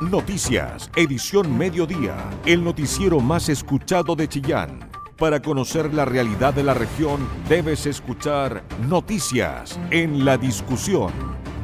Noticias, 0.00 0.92
edición 0.94 1.58
mediodía, 1.58 2.14
el 2.46 2.62
noticiero 2.62 3.18
más 3.18 3.48
escuchado 3.48 4.14
de 4.14 4.28
Chillán. 4.28 4.88
Para 5.16 5.42
conocer 5.42 5.92
la 5.92 6.04
realidad 6.04 6.54
de 6.54 6.62
la 6.62 6.72
región, 6.72 7.28
debes 7.48 7.84
escuchar 7.84 8.62
Noticias 8.88 9.76
en 9.90 10.24
la 10.24 10.38
discusión. 10.38 11.10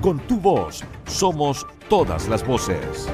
Con 0.01 0.19
tu 0.19 0.41
voz, 0.41 0.83
somos 1.07 1.65
todas 1.89 2.27
las 2.27 2.45
voces. 2.45 3.09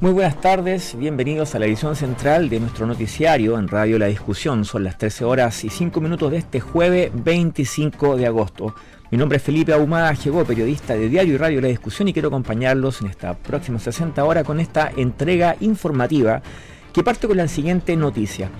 Muy 0.00 0.12
buenas 0.12 0.40
tardes, 0.40 0.96
bienvenidos 0.96 1.54
a 1.54 1.58
la 1.58 1.66
edición 1.66 1.94
central 1.94 2.48
de 2.48 2.58
nuestro 2.58 2.86
noticiario 2.86 3.58
en 3.58 3.68
Radio 3.68 3.98
La 3.98 4.06
Discusión. 4.06 4.64
Son 4.64 4.82
las 4.82 4.96
13 4.96 5.26
horas 5.26 5.62
y 5.62 5.68
5 5.68 6.00
minutos 6.00 6.30
de 6.30 6.38
este 6.38 6.58
jueves 6.58 7.10
25 7.12 8.16
de 8.16 8.26
agosto. 8.26 8.74
Mi 9.10 9.18
nombre 9.18 9.38
es 9.38 9.42
Felipe 9.42 9.72
Ahumada 9.72 10.12
llegó 10.12 10.44
periodista 10.44 10.94
de 10.94 11.08
Diario 11.08 11.34
y 11.34 11.36
Radio 11.36 11.60
La 11.60 11.66
Discusión 11.66 12.06
y 12.06 12.12
quiero 12.12 12.28
acompañarlos 12.28 13.00
en 13.00 13.08
esta 13.08 13.34
próxima 13.34 13.80
60 13.80 14.24
horas 14.24 14.44
con 14.44 14.60
esta 14.60 14.92
entrega 14.96 15.56
informativa 15.58 16.42
que 16.92 17.02
parte 17.02 17.26
con 17.26 17.36
la 17.36 17.48
siguiente 17.48 17.96
noticia. 17.96 18.50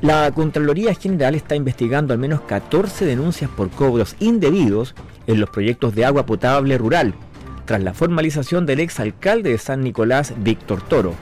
La 0.00 0.32
Contraloría 0.32 0.92
General 0.96 1.36
está 1.36 1.54
investigando 1.54 2.12
al 2.12 2.18
menos 2.18 2.40
14 2.40 3.04
denuncias 3.04 3.48
por 3.48 3.70
cobros 3.70 4.16
indebidos 4.18 4.96
en 5.28 5.38
los 5.38 5.50
proyectos 5.50 5.94
de 5.94 6.04
agua 6.04 6.26
potable 6.26 6.76
rural, 6.78 7.14
tras 7.64 7.80
la 7.80 7.94
formalización 7.94 8.66
del 8.66 8.80
exalcalde 8.80 9.50
de 9.50 9.58
San 9.58 9.82
Nicolás, 9.82 10.34
Víctor 10.38 10.82
Toro. 10.82 11.14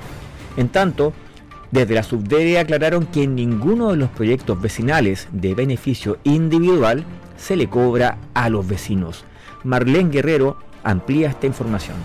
En 0.56 0.70
tanto, 0.70 1.12
desde 1.70 1.92
la 1.92 2.02
subdere 2.02 2.58
aclararon 2.58 3.04
que 3.04 3.24
en 3.24 3.34
ninguno 3.34 3.90
de 3.90 3.98
los 3.98 4.08
proyectos 4.08 4.58
vecinales 4.58 5.28
de 5.32 5.54
beneficio 5.54 6.16
individual 6.24 7.04
se 7.40 7.56
le 7.56 7.68
cobra 7.68 8.18
a 8.34 8.48
los 8.48 8.66
vecinos. 8.68 9.24
Marlene 9.64 10.10
Guerrero 10.10 10.56
amplía 10.84 11.30
esta 11.30 11.46
información. 11.46 11.96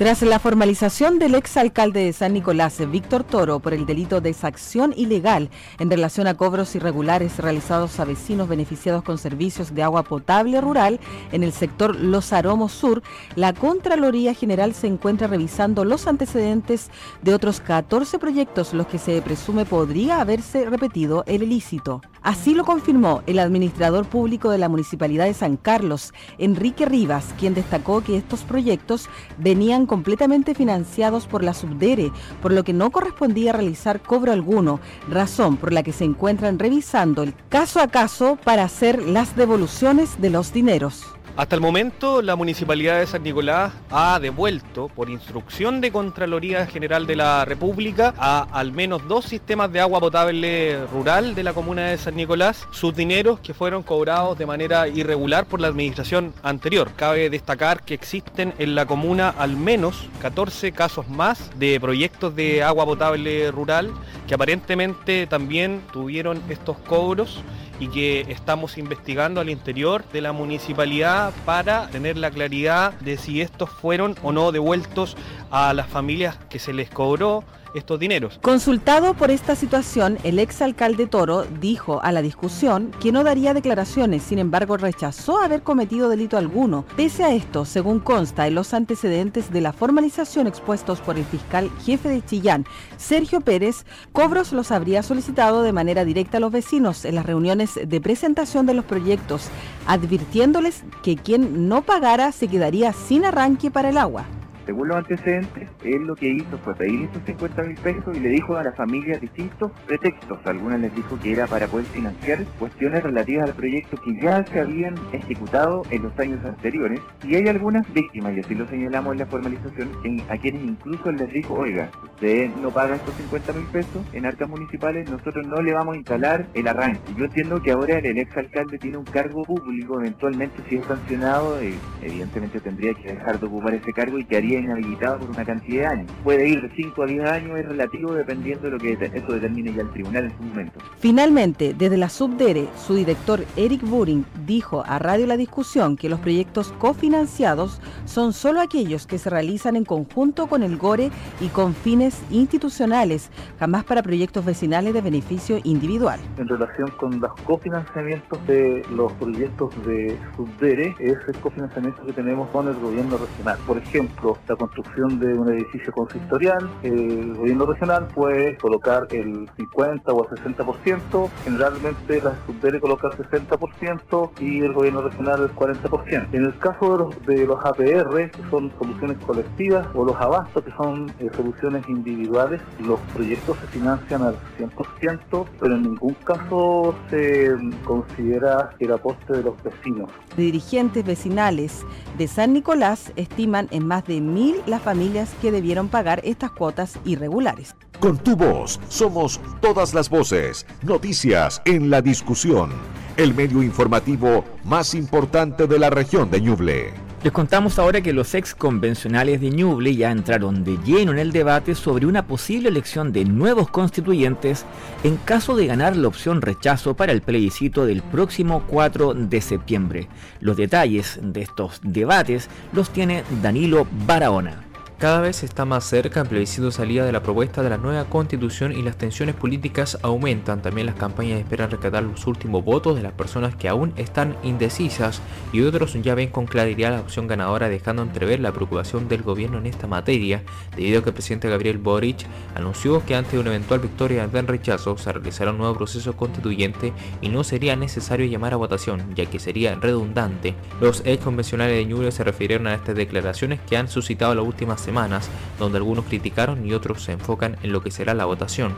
Tras 0.00 0.22
la 0.22 0.38
formalización 0.38 1.18
del 1.18 1.34
exalcalde 1.34 2.02
de 2.02 2.14
San 2.14 2.32
Nicolás, 2.32 2.80
Víctor 2.90 3.22
Toro, 3.22 3.60
por 3.60 3.74
el 3.74 3.84
delito 3.84 4.22
de 4.22 4.30
exacción 4.30 4.94
ilegal 4.96 5.50
en 5.78 5.90
relación 5.90 6.26
a 6.26 6.32
cobros 6.32 6.74
irregulares 6.74 7.36
realizados 7.36 8.00
a 8.00 8.06
vecinos 8.06 8.48
beneficiados 8.48 9.02
con 9.02 9.18
servicios 9.18 9.74
de 9.74 9.82
agua 9.82 10.02
potable 10.02 10.58
rural 10.62 11.00
en 11.32 11.42
el 11.42 11.52
sector 11.52 11.94
Los 11.96 12.32
Aromos 12.32 12.72
Sur, 12.72 13.02
la 13.36 13.52
Contraloría 13.52 14.32
General 14.32 14.72
se 14.72 14.86
encuentra 14.86 15.26
revisando 15.26 15.84
los 15.84 16.06
antecedentes 16.06 16.90
de 17.20 17.34
otros 17.34 17.60
14 17.60 18.18
proyectos 18.18 18.72
los 18.72 18.86
que 18.86 18.96
se 18.96 19.20
presume 19.20 19.66
podría 19.66 20.22
haberse 20.22 20.64
repetido 20.64 21.24
el 21.26 21.42
ilícito. 21.42 22.00
Así 22.22 22.54
lo 22.54 22.64
confirmó 22.64 23.22
el 23.26 23.38
administrador 23.38 24.06
público 24.06 24.50
de 24.50 24.58
la 24.58 24.68
Municipalidad 24.68 25.24
de 25.24 25.34
San 25.34 25.56
Carlos, 25.56 26.12
Enrique 26.36 26.84
Rivas, 26.84 27.34
quien 27.38 27.54
destacó 27.54 28.02
que 28.02 28.16
estos 28.16 28.42
proyectos 28.42 29.08
venían 29.38 29.86
completamente 29.86 30.54
financiados 30.54 31.26
por 31.26 31.42
la 31.42 31.54
Subdere, 31.54 32.12
por 32.42 32.52
lo 32.52 32.62
que 32.62 32.74
no 32.74 32.90
correspondía 32.90 33.52
realizar 33.52 34.02
cobro 34.02 34.32
alguno, 34.32 34.80
razón 35.08 35.56
por 35.56 35.72
la 35.72 35.82
que 35.82 35.92
se 35.92 36.04
encuentran 36.04 36.58
revisando 36.58 37.22
el 37.22 37.34
caso 37.48 37.80
a 37.80 37.88
caso 37.88 38.36
para 38.44 38.64
hacer 38.64 39.02
las 39.02 39.34
devoluciones 39.34 40.20
de 40.20 40.30
los 40.30 40.52
dineros. 40.52 41.06
Hasta 41.40 41.54
el 41.54 41.62
momento, 41.62 42.20
la 42.20 42.36
Municipalidad 42.36 42.98
de 42.98 43.06
San 43.06 43.22
Nicolás 43.22 43.72
ha 43.90 44.20
devuelto, 44.20 44.88
por 44.88 45.08
instrucción 45.08 45.80
de 45.80 45.90
Contraloría 45.90 46.66
General 46.66 47.06
de 47.06 47.16
la 47.16 47.46
República, 47.46 48.12
a 48.18 48.42
al 48.52 48.72
menos 48.72 49.08
dos 49.08 49.24
sistemas 49.24 49.72
de 49.72 49.80
agua 49.80 50.00
potable 50.00 50.84
rural 50.92 51.34
de 51.34 51.42
la 51.42 51.54
comuna 51.54 51.86
de 51.86 51.96
San 51.96 52.16
Nicolás 52.16 52.68
sus 52.72 52.94
dineros 52.94 53.40
que 53.40 53.54
fueron 53.54 53.82
cobrados 53.82 54.36
de 54.36 54.44
manera 54.44 54.86
irregular 54.86 55.46
por 55.46 55.62
la 55.62 55.68
administración 55.68 56.34
anterior. 56.42 56.90
Cabe 56.94 57.30
destacar 57.30 57.84
que 57.84 57.94
existen 57.94 58.52
en 58.58 58.74
la 58.74 58.84
comuna 58.84 59.30
al 59.30 59.56
menos 59.56 60.10
14 60.20 60.72
casos 60.72 61.08
más 61.08 61.58
de 61.58 61.80
proyectos 61.80 62.36
de 62.36 62.62
agua 62.62 62.84
potable 62.84 63.50
rural 63.50 63.90
que 64.28 64.34
aparentemente 64.34 65.26
también 65.26 65.80
tuvieron 65.90 66.42
estos 66.50 66.76
cobros 66.80 67.42
y 67.80 67.88
que 67.88 68.20
estamos 68.28 68.78
investigando 68.78 69.40
al 69.40 69.48
interior 69.48 70.04
de 70.12 70.20
la 70.20 70.32
municipalidad 70.32 71.29
para 71.44 71.88
tener 71.88 72.16
la 72.16 72.30
claridad 72.30 72.92
de 73.00 73.16
si 73.16 73.40
estos 73.40 73.70
fueron 73.70 74.16
o 74.22 74.32
no 74.32 74.52
devueltos 74.52 75.16
a 75.50 75.72
las 75.74 75.88
familias 75.88 76.36
que 76.48 76.58
se 76.58 76.72
les 76.72 76.90
cobró 76.90 77.44
estos 77.74 77.98
dineros. 77.98 78.38
Consultado 78.42 79.14
por 79.14 79.30
esta 79.30 79.54
situación, 79.54 80.18
el 80.24 80.38
exalcalde 80.38 81.06
Toro 81.06 81.44
dijo 81.60 82.00
a 82.02 82.12
la 82.12 82.22
discusión 82.22 82.90
que 83.00 83.12
no 83.12 83.24
daría 83.24 83.54
declaraciones, 83.54 84.22
sin 84.22 84.38
embargo 84.38 84.76
rechazó 84.76 85.38
haber 85.38 85.62
cometido 85.62 86.08
delito 86.08 86.36
alguno. 86.36 86.84
Pese 86.96 87.24
a 87.24 87.34
esto, 87.34 87.64
según 87.64 88.00
consta 88.00 88.46
en 88.46 88.54
los 88.54 88.74
antecedentes 88.74 89.52
de 89.52 89.60
la 89.60 89.72
formalización 89.72 90.46
expuestos 90.46 91.00
por 91.00 91.16
el 91.16 91.24
fiscal 91.24 91.70
jefe 91.84 92.08
de 92.08 92.24
Chillán, 92.24 92.66
Sergio 92.96 93.40
Pérez, 93.40 93.84
cobros 94.12 94.52
los 94.52 94.70
habría 94.70 95.02
solicitado 95.02 95.62
de 95.62 95.72
manera 95.72 96.04
directa 96.04 96.38
a 96.38 96.40
los 96.40 96.52
vecinos 96.52 97.04
en 97.04 97.14
las 97.14 97.26
reuniones 97.26 97.78
de 97.84 98.00
presentación 98.00 98.66
de 98.66 98.74
los 98.74 98.84
proyectos, 98.84 99.48
advirtiéndoles 99.86 100.82
que 101.02 101.16
quien 101.16 101.68
no 101.68 101.82
pagara 101.82 102.32
se 102.32 102.48
quedaría 102.48 102.92
sin 102.92 103.24
arranque 103.24 103.70
para 103.70 103.90
el 103.90 103.98
agua 103.98 104.26
según 104.70 104.86
los 104.86 104.98
antecedentes, 104.98 105.68
él 105.82 106.06
lo 106.06 106.14
que 106.14 106.28
hizo 106.28 106.56
fue 106.58 106.76
pedir 106.76 107.02
estos 107.02 107.24
50 107.24 107.62
mil 107.64 107.76
pesos 107.78 108.16
y 108.16 108.20
le 108.20 108.28
dijo 108.28 108.56
a 108.56 108.62
la 108.62 108.70
familia 108.70 109.18
distintos 109.18 109.72
pretextos. 109.84 110.38
Algunas 110.44 110.78
les 110.78 110.94
dijo 110.94 111.18
que 111.18 111.32
era 111.32 111.48
para 111.48 111.66
poder 111.66 111.86
financiar 111.86 112.44
cuestiones 112.56 113.02
relativas 113.02 113.48
al 113.48 113.56
proyecto 113.56 113.96
que 113.96 114.14
ya 114.22 114.46
se 114.46 114.60
habían 114.60 114.94
ejecutado 115.12 115.82
en 115.90 116.04
los 116.04 116.16
años 116.20 116.38
anteriores. 116.44 117.00
Y 117.24 117.34
hay 117.34 117.48
algunas 117.48 117.92
víctimas, 117.92 118.36
y 118.36 118.40
así 118.40 118.54
lo 118.54 118.68
señalamos 118.68 119.14
en 119.14 119.18
la 119.18 119.26
formalización, 119.26 119.90
a 120.28 120.36
quienes 120.36 120.62
incluso 120.62 121.10
les 121.10 121.32
dijo, 121.32 121.54
oiga, 121.54 121.90
usted 122.04 122.48
no 122.62 122.70
paga 122.70 122.94
estos 122.94 123.12
50 123.16 123.52
mil 123.54 123.66
pesos 123.72 124.06
en 124.12 124.24
arcas 124.24 124.48
municipales, 124.48 125.10
nosotros 125.10 125.44
no 125.48 125.60
le 125.62 125.72
vamos 125.72 125.94
a 125.94 125.98
instalar 125.98 126.46
el 126.54 126.68
arranque. 126.68 127.12
Yo 127.16 127.24
entiendo 127.24 127.60
que 127.60 127.72
ahora 127.72 127.98
el 127.98 128.18
ex 128.18 128.36
alcalde 128.36 128.78
tiene 128.78 128.98
un 128.98 129.04
cargo 129.04 129.42
público, 129.42 129.98
eventualmente 129.98 130.62
si 130.68 130.76
es 130.76 130.84
sancionado, 130.84 131.60
eh, 131.60 131.74
evidentemente 132.02 132.60
tendría 132.60 132.94
que 132.94 133.14
dejar 133.14 133.40
de 133.40 133.46
ocupar 133.46 133.74
ese 133.74 133.92
cargo 133.92 134.16
y 134.16 134.24
que 134.24 134.36
haría 134.36 134.59
inhabilitado 134.60 135.18
por 135.18 135.30
una 135.30 135.44
cantidad 135.44 135.80
de 135.80 135.86
años. 135.86 136.12
Puede 136.22 136.48
ir 136.48 136.62
de 136.62 136.70
5 136.74 137.02
a 137.02 137.06
10 137.06 137.24
años, 137.24 137.58
es 137.58 137.66
relativo 137.66 138.12
dependiendo 138.12 138.64
de 138.64 138.70
lo 138.70 138.78
que 138.78 138.92
eso 138.92 139.32
determine 139.32 139.72
ya 139.72 139.82
el 139.82 139.90
tribunal 139.90 140.24
en 140.24 140.36
su 140.36 140.42
momento. 140.42 140.80
Finalmente, 140.98 141.74
desde 141.74 141.96
la 141.96 142.08
Subdere, 142.08 142.68
su 142.76 142.94
director 142.94 143.44
Eric 143.56 143.82
Buring 143.82 144.24
dijo 144.46 144.82
a 144.86 144.98
Radio 144.98 145.26
La 145.26 145.36
Discusión 145.36 145.96
que 145.96 146.08
los 146.08 146.20
proyectos 146.20 146.72
cofinanciados 146.78 147.80
son 148.04 148.32
solo 148.32 148.60
aquellos 148.60 149.06
que 149.06 149.18
se 149.18 149.30
realizan 149.30 149.76
en 149.76 149.84
conjunto 149.84 150.46
con 150.46 150.62
el 150.62 150.76
GORE 150.76 151.10
y 151.40 151.48
con 151.48 151.74
fines 151.74 152.22
institucionales, 152.30 153.30
jamás 153.58 153.84
para 153.84 154.02
proyectos 154.02 154.44
vecinales 154.44 154.94
de 154.94 155.00
beneficio 155.00 155.58
individual. 155.64 156.20
En 156.38 156.48
relación 156.48 156.90
con 156.98 157.20
los 157.20 157.32
cofinanciamientos 157.42 158.46
de 158.46 158.84
los 158.94 159.12
proyectos 159.14 159.70
de 159.86 160.18
Subdere, 160.36 160.94
es 160.98 161.16
el 161.28 161.36
cofinanciamiento 161.40 162.04
que 162.04 162.12
tenemos 162.12 162.48
con 162.50 162.68
el 162.68 162.74
gobierno 162.74 163.16
regional. 163.16 163.58
Por 163.66 163.78
ejemplo, 163.78 164.38
la 164.50 164.56
construcción 164.56 165.20
de 165.20 165.32
un 165.32 165.48
edificio 165.48 165.92
consistorial, 165.92 166.68
el 166.82 167.34
gobierno 167.34 167.66
regional 167.66 168.08
puede 168.08 168.56
colocar 168.56 169.06
el 169.10 169.48
50 169.56 170.12
o 170.12 170.28
el 170.28 170.56
60%, 170.56 171.30
generalmente 171.44 172.20
la 172.20 172.34
subdere 172.46 172.80
coloca 172.80 173.08
el 173.08 173.14
60% 173.14 174.30
y 174.40 174.60
el 174.62 174.72
gobierno 174.72 175.02
regional 175.02 175.42
el 175.42 175.54
40%. 175.54 176.28
En 176.32 176.44
el 176.44 176.58
caso 176.58 176.92
de 176.92 176.98
los, 176.98 177.26
de 177.26 177.46
los 177.46 177.64
APR, 177.64 178.30
que 178.30 178.50
son 178.50 178.72
soluciones 178.76 179.18
colectivas, 179.24 179.86
o 179.94 180.04
los 180.04 180.16
abastos, 180.16 180.64
que 180.64 180.72
son 180.72 181.12
eh, 181.20 181.30
soluciones 181.36 181.88
individuales, 181.88 182.60
los 182.80 182.98
proyectos 183.14 183.56
se 183.58 183.66
financian 183.68 184.22
al 184.22 184.34
100%, 184.58 185.46
pero 185.60 185.76
en 185.76 185.82
ningún 185.82 186.14
caso 186.24 186.94
se 187.08 187.54
considera 187.84 188.70
el 188.80 188.92
aporte 188.92 189.32
de 189.32 189.44
los 189.44 189.62
vecinos. 189.62 190.10
Dirigentes 190.36 191.04
vecinales 191.04 191.84
de 192.18 192.26
San 192.26 192.52
Nicolás 192.52 193.12
estiman 193.14 193.68
en 193.70 193.86
más 193.86 194.04
de 194.06 194.16
mil 194.32 194.56
las 194.66 194.82
familias 194.82 195.30
que 195.42 195.52
debieron 195.52 195.88
pagar 195.88 196.20
estas 196.24 196.50
cuotas 196.50 196.98
irregulares. 197.04 197.74
Con 198.00 198.18
tu 198.18 198.36
voz 198.36 198.80
somos 198.88 199.40
todas 199.60 199.92
las 199.92 200.08
voces, 200.08 200.66
noticias 200.82 201.60
en 201.64 201.90
la 201.90 202.00
discusión, 202.00 202.70
el 203.16 203.34
medio 203.34 203.62
informativo 203.62 204.44
más 204.64 204.94
importante 204.94 205.66
de 205.66 205.78
la 205.78 205.90
región 205.90 206.30
de 206.30 206.40
Ñuble. 206.40 207.09
Les 207.22 207.32
contamos 207.32 207.78
ahora 207.78 208.00
que 208.00 208.14
los 208.14 208.34
ex 208.34 208.54
convencionales 208.54 209.42
de 209.42 209.50
Ñuble 209.50 209.94
ya 209.94 210.10
entraron 210.10 210.64
de 210.64 210.78
lleno 210.86 211.12
en 211.12 211.18
el 211.18 211.32
debate 211.32 211.74
sobre 211.74 212.06
una 212.06 212.26
posible 212.26 212.70
elección 212.70 213.12
de 213.12 213.26
nuevos 213.26 213.68
constituyentes 213.68 214.64
en 215.04 215.18
caso 215.18 215.54
de 215.54 215.66
ganar 215.66 215.96
la 215.96 216.08
opción 216.08 216.40
rechazo 216.40 216.94
para 216.94 217.12
el 217.12 217.20
plebiscito 217.20 217.84
del 217.84 218.00
próximo 218.00 218.64
4 218.66 219.12
de 219.12 219.40
septiembre. 219.42 220.08
Los 220.40 220.56
detalles 220.56 221.20
de 221.22 221.42
estos 221.42 221.80
debates 221.82 222.48
los 222.72 222.88
tiene 222.88 223.22
Danilo 223.42 223.86
Barahona. 224.06 224.69
Cada 225.00 225.22
vez 225.22 225.42
está 225.44 225.64
más 225.64 225.84
cerca 225.84 226.20
el 226.20 226.28
plebiscito 226.28 226.70
salida 226.70 227.06
de 227.06 227.12
la 227.12 227.22
propuesta 227.22 227.62
de 227.62 227.70
la 227.70 227.78
nueva 227.78 228.04
constitución 228.04 228.70
y 228.72 228.82
las 228.82 228.98
tensiones 228.98 229.34
políticas 229.34 229.96
aumentan. 230.02 230.60
También 230.60 230.86
las 230.86 230.96
campañas 230.96 231.40
esperan 231.40 231.70
rescatar 231.70 232.02
los 232.02 232.26
últimos 232.26 232.62
votos 232.62 232.96
de 232.96 233.02
las 233.02 233.14
personas 233.14 233.54
que 233.54 233.70
aún 233.70 233.94
están 233.96 234.36
indecisas 234.42 235.22
y 235.54 235.62
otros 235.62 235.94
ya 236.02 236.14
ven 236.14 236.28
con 236.28 236.44
claridad 236.44 236.90
la 236.90 237.00
opción 237.00 237.28
ganadora 237.28 237.70
dejando 237.70 238.02
entrever 238.02 238.40
la 238.40 238.52
preocupación 238.52 239.08
del 239.08 239.22
gobierno 239.22 239.56
en 239.56 239.64
esta 239.64 239.86
materia 239.86 240.42
debido 240.76 240.98
a 240.98 241.02
que 241.02 241.08
el 241.08 241.14
presidente 241.14 241.48
Gabriel 241.48 241.78
Boric 241.78 242.26
anunció 242.54 243.02
que 243.06 243.14
ante 243.14 243.38
una 243.38 243.48
eventual 243.48 243.80
victoria 243.80 244.28
del 244.28 244.46
rechazo 244.46 244.98
se 244.98 245.10
realizará 245.10 245.52
un 245.52 245.56
nuevo 245.56 245.76
proceso 245.76 246.14
constituyente 246.14 246.92
y 247.22 247.30
no 247.30 247.42
sería 247.42 247.74
necesario 247.74 248.26
llamar 248.26 248.52
a 248.52 248.56
votación 248.56 249.14
ya 249.14 249.24
que 249.24 249.38
sería 249.38 249.76
redundante. 249.76 250.54
Los 250.78 251.00
ex 251.06 251.24
convencionales 251.24 251.78
de 251.78 251.86
Ñuble 251.86 252.12
se 252.12 252.22
refirieron 252.22 252.66
a 252.66 252.74
estas 252.74 252.96
declaraciones 252.96 253.60
que 253.66 253.78
han 253.78 253.88
suscitado 253.88 254.34
las 254.34 254.44
últimas 254.44 254.89
semanas, 254.90 255.30
donde 255.60 255.78
algunos 255.78 256.06
criticaron 256.06 256.66
y 256.66 256.74
otros 256.74 257.04
se 257.04 257.12
enfocan 257.12 257.56
en 257.62 257.70
lo 257.70 257.80
que 257.80 257.92
será 257.92 258.12
la 258.12 258.24
votación. 258.24 258.74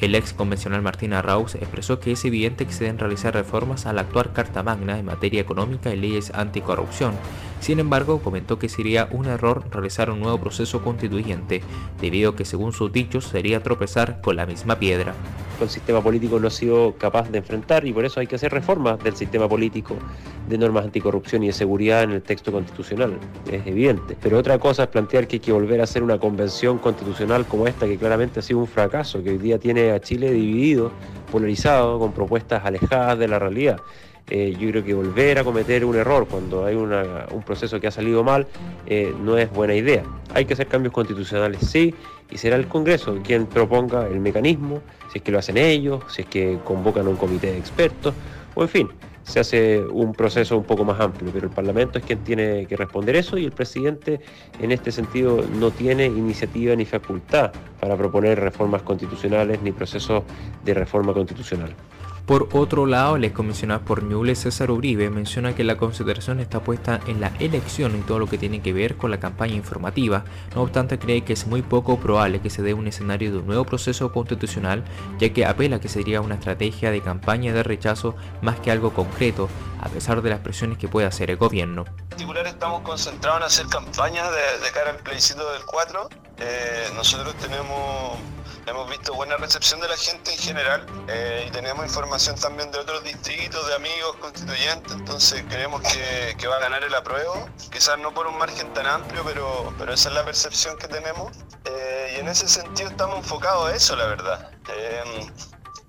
El 0.00 0.14
ex 0.14 0.32
convencional 0.32 0.80
Martín 0.80 1.12
Arrauz 1.12 1.56
expresó 1.56 1.98
que 1.98 2.12
es 2.12 2.24
evidente 2.24 2.66
que 2.66 2.72
se 2.72 2.84
deben 2.84 3.00
realizar 3.00 3.34
reformas 3.34 3.86
a 3.86 3.92
la 3.92 4.02
actual 4.02 4.32
Carta 4.32 4.62
Magna 4.62 4.96
en 4.96 5.06
materia 5.06 5.40
económica 5.40 5.92
y 5.92 5.96
leyes 5.96 6.30
anticorrupción. 6.32 7.14
Sin 7.64 7.78
embargo, 7.78 8.20
comentó 8.20 8.58
que 8.58 8.68
sería 8.68 9.08
un 9.10 9.24
error 9.24 9.64
realizar 9.70 10.10
un 10.10 10.20
nuevo 10.20 10.38
proceso 10.38 10.82
constituyente, 10.82 11.62
debido 11.98 12.32
a 12.32 12.36
que 12.36 12.44
según 12.44 12.74
sus 12.74 12.92
dichos 12.92 13.24
sería 13.24 13.62
tropezar 13.62 14.20
con 14.20 14.36
la 14.36 14.44
misma 14.44 14.78
piedra 14.78 15.14
el 15.62 15.70
sistema 15.70 16.02
político 16.02 16.38
no 16.38 16.48
ha 16.48 16.50
sido 16.50 16.94
capaz 16.98 17.30
de 17.30 17.38
enfrentar 17.38 17.86
y 17.86 17.92
por 17.92 18.04
eso 18.04 18.20
hay 18.20 18.26
que 18.26 18.36
hacer 18.36 18.52
reformas 18.52 19.02
del 19.02 19.16
sistema 19.16 19.48
político, 19.48 19.96
de 20.48 20.58
normas 20.58 20.84
anticorrupción 20.84 21.42
y 21.42 21.48
de 21.48 21.52
seguridad 21.52 22.02
en 22.02 22.10
el 22.10 22.22
texto 22.22 22.52
constitucional, 22.52 23.18
es 23.50 23.66
evidente. 23.66 24.16
Pero 24.20 24.38
otra 24.38 24.58
cosa 24.58 24.84
es 24.84 24.88
plantear 24.88 25.26
que 25.26 25.36
hay 25.36 25.40
que 25.40 25.52
volver 25.52 25.80
a 25.80 25.84
hacer 25.84 26.02
una 26.02 26.18
convención 26.18 26.78
constitucional 26.78 27.46
como 27.46 27.66
esta, 27.66 27.86
que 27.86 27.96
claramente 27.96 28.40
ha 28.40 28.42
sido 28.42 28.60
un 28.60 28.66
fracaso, 28.66 29.22
que 29.22 29.30
hoy 29.30 29.38
día 29.38 29.58
tiene 29.58 29.92
a 29.92 30.00
Chile 30.00 30.32
dividido, 30.32 30.90
polarizado, 31.30 31.98
con 31.98 32.12
propuestas 32.12 32.64
alejadas 32.64 33.18
de 33.18 33.28
la 33.28 33.38
realidad. 33.38 33.80
Eh, 34.30 34.56
yo 34.58 34.70
creo 34.70 34.84
que 34.84 34.94
volver 34.94 35.38
a 35.38 35.44
cometer 35.44 35.84
un 35.84 35.96
error 35.96 36.26
cuando 36.26 36.64
hay 36.64 36.74
un 36.74 37.42
proceso 37.44 37.78
que 37.78 37.88
ha 37.88 37.90
salido 37.90 38.24
mal 38.24 38.46
eh, 38.86 39.14
no 39.20 39.36
es 39.36 39.50
buena 39.50 39.74
idea. 39.74 40.02
Hay 40.32 40.46
que 40.46 40.54
hacer 40.54 40.66
cambios 40.66 40.94
constitucionales, 40.94 41.60
sí, 41.68 41.94
y 42.30 42.38
será 42.38 42.56
el 42.56 42.66
Congreso 42.66 43.18
quien 43.22 43.46
proponga 43.46 44.06
el 44.06 44.20
mecanismo, 44.20 44.80
si 45.12 45.18
es 45.18 45.24
que 45.24 45.30
lo 45.30 45.38
hacen 45.38 45.58
ellos, 45.58 46.02
si 46.08 46.22
es 46.22 46.28
que 46.28 46.58
convocan 46.64 47.06
un 47.06 47.16
comité 47.16 47.52
de 47.52 47.58
expertos, 47.58 48.14
o 48.54 48.62
en 48.62 48.68
fin, 48.68 48.88
se 49.24 49.40
hace 49.40 49.80
un 49.80 50.12
proceso 50.12 50.56
un 50.56 50.64
poco 50.64 50.84
más 50.84 51.00
amplio, 51.00 51.30
pero 51.32 51.46
el 51.46 51.52
Parlamento 51.52 51.98
es 51.98 52.04
quien 52.04 52.20
tiene 52.20 52.66
que 52.66 52.76
responder 52.76 53.16
eso 53.16 53.38
y 53.38 53.44
el 53.44 53.52
presidente 53.52 54.20
en 54.60 54.70
este 54.70 54.92
sentido 54.92 55.44
no 55.58 55.70
tiene 55.70 56.06
iniciativa 56.06 56.76
ni 56.76 56.84
facultad 56.84 57.52
para 57.80 57.96
proponer 57.96 58.38
reformas 58.38 58.82
constitucionales 58.82 59.60
ni 59.62 59.72
procesos 59.72 60.24
de 60.62 60.74
reforma 60.74 61.12
constitucional. 61.14 61.74
Por 62.26 62.48
otro 62.54 62.86
lado, 62.86 63.16
el 63.16 63.24
excomisionado 63.24 63.82
por 63.84 64.02
Ñuble 64.02 64.34
César 64.34 64.70
Uribe 64.70 65.10
menciona 65.10 65.54
que 65.54 65.62
la 65.62 65.76
consideración 65.76 66.40
está 66.40 66.60
puesta 66.60 66.98
en 67.06 67.20
la 67.20 67.30
elección 67.38 67.94
y 67.98 68.00
todo 68.00 68.18
lo 68.18 68.26
que 68.26 68.38
tiene 68.38 68.62
que 68.62 68.72
ver 68.72 68.96
con 68.96 69.10
la 69.10 69.20
campaña 69.20 69.52
informativa, 69.52 70.24
no 70.54 70.62
obstante 70.62 70.98
cree 70.98 71.22
que 71.22 71.34
es 71.34 71.46
muy 71.46 71.60
poco 71.60 71.98
probable 71.98 72.40
que 72.40 72.48
se 72.48 72.62
dé 72.62 72.72
un 72.72 72.86
escenario 72.86 73.30
de 73.30 73.38
un 73.38 73.46
nuevo 73.46 73.64
proceso 73.66 74.10
constitucional, 74.10 74.84
ya 75.18 75.34
que 75.34 75.44
apela 75.44 75.80
que 75.80 75.90
sería 75.90 76.22
una 76.22 76.36
estrategia 76.36 76.90
de 76.90 77.02
campaña 77.02 77.52
de 77.52 77.62
rechazo 77.62 78.16
más 78.40 78.58
que 78.58 78.70
algo 78.70 78.94
concreto, 78.94 79.50
a 79.82 79.90
pesar 79.90 80.22
de 80.22 80.30
las 80.30 80.40
presiones 80.40 80.78
que 80.78 80.88
puede 80.88 81.06
hacer 81.06 81.30
el 81.30 81.36
gobierno. 81.36 81.84
En 81.86 82.08
particular 82.08 82.46
estamos 82.46 82.80
concentrados 82.80 83.40
en 83.40 83.44
hacer 83.44 83.66
campaña 83.66 84.30
de, 84.30 84.70
cara 84.72 84.92
al 84.92 84.96
plebiscito 84.96 85.52
del 85.52 85.62
4. 85.66 86.08
Eh, 86.38 86.90
nosotros 86.94 87.34
tenemos 87.36 88.18
Hemos 88.66 88.88
visto 88.88 89.12
buena 89.12 89.36
recepción 89.36 89.78
de 89.80 89.88
la 89.88 89.96
gente 89.96 90.32
en 90.32 90.38
general 90.38 90.86
eh, 91.08 91.44
y 91.46 91.50
tenemos 91.50 91.84
información 91.84 92.34
también 92.36 92.70
de 92.70 92.78
otros 92.78 93.04
distritos, 93.04 93.66
de 93.66 93.74
amigos 93.74 94.16
constituyentes, 94.16 94.90
entonces 94.90 95.44
creemos 95.50 95.82
que, 95.82 96.46
va 96.48 96.56
a 96.56 96.60
ganar 96.60 96.82
el 96.82 96.94
apruebo, 96.94 97.46
quizás 97.70 97.98
no 97.98 98.14
por 98.14 98.26
un 98.26 98.38
margen 98.38 98.72
tan 98.72 98.86
amplio, 98.86 99.22
pero, 99.22 99.74
pero 99.78 99.92
esa 99.92 100.08
es 100.08 100.14
la 100.14 100.24
percepción 100.24 100.78
que 100.78 100.88
tenemos. 100.88 101.36
Eh, 101.66 102.14
y 102.16 102.20
en 102.20 102.28
ese 102.28 102.48
sentido 102.48 102.88
estamos 102.88 103.18
enfocados 103.18 103.70
a 103.70 103.74
eso, 103.74 103.96
la 103.96 104.06
verdad. 104.06 104.50
Eh, 104.74 105.30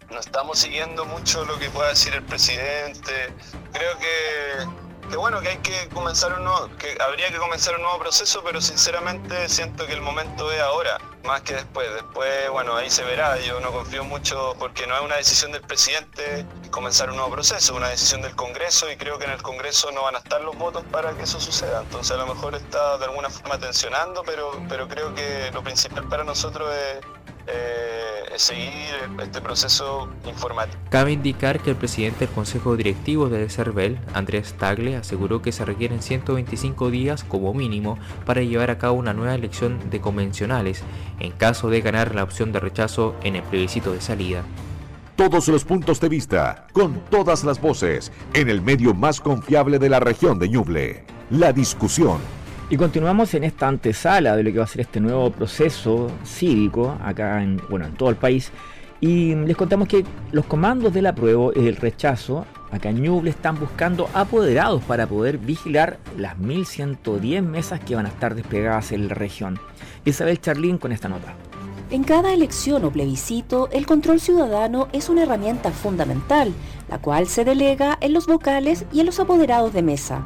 no 0.09 0.19
estamos 0.19 0.59
siguiendo 0.59 1.05
mucho 1.05 1.45
lo 1.45 1.57
que 1.57 1.69
pueda 1.69 1.89
decir 1.89 2.13
el 2.13 2.23
presidente, 2.23 3.33
creo 3.71 3.97
que 3.99 4.84
que 5.09 5.17
bueno, 5.17 5.41
que 5.41 5.49
hay 5.49 5.57
que 5.57 5.87
comenzar 5.89 6.33
un 6.33 6.43
nuevo, 6.43 6.69
que 6.77 6.97
habría 7.01 7.29
que 7.29 7.37
comenzar 7.37 7.75
un 7.75 7.81
nuevo 7.83 7.99
proceso, 7.99 8.41
pero 8.43 8.61
sinceramente 8.61 9.47
siento 9.49 9.85
que 9.85 9.93
el 9.93 10.01
momento 10.01 10.51
es 10.51 10.61
ahora, 10.61 10.99
más 11.25 11.41
que 11.41 11.55
después. 11.55 11.93
Después, 11.93 12.49
bueno, 12.51 12.75
ahí 12.75 12.89
se 12.89 13.03
verá. 13.03 13.37
Yo 13.39 13.59
no 13.59 13.71
confío 13.71 14.03
mucho 14.03 14.55
porque 14.59 14.87
no 14.87 14.95
es 14.95 15.01
una 15.01 15.15
decisión 15.15 15.51
del 15.51 15.61
presidente 15.61 16.45
comenzar 16.71 17.09
un 17.09 17.17
nuevo 17.17 17.31
proceso, 17.31 17.57
es 17.57 17.77
una 17.77 17.89
decisión 17.89 18.21
del 18.21 18.35
Congreso 18.35 18.91
y 18.91 18.95
creo 18.95 19.17
que 19.17 19.25
en 19.25 19.31
el 19.31 19.41
Congreso 19.41 19.91
no 19.91 20.03
van 20.03 20.15
a 20.15 20.19
estar 20.19 20.41
los 20.41 20.57
votos 20.57 20.83
para 20.91 21.13
que 21.13 21.23
eso 21.23 21.39
suceda. 21.39 21.81
Entonces 21.81 22.11
a 22.11 22.17
lo 22.17 22.27
mejor 22.27 22.55
está 22.55 22.97
de 22.97 23.05
alguna 23.05 23.29
forma 23.29 23.57
tensionando, 23.59 24.23
pero, 24.25 24.51
pero 24.69 24.87
creo 24.87 25.13
que 25.13 25.51
lo 25.53 25.63
principal 25.63 26.07
para 26.07 26.23
nosotros 26.23 26.73
es 26.73 27.05
eh, 27.47 28.15
seguir 28.37 28.73
este 29.21 29.39
proceso 29.39 30.09
informativo. 30.27 30.81
Cabe 30.89 31.11
indicar 31.11 31.59
que 31.59 31.69
el 31.69 31.75
presidente 31.75 32.25
del 32.25 32.33
Consejo 32.33 32.75
Directivo 32.75 33.29
de 33.29 33.49
CERVEL, 33.49 33.99
Andrés 34.13 34.55
Tagle, 34.57 34.95
aseguró 34.95 35.41
que 35.41 35.51
se 35.51 35.63
requieren 35.63 36.01
125 36.01 36.89
días 36.89 37.23
como 37.23 37.53
mínimo 37.53 37.97
para 38.25 38.41
llevar 38.41 38.71
a 38.71 38.77
cabo 38.77 38.95
una 38.95 39.13
nueva 39.13 39.35
elección 39.35 39.89
de 39.89 40.01
convencionales 40.01 40.83
en 41.19 41.31
caso 41.31 41.69
de 41.69 41.81
ganar 41.81 42.15
la 42.15 42.23
opción 42.23 42.51
de 42.51 42.59
rechazo 42.59 43.15
en 43.23 43.35
el 43.35 43.43
plebiscito 43.43 43.91
de 43.91 44.01
salida. 44.01 44.43
Todos 45.15 45.47
los 45.47 45.63
puntos 45.63 45.99
de 46.01 46.09
vista, 46.09 46.67
con 46.73 46.99
todas 47.09 47.43
las 47.43 47.61
voces, 47.61 48.11
en 48.33 48.49
el 48.49 48.61
medio 48.61 48.93
más 48.93 49.21
confiable 49.21 49.79
de 49.79 49.89
la 49.89 49.99
región 49.99 50.39
de 50.39 50.49
Ñuble. 50.49 51.05
La 51.29 51.53
discusión 51.53 52.19
y 52.67 52.77
continuamos 52.77 53.31
en 53.35 53.43
esta 53.43 53.67
antesala 53.67 54.35
de 54.35 54.43
lo 54.43 54.51
que 54.51 54.57
va 54.57 54.63
a 54.63 54.67
ser 54.67 54.81
este 54.81 54.99
nuevo 54.99 55.29
proceso 55.29 56.09
cívico 56.23 56.97
acá 57.03 57.43
en, 57.43 57.61
bueno, 57.69 57.85
en 57.85 57.93
todo 57.93 58.09
el 58.09 58.15
país. 58.15 58.51
Y 58.99 59.35
les 59.35 59.55
contamos 59.55 59.87
que 59.87 60.03
los 60.31 60.45
comandos 60.45 60.91
del 60.93 61.05
apruebo 61.05 61.51
y 61.55 61.67
el 61.67 61.75
rechazo 61.75 62.47
acá 62.75 62.89
en 62.89 63.01
Ñuble 63.01 63.29
están 63.29 63.59
buscando 63.59 64.09
apoderados 64.13 64.83
para 64.83 65.07
poder 65.07 65.37
vigilar 65.37 65.97
las 66.17 66.37
1110 66.37 67.43
mesas 67.43 67.79
que 67.79 67.95
van 67.95 68.05
a 68.05 68.09
estar 68.09 68.35
desplegadas 68.35 68.91
en 68.91 69.07
la 69.07 69.15
región. 69.15 69.59
Isabel 70.05 70.39
Charlín 70.39 70.77
con 70.77 70.91
esta 70.91 71.09
nota. 71.09 71.33
En 71.91 72.03
cada 72.03 72.33
elección 72.33 72.83
o 72.83 72.91
plebiscito, 72.91 73.69
el 73.71 73.85
control 73.85 74.19
ciudadano 74.19 74.87
es 74.91 75.07
una 75.07 75.23
herramienta 75.23 75.71
fundamental, 75.71 76.51
la 76.89 76.99
cual 76.99 77.27
se 77.27 77.45
delega 77.45 77.97
en 78.01 78.13
los 78.13 78.25
vocales 78.25 78.85
y 78.91 78.99
en 78.99 79.05
los 79.05 79.19
apoderados 79.19 79.71
de 79.73 79.83
mesa. 79.83 80.25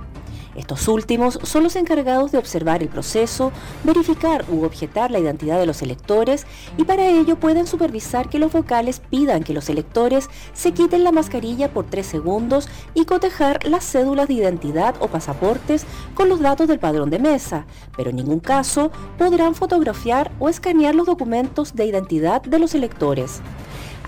Estos 0.59 0.89
últimos 0.89 1.39
son 1.43 1.63
los 1.63 1.77
encargados 1.77 2.33
de 2.33 2.37
observar 2.37 2.83
el 2.83 2.89
proceso, 2.89 3.53
verificar 3.85 4.43
u 4.49 4.65
objetar 4.65 5.09
la 5.09 5.17
identidad 5.17 5.57
de 5.57 5.65
los 5.65 5.81
electores 5.81 6.45
y 6.75 6.83
para 6.83 7.07
ello 7.07 7.39
pueden 7.39 7.65
supervisar 7.65 8.27
que 8.27 8.39
los 8.39 8.51
vocales 8.51 9.01
pidan 9.09 9.43
que 9.43 9.53
los 9.53 9.69
electores 9.69 10.29
se 10.51 10.73
quiten 10.73 11.05
la 11.05 11.13
mascarilla 11.13 11.71
por 11.71 11.85
tres 11.85 12.07
segundos 12.07 12.67
y 12.93 13.05
cotejar 13.05 13.65
las 13.69 13.89
cédulas 13.89 14.27
de 14.27 14.33
identidad 14.33 14.95
o 14.99 15.07
pasaportes 15.07 15.85
con 16.13 16.27
los 16.27 16.41
datos 16.41 16.67
del 16.67 16.77
padrón 16.77 17.09
de 17.09 17.19
mesa, 17.19 17.65
pero 17.95 18.09
en 18.09 18.17
ningún 18.17 18.41
caso 18.41 18.91
podrán 19.17 19.55
fotografiar 19.55 20.29
o 20.39 20.49
escanear 20.49 20.93
los 20.93 21.07
documentos 21.07 21.73
de 21.73 21.85
identidad 21.85 22.41
de 22.41 22.59
los 22.59 22.75
electores. 22.75 23.41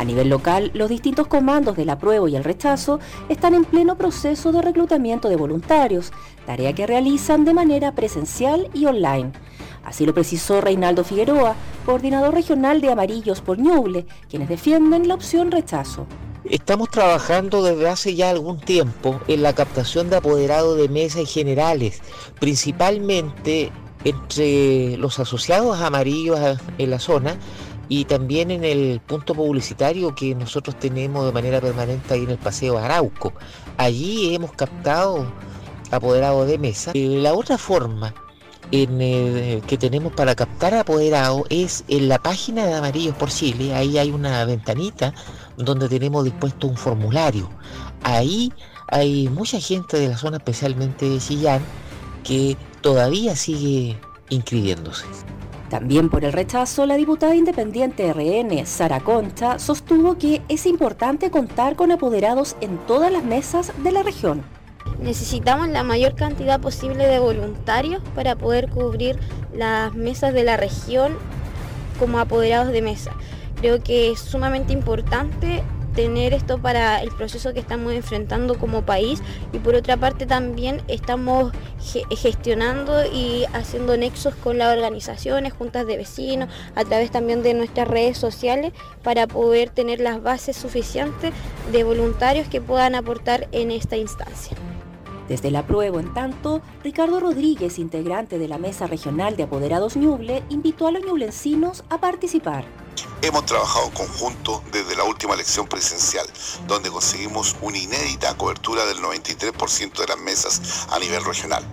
A 0.02 0.04
nivel 0.04 0.30
local, 0.30 0.72
los 0.74 0.90
distintos 0.90 1.28
comandos 1.28 1.78
del 1.78 1.92
apruebo 1.92 2.28
y 2.28 2.36
el 2.36 2.44
rechazo 2.44 3.00
están 3.30 3.54
en 3.54 3.66
pleno 3.66 4.00
proceso 4.00 4.52
de 4.52 4.64
reclutamiento 4.64 5.30
de 5.30 5.36
voluntarios, 5.36 6.12
tarea 6.48 6.74
que 6.74 6.88
realizan 6.88 7.46
de 7.46 7.54
manera 7.54 7.92
presencial 7.92 8.68
y 8.74 8.88
online. 8.88 9.32
Así 9.86 10.08
lo 10.08 10.16
precisó 10.16 10.60
Reinaldo 10.60 11.04
Figueroa, 11.04 11.54
coordinador 11.86 12.34
regional 12.34 12.82
de 12.82 12.92
Amarillos 12.92 13.42
por 13.42 13.60
Ñuble, 13.60 14.08
quienes 14.28 14.50
defienden 14.50 15.08
la 15.08 15.14
opción 15.14 15.52
rechazo. 15.52 16.08
Estamos 16.46 16.90
trabajando 16.90 17.62
desde 17.62 17.88
hace 17.88 18.16
ya 18.16 18.32
algún 18.32 18.60
tiempo 18.60 19.22
en 19.28 19.44
la 19.44 19.54
captación 19.54 20.10
de 20.10 20.16
apoderados 20.16 20.78
de 20.78 20.90
mesas 20.90 21.32
generales, 21.32 22.02
principalmente 22.40 23.72
entre 24.04 24.98
los 24.98 25.20
asociados 25.20 25.80
amarillos 25.80 26.40
en 26.80 26.90
la 26.90 26.98
zona 26.98 27.38
y 27.92 28.06
también 28.06 28.52
en 28.52 28.64
el 28.64 29.02
punto 29.06 29.36
publicitario 29.36 30.16
que 30.16 30.34
nosotros 30.34 30.80
tenemos 30.80 31.26
de 31.26 31.34
manera 31.34 31.60
permanente 31.60 32.14
ahí 32.14 32.24
en 32.24 32.30
el 32.30 32.38
Paseo 32.38 32.78
Arauco. 32.78 33.34
Allí 33.76 34.34
hemos 34.34 34.54
captado 34.54 35.30
apoderados 35.92 36.48
de 36.48 36.58
mesa. 36.58 36.92
Eh, 36.94 37.20
la 37.22 37.34
otra 37.34 37.58
forma 37.58 38.14
en, 38.72 39.62
que 39.64 39.78
tenemos 39.78 40.14
para 40.14 40.36
captar 40.36 40.74
apoderados 40.74 41.44
es 41.50 41.84
en 41.90 42.08
la 42.08 42.18
página 42.18 42.66
de 42.66 42.76
Amarillos 42.76 43.14
por 43.18 43.28
Chile. 43.28 43.76
Ahí 43.76 43.98
hay 43.98 44.10
una 44.12 44.46
ventanita 44.46 45.14
donde 45.58 45.90
tenemos 45.90 46.24
dispuesto 46.24 46.68
un 46.68 46.78
formulario. 46.78 47.50
Ahí 48.04 48.54
hay 48.88 49.28
mucha 49.28 49.60
gente 49.60 50.00
de 50.00 50.08
la 50.08 50.18
zona, 50.18 50.38
especialmente 50.38 51.10
de 51.10 51.20
Chillán, 51.20 51.62
que 52.24 52.56
todavía 52.80 53.36
sigue 53.36 54.00
inscribiéndose. 54.30 55.08
También 55.72 56.10
por 56.10 56.26
el 56.26 56.34
rechazo, 56.34 56.86
la 56.86 56.98
diputada 56.98 57.34
independiente 57.34 58.12
RN, 58.12 58.66
Sara 58.66 59.00
Concha, 59.00 59.58
sostuvo 59.58 60.18
que 60.18 60.42
es 60.50 60.66
importante 60.66 61.32
contar 61.32 61.78
con 61.78 61.94
apoderados 61.94 62.58
en 62.60 62.78
todas 62.80 63.10
las 63.10 63.24
mesas 63.24 63.72
de 63.82 63.94
la 63.94 64.04
región. 64.04 64.44
Necesitamos 65.02 65.70
la 65.70 65.84
mayor 65.84 66.16
cantidad 66.16 66.60
posible 66.60 67.08
de 67.08 67.20
voluntarios 67.20 68.04
para 68.16 68.36
poder 68.36 68.70
cubrir 68.70 69.18
las 69.56 69.94
mesas 69.94 70.34
de 70.34 70.44
la 70.44 70.58
región 70.58 71.14
como 72.00 72.20
apoderados 72.20 72.74
de 72.74 72.82
mesa. 72.82 73.12
Creo 73.56 73.82
que 73.82 74.12
es 74.12 74.20
sumamente 74.20 74.74
importante 74.74 75.64
tener 76.02 76.34
esto 76.34 76.58
para 76.58 77.04
el 77.04 77.12
proceso 77.12 77.54
que 77.54 77.60
estamos 77.60 77.94
enfrentando 77.94 78.58
como 78.58 78.82
país 78.82 79.22
y 79.54 79.60
por 79.60 79.76
otra 79.76 79.98
parte 79.98 80.26
también 80.26 80.82
estamos 80.88 81.52
gestionando 82.10 83.06
y 83.06 83.46
haciendo 83.54 83.96
nexos 83.98 84.34
con 84.34 84.58
las 84.58 84.76
organizaciones, 84.76 85.54
juntas 85.54 85.86
de 85.86 85.98
vecinos, 85.98 86.50
a 86.74 86.84
través 86.86 87.12
también 87.12 87.44
de 87.44 87.54
nuestras 87.54 87.88
redes 87.88 88.18
sociales 88.18 88.74
para 89.04 89.28
poder 89.28 89.70
tener 89.70 90.00
las 90.00 90.24
bases 90.24 90.58
suficientes 90.58 91.34
de 91.72 91.84
voluntarios 91.84 92.48
que 92.48 92.62
puedan 92.62 92.96
aportar 92.96 93.48
en 93.52 93.70
esta 93.70 93.96
instancia. 93.96 94.58
Desde 95.30 95.52
la 95.52 95.68
prueba, 95.68 96.00
en 96.00 96.16
tanto, 96.16 96.64
Ricardo 96.84 97.20
Rodríguez, 97.20 97.78
integrante 97.78 98.40
de 98.40 98.48
la 98.48 98.58
Mesa 98.58 98.88
Regional 98.88 99.38
de 99.38 99.44
Apoderados 99.44 99.96
Ñuble, 99.96 100.42
invitó 100.50 100.88
a 100.88 100.92
los 100.92 101.06
ñublencinos 101.06 101.84
a 101.90 102.02
participar. 102.02 102.66
Hemos 103.24 103.46
trabajado 103.46 103.86
en 103.86 103.92
conjunto 103.92 104.64
desde 104.72 104.96
la 104.96 105.04
última 105.04 105.36
elección 105.36 105.68
presidencial, 105.68 106.26
donde 106.66 106.90
conseguimos 106.90 107.56
una 107.62 107.78
inédita 107.78 108.36
cobertura 108.36 108.84
del 108.86 108.98
93% 108.98 109.94
de 109.94 110.08
las 110.08 110.18
mesas 110.18 110.88
a 110.90 110.98
nivel 110.98 111.24
regional. 111.24 111.64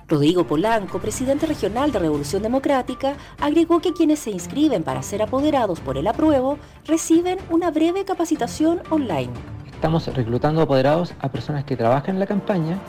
Rodrigo 0.07 0.47
Polanco, 0.47 0.99
presidente 0.99 1.45
regional 1.45 1.91
de 1.91 1.99
Revolución 1.99 2.41
Democrática, 2.41 3.15
agregó 3.39 3.79
que 3.79 3.93
quienes 3.93 4.17
se 4.17 4.31
inscriben 4.31 4.83
para 4.83 5.03
ser 5.03 5.21
apoderados 5.21 5.81
por 5.81 5.99
el 5.99 6.07
apruebo 6.07 6.57
reciben 6.85 7.37
una 7.51 7.69
breve 7.69 8.05
capacitación 8.05 8.81
online. 8.89 9.54
Estamos 9.85 10.07
reclutando 10.07 10.63
apoderados 10.63 11.13
a 11.19 11.29
personas 11.29 11.63
que 11.63 11.77
trabajan 11.77 12.15
en 12.15 12.19
la 12.19 12.25
campaña 12.25 12.79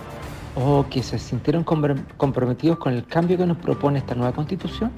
o 0.54 0.86
que 0.88 1.02
se 1.02 1.18
sintieron 1.18 1.62
comprometidos 1.62 2.78
con 2.78 2.94
el 2.94 3.04
cambio 3.04 3.36
que 3.36 3.44
nos 3.44 3.58
propone 3.58 3.98
esta 3.98 4.14
nueva 4.14 4.32
constitución 4.32 4.90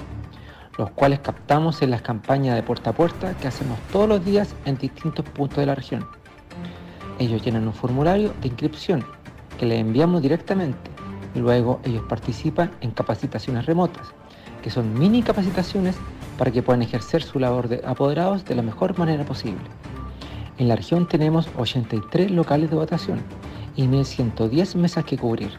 los 0.77 0.93
cuales 0.93 1.19
captamos 1.19 1.83
en 1.83 1.91
las 1.91 2.03
campañas 2.03 2.55
de 2.55 2.63
puerta 2.63 2.91
a 2.91 2.93
puerta 2.93 3.35
que 3.39 3.49
hacemos 3.49 3.77
todos 3.91 4.09
los 4.09 4.25
días 4.25 4.55
en 4.65 4.79
distintos 4.79 5.25
puntos 5.25 5.59
de 5.59 5.67
la 5.67 5.75
región. 5.75 6.07
Ellos 7.19 7.43
llenan 7.43 7.67
un 7.67 7.75
formulario 7.75 8.33
de 8.43 8.47
inscripción 8.47 9.05
que 9.59 9.67
le 9.67 9.81
enviamos 9.81 10.23
directamente 10.23 10.93
y 11.35 11.41
luego 11.41 11.81
ellos 11.83 12.05
participan 12.09 12.71
en 12.81 12.93
capacitaciones 12.93 13.67
remotas, 13.67 14.07
que 14.63 14.71
son 14.71 14.97
mini 14.97 15.25
capacitaciones 15.25 15.97
para 16.39 16.53
que 16.53 16.63
puedan 16.63 16.83
ejercer 16.83 17.25
su 17.25 17.41
labor 17.41 17.67
de 17.67 17.83
apoderados 17.85 18.45
de 18.45 18.55
la 18.55 18.63
mejor 18.63 18.97
manera 18.97 19.25
posible. 19.25 19.65
En 20.59 20.67
la 20.67 20.75
región 20.75 21.07
tenemos 21.07 21.49
83 21.57 22.33
locales 22.33 22.69
de 22.69 22.77
votación 22.77 23.21
y 23.77 23.85
1.110 23.85 24.75
mesas 24.75 25.05
que 25.05 25.17
cubrir. 25.17 25.53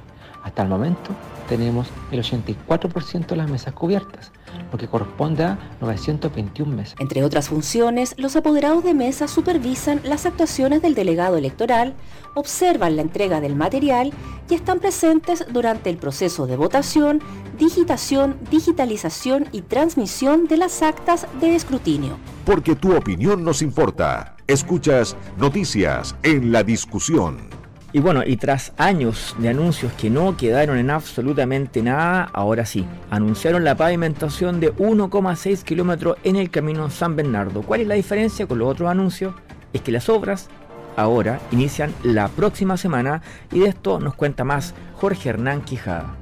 Hasta 0.43 0.63
el 0.63 0.69
momento 0.69 1.11
tenemos 1.47 1.87
el 2.11 2.21
84% 2.21 3.27
de 3.27 3.35
las 3.37 3.49
mesas 3.49 3.73
cubiertas, 3.73 4.33
lo 4.71 4.77
que 4.77 4.87
corresponde 4.87 5.43
a 5.43 5.59
921 5.81 6.75
mesas. 6.75 6.95
Entre 6.99 7.23
otras 7.23 7.49
funciones, 7.49 8.15
los 8.17 8.35
apoderados 8.35 8.83
de 8.83 8.93
mesa 8.93 9.27
supervisan 9.27 10.01
las 10.03 10.25
actuaciones 10.25 10.81
del 10.81 10.95
delegado 10.95 11.37
electoral, 11.37 11.95
observan 12.35 12.95
la 12.95 13.01
entrega 13.01 13.41
del 13.41 13.55
material 13.55 14.13
y 14.49 14.53
están 14.53 14.79
presentes 14.79 15.45
durante 15.51 15.89
el 15.89 15.97
proceso 15.97 16.47
de 16.47 16.55
votación, 16.55 17.21
digitación, 17.57 18.37
digitalización 18.49 19.47
y 19.51 19.61
transmisión 19.61 20.47
de 20.47 20.57
las 20.57 20.81
actas 20.81 21.27
de 21.39 21.55
escrutinio. 21.55 22.17
Porque 22.45 22.75
tu 22.75 22.95
opinión 22.95 23.43
nos 23.43 23.61
importa. 23.61 24.35
Escuchas 24.47 25.15
noticias 25.37 26.15
en 26.23 26.51
la 26.51 26.63
discusión. 26.63 27.58
Y 27.91 27.99
bueno, 27.99 28.21
y 28.23 28.37
tras 28.37 28.71
años 28.77 29.35
de 29.39 29.49
anuncios 29.49 29.91
que 29.93 30.11
no 30.11 30.37
quedaron 30.37 30.77
en 30.77 30.91
absolutamente 30.91 31.81
nada, 31.81 32.29
ahora 32.33 32.63
sí, 32.65 32.85
anunciaron 33.09 33.63
la 33.63 33.75
pavimentación 33.75 34.59
de 34.59 34.71
1,6 34.75 35.63
kilómetros 35.63 36.17
en 36.23 36.35
el 36.35 36.51
camino 36.51 36.91
San 36.91 37.15
Bernardo. 37.15 37.63
¿Cuál 37.63 37.81
es 37.81 37.87
la 37.87 37.95
diferencia 37.95 38.45
con 38.45 38.59
los 38.59 38.69
otros 38.69 38.89
anuncios? 38.89 39.33
Es 39.73 39.81
que 39.81 39.91
las 39.91 40.07
obras 40.07 40.49
ahora 40.97 41.39
inician 41.51 41.91
la 42.03 42.27
próxima 42.27 42.77
semana 42.77 43.23
y 43.51 43.59
de 43.59 43.69
esto 43.69 43.99
nos 43.99 44.13
cuenta 44.13 44.43
más 44.43 44.75
Jorge 44.93 45.29
Hernán 45.29 45.61
Quijada. 45.61 46.13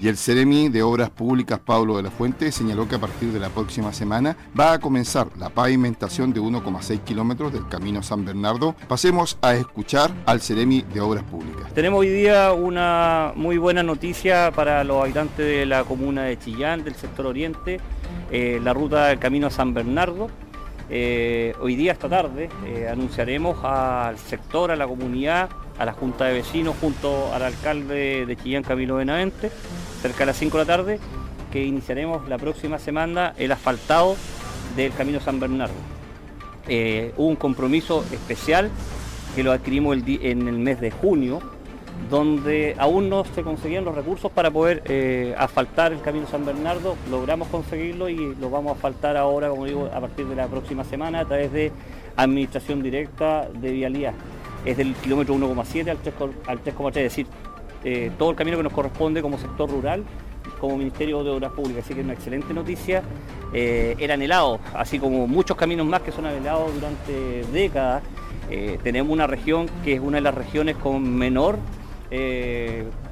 Y 0.00 0.06
el 0.06 0.16
Ceremi 0.16 0.68
de 0.68 0.82
Obras 0.82 1.10
Públicas 1.10 1.58
Pablo 1.58 1.96
de 1.96 2.04
la 2.04 2.10
Fuente 2.12 2.52
señaló 2.52 2.86
que 2.86 2.94
a 2.94 3.00
partir 3.00 3.32
de 3.32 3.40
la 3.40 3.48
próxima 3.48 3.92
semana 3.92 4.36
va 4.58 4.74
a 4.74 4.78
comenzar 4.78 5.26
la 5.36 5.50
pavimentación 5.50 6.32
de 6.32 6.40
1,6 6.40 7.00
kilómetros 7.00 7.52
del 7.52 7.66
Camino 7.66 8.00
San 8.04 8.24
Bernardo. 8.24 8.76
Pasemos 8.86 9.38
a 9.42 9.54
escuchar 9.54 10.12
al 10.24 10.40
Ceremi 10.40 10.82
de 10.82 11.00
Obras 11.00 11.24
Públicas. 11.24 11.74
Tenemos 11.74 11.98
hoy 11.98 12.10
día 12.10 12.52
una 12.52 13.32
muy 13.34 13.58
buena 13.58 13.82
noticia 13.82 14.52
para 14.52 14.84
los 14.84 15.02
habitantes 15.02 15.44
de 15.44 15.66
la 15.66 15.82
comuna 15.82 16.22
de 16.24 16.38
Chillán, 16.38 16.84
del 16.84 16.94
sector 16.94 17.26
oriente, 17.26 17.80
eh, 18.30 18.60
la 18.62 18.72
ruta 18.72 19.06
del 19.06 19.18
Camino 19.18 19.50
San 19.50 19.74
Bernardo. 19.74 20.28
Eh, 20.90 21.54
hoy 21.60 21.74
día, 21.74 21.92
esta 21.92 22.08
tarde, 22.08 22.48
eh, 22.66 22.88
anunciaremos 22.88 23.62
al 23.64 24.16
sector, 24.16 24.70
a 24.70 24.76
la 24.76 24.86
comunidad, 24.86 25.50
a 25.78 25.84
la 25.84 25.92
Junta 25.92 26.26
de 26.26 26.34
Vecinos, 26.34 26.76
junto 26.80 27.32
al 27.32 27.42
alcalde 27.42 28.26
de 28.26 28.36
Chillán, 28.36 28.62
Camilo 28.62 28.96
Benavente, 28.96 29.50
cerca 30.00 30.20
de 30.20 30.26
las 30.26 30.36
5 30.36 30.58
de 30.58 30.64
la 30.64 30.76
tarde, 30.76 31.00
que 31.52 31.64
iniciaremos 31.64 32.28
la 32.28 32.38
próxima 32.38 32.78
semana 32.78 33.34
el 33.38 33.52
asfaltado 33.52 34.16
del 34.76 34.92
Camino 34.92 35.20
San 35.20 35.40
Bernardo. 35.40 35.74
Eh, 36.68 37.12
hubo 37.16 37.28
un 37.28 37.36
compromiso 37.36 38.04
especial 38.12 38.70
que 39.34 39.42
lo 39.42 39.52
adquirimos 39.52 39.96
en 40.06 40.48
el 40.48 40.58
mes 40.58 40.80
de 40.80 40.90
junio, 40.90 41.40
donde 42.10 42.74
aún 42.78 43.08
no 43.08 43.24
se 43.24 43.42
conseguían 43.42 43.84
los 43.84 43.94
recursos 43.94 44.30
para 44.30 44.50
poder 44.50 44.82
eh, 44.86 45.34
asfaltar 45.36 45.92
el 45.92 46.00
Camino 46.00 46.26
San 46.26 46.44
Bernardo, 46.44 46.96
logramos 47.10 47.48
conseguirlo 47.48 48.08
y 48.08 48.34
lo 48.36 48.50
vamos 48.50 48.72
a 48.72 48.74
asfaltar 48.76 49.16
ahora, 49.16 49.50
como 49.50 49.66
digo, 49.66 49.90
a 49.92 50.00
partir 50.00 50.26
de 50.26 50.36
la 50.36 50.46
próxima 50.46 50.84
semana 50.84 51.20
a 51.20 51.24
través 51.24 51.52
de 51.52 51.72
administración 52.16 52.82
directa 52.82 53.48
de 53.52 53.72
vialidad. 53.72 54.14
Es 54.64 54.76
del 54.76 54.94
kilómetro 54.94 55.34
1,7 55.34 55.88
al 56.46 56.64
3,3, 56.64 56.88
es 56.88 56.94
decir, 56.94 57.26
eh, 57.84 58.10
todo 58.18 58.30
el 58.30 58.36
camino 58.36 58.56
que 58.56 58.62
nos 58.62 58.72
corresponde 58.72 59.22
como 59.22 59.38
sector 59.38 59.70
rural, 59.70 60.04
como 60.60 60.76
Ministerio 60.76 61.22
de 61.22 61.30
Obras 61.30 61.52
Públicas. 61.52 61.84
Así 61.84 61.94
que 61.94 62.00
es 62.00 62.04
una 62.04 62.14
excelente 62.14 62.52
noticia. 62.52 63.02
Eh, 63.52 63.96
era 63.98 64.14
anhelado, 64.14 64.60
así 64.74 64.98
como 64.98 65.26
muchos 65.26 65.56
caminos 65.56 65.86
más 65.86 66.02
que 66.02 66.12
son 66.12 66.26
anhelados 66.26 66.74
durante 66.74 67.44
décadas. 67.52 68.02
Eh, 68.50 68.78
tenemos 68.82 69.12
una 69.12 69.26
región 69.26 69.68
que 69.84 69.94
es 69.94 70.00
una 70.00 70.16
de 70.16 70.22
las 70.22 70.34
regiones 70.34 70.76
con 70.76 71.16
menor 71.16 71.58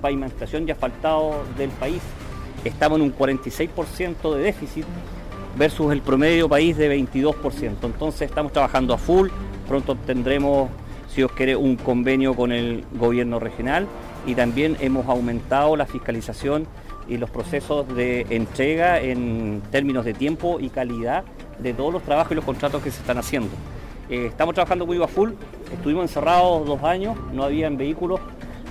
pavimentación 0.00 0.66
y 0.66 0.70
asfaltado 0.70 1.44
del 1.58 1.68
país. 1.68 2.00
Estamos 2.64 2.99
en 2.99 3.04
un 3.04 3.14
46% 3.14 4.35
de 4.35 4.42
déficit 4.42 4.87
versus 5.58 5.92
el 5.92 6.00
promedio 6.00 6.49
país 6.49 6.78
de 6.78 6.99
22%. 6.99 7.85
Entonces 7.85 8.23
estamos 8.23 8.52
trabajando 8.52 8.94
a 8.94 8.99
full. 8.99 9.28
Pronto 9.68 9.96
tendremos, 9.96 10.70
si 11.08 11.23
os 11.23 11.30
quiere, 11.32 11.56
un 11.56 11.76
convenio 11.76 12.35
con 12.35 12.52
el 12.52 12.85
gobierno 12.99 13.38
regional 13.38 13.87
y 14.26 14.35
también 14.35 14.76
hemos 14.80 15.06
aumentado 15.06 15.76
la 15.76 15.87
fiscalización 15.87 16.66
y 17.09 17.16
los 17.16 17.30
procesos 17.30 17.87
de 17.95 18.26
entrega 18.30 19.00
en 19.00 19.62
términos 19.71 20.04
de 20.04 20.12
tiempo 20.12 20.59
y 20.61 20.68
calidad 20.68 21.25
de 21.59 21.73
todos 21.73 21.92
los 21.92 22.02
trabajos 22.02 22.33
y 22.33 22.35
los 22.35 22.45
contratos 22.45 22.83
que 22.83 22.90
se 22.90 23.00
están 23.00 23.18
haciendo. 23.18 23.50
Eh, 24.09 24.26
estamos 24.26 24.54
trabajando 24.54 24.87
muy 24.87 25.02
a 25.02 25.09
full, 25.09 25.30
estuvimos 25.73 26.02
encerrados 26.02 26.66
dos 26.66 26.83
años, 26.83 27.16
no 27.33 27.45
habían 27.45 27.76
vehículos 27.76 28.21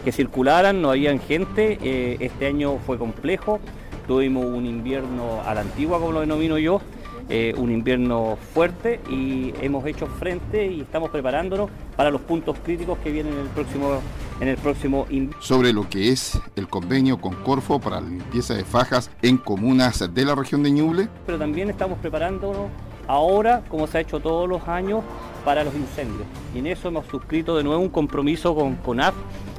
que 0.04 0.12
circularan, 0.12 0.82
no 0.82 0.92
habían 0.92 1.20
gente, 1.20 1.78
eh, 1.82 2.18
este 2.20 2.48
año 2.48 2.78
fue 2.86 2.98
complejo, 2.98 3.60
tuvimos 4.08 4.46
un 4.46 4.66
invierno 4.66 5.42
a 5.46 5.54
la 5.54 5.62
antigua 5.62 6.00
como 6.00 6.12
lo 6.12 6.20
denomino 6.22 6.58
yo, 6.58 6.80
eh, 7.28 7.56
un 7.58 7.72
invierno 7.72 8.38
fuerte 8.54 9.00
y 9.10 9.52
hemos 9.62 9.86
hecho 9.88 10.06
frente 10.06 10.68
y 10.68 10.82
estamos 10.82 11.10
preparándonos 11.10 11.72
para 11.96 12.12
los 12.12 12.22
puntos 12.22 12.56
críticos 12.64 13.00
que 13.00 13.12
vienen 13.12 13.34
en 13.34 13.40
el 13.40 13.48
próximo 13.48 14.00
en 14.40 14.48
el 14.48 14.58
próximo 14.58 15.08
Sobre 15.40 15.74
lo 15.74 15.90
que 15.90 16.10
es 16.10 16.40
el 16.56 16.68
convenio 16.68 17.20
con 17.20 17.36
Corfo 17.36 17.80
para 17.80 18.02
la 18.02 18.10
limpieza 18.10 18.54
de 18.54 18.64
fajas 18.64 19.10
en 19.22 19.38
comunas 19.38 20.14
de 20.14 20.26
la 20.26 20.36
región 20.36 20.64
de 20.64 20.72
Ñuble. 20.72 21.08
Pero 21.26 21.38
también 21.38 21.70
estamos 21.70 22.00
preparándonos 22.00 22.70
ahora, 23.08 23.64
como 23.70 23.88
se 23.88 23.98
ha 23.98 24.02
hecho 24.02 24.20
todos 24.20 24.50
los 24.50 24.68
años, 24.68 25.04
para 25.44 25.64
los 25.64 25.76
incendios. 25.76 26.28
Y 26.54 26.60
en 26.60 26.68
eso 26.68 26.88
hemos 26.88 27.06
suscrito 27.08 27.56
de 27.56 27.64
nuevo 27.64 27.82
un 27.82 27.90
compromiso 27.90 28.56
con 28.56 28.76
CONAF 28.76 29.16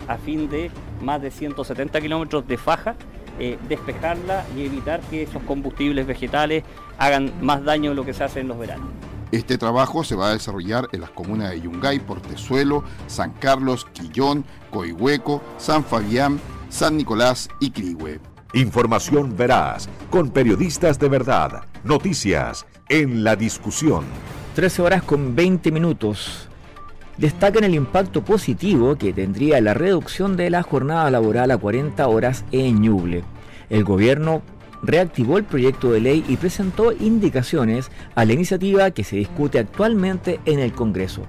a 0.09 0.17
fin 0.19 0.49
de 0.49 0.71
más 1.03 1.21
de 1.23 1.31
170 1.31 2.01
kilómetros 2.01 2.47
de 2.47 2.57
faja, 2.57 2.95
eh, 3.39 3.59
despejarla 3.69 4.45
y 4.57 4.65
evitar 4.65 5.01
que 5.01 5.23
esos 5.23 5.43
combustibles 5.43 6.07
vegetales 6.07 6.65
hagan 6.99 7.33
más 7.41 7.65
daño 7.65 7.91
de 7.91 7.97
lo 7.97 8.05
que 8.05 8.15
se 8.15 8.25
hace 8.25 8.41
en 8.41 8.49
los 8.49 8.59
veranos. 8.59 8.89
Este 9.33 9.59
trabajo 9.59 10.05
se 10.05 10.15
va 10.15 10.29
a 10.29 10.33
desarrollar 10.35 10.89
en 10.93 11.01
las 11.01 11.11
comunas 11.11 11.51
de 11.51 11.61
Yungay, 11.61 11.99
Portezuelo, 11.99 12.85
San 13.09 13.33
Carlos, 13.33 13.87
Quillón, 13.93 14.45
Coihueco, 14.71 15.43
San 15.59 15.85
Fabián, 15.85 16.41
San 16.69 16.97
Nicolás 16.97 17.49
y 17.61 17.71
Crihue. 17.71 18.21
Información 18.55 19.37
veraz, 19.37 19.89
con 20.11 20.31
periodistas 20.31 20.99
de 20.99 21.09
verdad, 21.09 21.65
noticias 21.83 22.67
en 22.89 23.25
la 23.25 23.35
discusión. 23.35 24.05
13 24.55 24.83
horas 24.83 25.03
con 25.03 25.35
20 25.35 25.73
minutos. 25.73 26.49
Destacan 27.19 27.65
el 27.65 27.75
impacto 27.75 28.23
positivo 28.23 28.97
que 28.97 29.13
tendría 29.13 29.61
la 29.61 29.75
reducción 29.75 30.37
de 30.37 30.51
la 30.51 30.63
jornada 30.63 31.11
laboral 31.11 31.51
a 31.51 31.59
40 31.59 32.07
horas 32.07 32.45
en 32.53 32.81
Ñuble. 32.81 33.25
El 33.71 33.85
gobierno 33.85 34.43
reactivó 34.83 35.39
el 35.39 35.45
proyecto 35.45 35.93
de 35.93 36.01
ley 36.01 36.25
y 36.29 36.37
presentó 36.37 36.93
indicaciones 36.93 37.91
a 38.15 38.25
la 38.25 38.33
iniciativa 38.33 38.91
que 38.91 39.05
se 39.05 39.17
discute 39.17 39.59
actualmente 39.59 40.41
en 40.45 40.59
el 40.59 40.73
Congreso. 40.73 41.23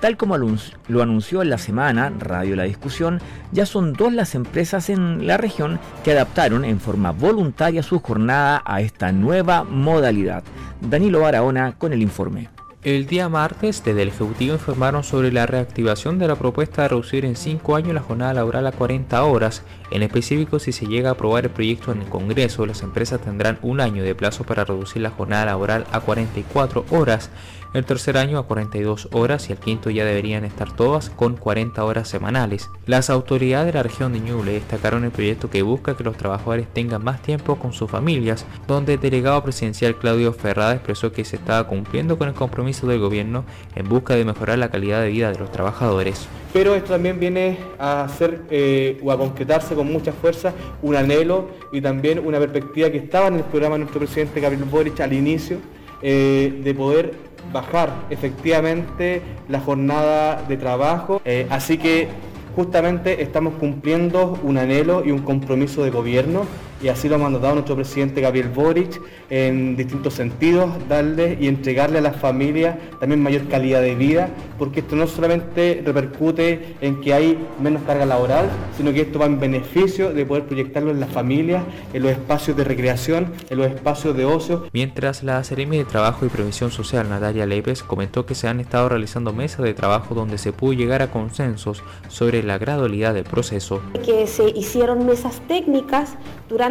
Tal 0.00 0.16
como 0.16 0.38
lo 0.38 1.02
anunció 1.02 1.42
en 1.42 1.50
la 1.50 1.58
semana 1.58 2.10
Radio 2.18 2.56
La 2.56 2.62
Discusión, 2.62 3.20
ya 3.52 3.66
son 3.66 3.92
dos 3.92 4.12
las 4.14 4.34
empresas 4.34 4.88
en 4.88 5.26
la 5.26 5.36
región 5.36 5.78
que 6.04 6.12
adaptaron 6.12 6.64
en 6.64 6.80
forma 6.80 7.10
voluntaria 7.12 7.82
su 7.82 8.00
jornada 8.00 8.62
a 8.64 8.80
esta 8.80 9.12
nueva 9.12 9.62
modalidad. 9.62 10.42
Danilo 10.80 11.20
Barahona 11.20 11.74
con 11.76 11.92
el 11.92 12.00
informe. 12.00 12.48
El 12.82 13.06
día 13.06 13.28
martes, 13.28 13.84
desde 13.84 14.00
el 14.00 14.08
Ejecutivo 14.08 14.54
informaron 14.54 15.04
sobre 15.04 15.30
la 15.30 15.44
reactivación 15.44 16.18
de 16.18 16.26
la 16.26 16.36
propuesta 16.36 16.80
de 16.80 16.88
reducir 16.88 17.26
en 17.26 17.36
5 17.36 17.76
años 17.76 17.92
la 17.92 18.00
jornada 18.00 18.32
laboral 18.32 18.66
a 18.66 18.72
40 18.72 19.22
horas. 19.22 19.62
En 19.90 20.02
específico, 20.02 20.58
si 20.58 20.72
se 20.72 20.86
llega 20.86 21.10
a 21.10 21.12
aprobar 21.12 21.44
el 21.44 21.50
proyecto 21.50 21.92
en 21.92 22.00
el 22.00 22.08
Congreso, 22.08 22.64
las 22.64 22.80
empresas 22.80 23.20
tendrán 23.20 23.58
un 23.60 23.82
año 23.82 24.02
de 24.02 24.14
plazo 24.14 24.44
para 24.44 24.64
reducir 24.64 25.02
la 25.02 25.10
jornada 25.10 25.44
laboral 25.44 25.84
a 25.92 26.00
44 26.00 26.86
horas 26.88 27.28
el 27.72 27.84
tercer 27.84 28.16
año 28.16 28.36
a 28.38 28.42
42 28.42 29.10
horas 29.12 29.48
y 29.48 29.52
el 29.52 29.58
quinto 29.58 29.90
ya 29.90 30.04
deberían 30.04 30.44
estar 30.44 30.74
todas 30.74 31.08
con 31.08 31.36
40 31.36 31.84
horas 31.84 32.08
semanales. 32.08 32.68
Las 32.86 33.10
autoridades 33.10 33.66
de 33.66 33.74
la 33.74 33.84
región 33.84 34.12
de 34.12 34.18
Ñuble 34.18 34.52
destacaron 34.52 35.04
el 35.04 35.12
proyecto 35.12 35.50
que 35.50 35.62
busca 35.62 35.96
que 35.96 36.02
los 36.02 36.16
trabajadores 36.16 36.66
tengan 36.72 37.04
más 37.04 37.22
tiempo 37.22 37.56
con 37.56 37.72
sus 37.72 37.88
familias, 37.88 38.44
donde 38.66 38.94
el 38.94 39.00
delegado 39.00 39.42
presidencial 39.44 39.96
Claudio 39.96 40.32
Ferrada 40.32 40.74
expresó 40.74 41.12
que 41.12 41.24
se 41.24 41.36
estaba 41.36 41.68
cumpliendo 41.68 42.18
con 42.18 42.28
el 42.28 42.34
compromiso 42.34 42.69
del 42.86 42.98
gobierno 42.98 43.44
en 43.74 43.88
busca 43.88 44.14
de 44.14 44.24
mejorar 44.24 44.58
la 44.58 44.70
calidad 44.70 45.02
de 45.02 45.08
vida 45.08 45.32
de 45.32 45.38
los 45.38 45.50
trabajadores. 45.50 46.28
Pero 46.52 46.74
esto 46.74 46.92
también 46.92 47.20
viene 47.20 47.58
a 47.78 48.04
hacer 48.04 48.42
eh, 48.50 48.98
o 49.02 49.12
a 49.12 49.18
concretarse 49.18 49.74
con 49.74 49.92
mucha 49.92 50.12
fuerza 50.12 50.52
un 50.82 50.96
anhelo 50.96 51.48
y 51.72 51.80
también 51.80 52.18
una 52.18 52.38
perspectiva 52.38 52.90
que 52.90 52.98
estaba 52.98 53.28
en 53.28 53.34
el 53.34 53.44
programa 53.44 53.74
de 53.74 53.80
nuestro 53.80 54.00
presidente 54.00 54.40
Gabriel 54.40 54.64
Boric 54.64 55.00
al 55.00 55.12
inicio, 55.12 55.58
eh, 56.02 56.60
de 56.64 56.74
poder 56.74 57.14
bajar 57.52 57.90
efectivamente 58.10 59.22
la 59.48 59.60
jornada 59.60 60.42
de 60.48 60.56
trabajo. 60.56 61.20
Eh, 61.24 61.46
así 61.50 61.78
que 61.78 62.08
justamente 62.56 63.22
estamos 63.22 63.54
cumpliendo 63.54 64.38
un 64.42 64.58
anhelo 64.58 65.04
y 65.04 65.10
un 65.10 65.20
compromiso 65.20 65.84
de 65.84 65.90
gobierno 65.90 66.46
y 66.82 66.88
así 66.88 67.08
lo 67.08 67.16
ha 67.16 67.18
mandado 67.18 67.54
nuestro 67.54 67.76
presidente 67.76 68.20
Gabriel 68.20 68.48
Boric 68.48 69.00
en 69.28 69.76
distintos 69.76 70.14
sentidos, 70.14 70.70
darle 70.88 71.36
y 71.40 71.46
entregarle 71.48 71.98
a 71.98 72.00
las 72.00 72.16
familias 72.16 72.76
también 72.98 73.22
mayor 73.22 73.46
calidad 73.48 73.82
de 73.82 73.94
vida, 73.94 74.30
porque 74.58 74.80
esto 74.80 74.96
no 74.96 75.06
solamente 75.06 75.82
repercute 75.84 76.76
en 76.80 77.00
que 77.00 77.14
hay 77.14 77.38
menos 77.60 77.82
carga 77.82 78.06
laboral, 78.06 78.48
sino 78.76 78.92
que 78.92 79.02
esto 79.02 79.18
va 79.18 79.26
en 79.26 79.38
beneficio 79.38 80.12
de 80.12 80.24
poder 80.24 80.44
proyectarlo 80.44 80.90
en 80.90 81.00
las 81.00 81.10
familias, 81.10 81.62
en 81.92 82.02
los 82.02 82.12
espacios 82.12 82.56
de 82.56 82.64
recreación, 82.64 83.32
en 83.48 83.58
los 83.58 83.66
espacios 83.66 84.16
de 84.16 84.24
ocio. 84.24 84.66
Mientras 84.72 85.22
la 85.22 85.42
Seremi 85.44 85.78
de 85.78 85.84
Trabajo 85.84 86.24
y 86.24 86.28
Previsión 86.28 86.70
Social, 86.70 87.08
Natalia 87.08 87.46
Lepes, 87.46 87.82
comentó 87.82 88.26
que 88.26 88.34
se 88.34 88.48
han 88.48 88.60
estado 88.60 88.88
realizando 88.88 89.32
mesas 89.32 89.64
de 89.64 89.74
trabajo 89.74 90.14
donde 90.14 90.38
se 90.38 90.52
pudo 90.52 90.72
llegar 90.72 91.02
a 91.02 91.10
consensos 91.10 91.82
sobre 92.08 92.42
la 92.42 92.58
gradualidad 92.58 93.14
del 93.14 93.24
proceso. 93.24 93.82
Que 94.04 94.26
se 94.26 94.48
hicieron 94.50 95.06
mesas 95.06 95.40
técnicas 95.46 96.16
durante 96.48 96.69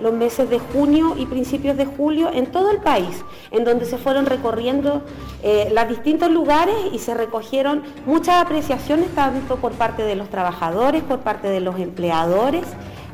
los 0.00 0.12
meses 0.12 0.50
de 0.50 0.58
junio 0.58 1.14
y 1.16 1.26
principios 1.26 1.76
de 1.76 1.86
julio 1.86 2.30
en 2.32 2.46
todo 2.46 2.70
el 2.70 2.78
país, 2.78 3.24
en 3.50 3.64
donde 3.64 3.84
se 3.84 3.98
fueron 3.98 4.26
recorriendo 4.26 5.02
eh, 5.42 5.72
los 5.74 5.88
distintos 5.88 6.30
lugares 6.30 6.74
y 6.92 6.98
se 6.98 7.14
recogieron 7.14 7.82
muchas 8.06 8.42
apreciaciones 8.42 9.14
tanto 9.14 9.56
por 9.56 9.72
parte 9.72 10.02
de 10.02 10.14
los 10.14 10.28
trabajadores, 10.28 11.02
por 11.02 11.20
parte 11.20 11.48
de 11.48 11.60
los 11.60 11.78
empleadores 11.78 12.64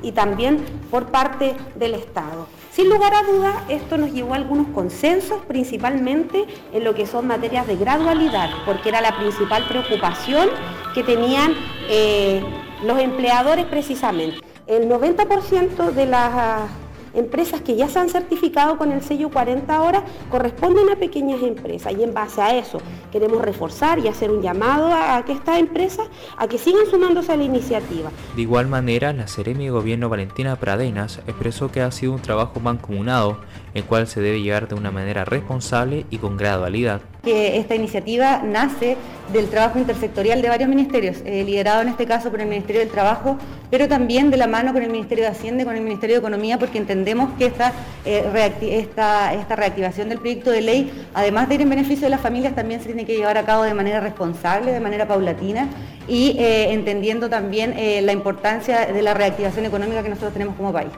y 0.03 0.13
también 0.13 0.65
por 0.91 1.07
parte 1.07 1.55
del 1.77 1.95
Estado. 1.95 2.47
Sin 2.73 2.89
lugar 2.89 3.13
a 3.15 3.25
dudas, 3.25 3.55
esto 3.69 3.99
nos 3.99 4.13
llevó 4.13 4.33
a 4.33 4.37
algunos 4.37 4.69
consensos, 4.69 5.43
principalmente 5.47 6.47
en 6.73 6.85
lo 6.85 6.95
que 6.95 7.07
son 7.07 7.27
materias 7.27 7.67
de 7.67 7.77
gradualidad, 7.77 8.49
porque 8.65 8.91
era 8.91 9.01
la 9.01 9.17
principal 9.17 9.67
preocupación 9.69 10.49
que 10.95 11.03
tenían 11.03 11.53
eh, 11.89 12.43
los 12.85 12.99
empleadores 12.99 13.67
precisamente. 13.67 14.50
El 14.71 14.89
90% 14.89 15.91
de 15.91 16.07
las 16.07 16.71
empresas 17.13 17.61
que 17.61 17.75
ya 17.75 17.89
se 17.89 17.99
han 17.99 18.09
certificado 18.09 18.79
con 18.79 18.93
el 18.93 19.03
sello 19.03 19.29
40 19.29 19.83
horas 19.83 20.05
corresponden 20.31 20.89
a 20.91 20.95
pequeñas 20.95 21.43
empresas 21.43 21.93
y 21.99 22.05
en 22.05 22.15
base 22.15 22.41
a 22.41 22.57
eso 22.57 22.79
queremos 23.11 23.43
reforzar 23.43 23.99
y 23.99 24.07
hacer 24.07 24.31
un 24.31 24.43
llamado 24.43 24.93
a, 24.93 25.25
que 25.25 25.33
estas 25.33 25.59
empresas 25.59 26.07
a 26.37 26.47
que 26.47 26.57
sigan 26.57 26.87
sumándose 26.89 27.33
a 27.33 27.37
la 27.37 27.43
iniciativa. 27.43 28.11
De 28.37 28.43
igual 28.43 28.69
manera, 28.69 29.13
la 29.13 29.27
Seremi 29.27 29.65
de 29.65 29.71
Gobierno 29.71 30.09
Valentina 30.09 30.55
Pradenas 30.55 31.19
expresó 31.27 31.73
que 31.73 31.81
ha 31.81 31.91
sido 31.91 32.13
un 32.13 32.23
trabajo 32.23 32.61
mancomunado, 32.61 33.39
el 33.75 33.85
cual 33.85 34.07
se 34.07 34.21
debe 34.21 34.43
llevar 34.43 34.69
de 34.69 34.75
una 34.75 34.91
manera 34.91 35.25
responsable 35.25 36.07
y 36.11 36.19
con 36.19 36.37
gradualidad 36.37 37.01
que 37.23 37.59
esta 37.59 37.75
iniciativa 37.75 38.43
nace 38.43 38.97
del 39.33 39.49
trabajo 39.49 39.79
intersectorial 39.79 40.43
de 40.43 40.49
varios 40.49 40.69
ministerios, 40.69 41.19
eh, 41.25 41.45
liderado 41.45 41.83
en 41.83 41.89
este 41.89 42.05
caso 42.05 42.31
por 42.31 42.41
el 42.41 42.49
Ministerio 42.49 42.81
del 42.81 42.91
Trabajo, 42.91 43.39
pero 43.71 43.87
también 43.87 44.31
de 44.31 44.37
la 44.37 44.49
mano 44.49 44.73
con 44.73 44.83
el 44.83 44.91
Ministerio 44.91 45.25
de 45.25 45.31
Hacienda 45.31 45.63
y 45.63 45.67
con 45.67 45.77
el 45.77 45.83
Ministerio 45.83 46.17
de 46.17 46.19
Economía, 46.19 46.59
porque 46.59 46.79
entendemos 46.79 47.31
que 47.39 47.47
esta, 47.47 47.73
eh, 48.05 48.25
esta, 48.61 49.55
reactivación 49.55 50.09
del 50.09 50.19
proyecto 50.19 50.51
de 50.51 50.63
ley, 50.63 50.91
además 51.15 51.49
de 51.49 51.57
ir 51.57 51.63
en 51.63 51.71
beneficio 51.71 52.07
de 52.07 52.11
las 52.11 52.21
familias, 52.21 52.57
también 52.57 52.81
se 52.81 52.87
tiene 52.87 53.05
que 53.05 53.17
llevar 53.17 53.39
a 53.39 53.45
cabo 53.45 53.63
de 53.63 53.75
manera 53.75 54.01
responsable, 54.01 54.73
de 54.73 54.81
manera 54.81 55.07
paulatina 55.07 55.69
y 56.09 56.37
eh, 56.39 56.73
entendiendo 56.73 57.29
también 57.29 57.75
la 58.05 58.13
importancia 58.13 58.87
de 58.87 59.03
la 59.03 59.15
reactivación 59.15 59.65
económica 59.65 60.03
que 60.03 60.09
nosotros 60.09 60.33
tenemos 60.33 60.57
como 60.57 60.73
país. 60.73 60.91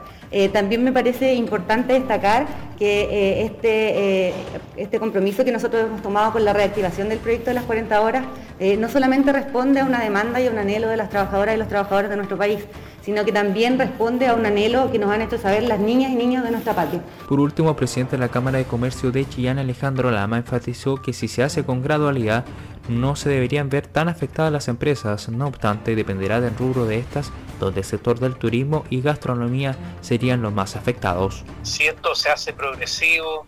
También 0.51 0.83
me 0.83 0.91
parece 0.91 1.33
importante 1.35 1.93
destacar 1.93 2.47
que 2.77 3.43
este, 3.45 4.33
este 4.77 4.99
compromiso 4.99 5.45
que 5.45 5.51
nosotros 5.51 5.83
hemos 5.85 6.01
tomado 6.01 6.31
con 6.33 6.43
la 6.43 6.53
reactivación 6.53 7.09
del 7.09 7.19
proyecto 7.19 7.51
de 7.51 7.53
las 7.53 7.63
40 7.65 8.01
horas 8.01 8.23
eh, 8.59 8.77
no 8.77 8.87
solamente 8.87 9.33
responde 9.33 9.79
a 9.79 9.85
una 9.85 9.99
demanda 9.99 10.39
y 10.39 10.47
a 10.47 10.51
un 10.51 10.57
anhelo 10.57 10.87
de 10.87 10.97
las 10.97 11.09
trabajadoras 11.09 11.55
y 11.55 11.57
los 11.57 11.67
trabajadores 11.67 12.09
de 12.09 12.15
nuestro 12.15 12.37
país, 12.37 12.59
sino 13.03 13.25
que 13.25 13.31
también 13.31 13.77
responde 13.77 14.27
a 14.27 14.33
un 14.33 14.45
anhelo 14.45 14.91
que 14.91 14.99
nos 14.99 15.11
han 15.11 15.21
hecho 15.21 15.37
saber 15.37 15.63
las 15.63 15.79
niñas 15.79 16.11
y 16.11 16.15
niños 16.15 16.43
de 16.43 16.51
nuestra 16.51 16.73
patria. 16.73 17.01
Por 17.27 17.39
último, 17.39 17.69
el 17.69 17.75
presidente 17.75 18.15
de 18.15 18.21
la 18.21 18.29
Cámara 18.29 18.57
de 18.57 18.65
Comercio 18.65 19.11
de 19.11 19.27
Chillán, 19.27 19.59
Alejandro 19.59 20.09
Lama, 20.11 20.37
enfatizó 20.37 21.01
que 21.01 21.13
si 21.13 21.27
se 21.27 21.43
hace 21.43 21.65
con 21.65 21.81
gradualidad, 21.81 22.45
no 22.87 23.15
se 23.15 23.29
deberían 23.29 23.69
ver 23.69 23.87
tan 23.87 24.09
afectadas 24.09 24.51
las 24.51 24.67
empresas, 24.67 25.29
no 25.29 25.47
obstante, 25.47 25.95
dependerá 25.95 26.41
del 26.41 26.55
rubro 26.55 26.85
de 26.85 26.99
estas, 26.99 27.31
donde 27.59 27.81
el 27.81 27.85
sector 27.85 28.19
del 28.19 28.35
turismo 28.35 28.83
y 28.89 29.01
gastronomía 29.01 29.75
serían 30.01 30.41
los 30.41 30.53
más 30.53 30.75
afectados. 30.75 31.43
Si 31.61 31.85
esto 31.85 32.15
se 32.15 32.29
hace 32.29 32.53
progresivo, 32.53 33.45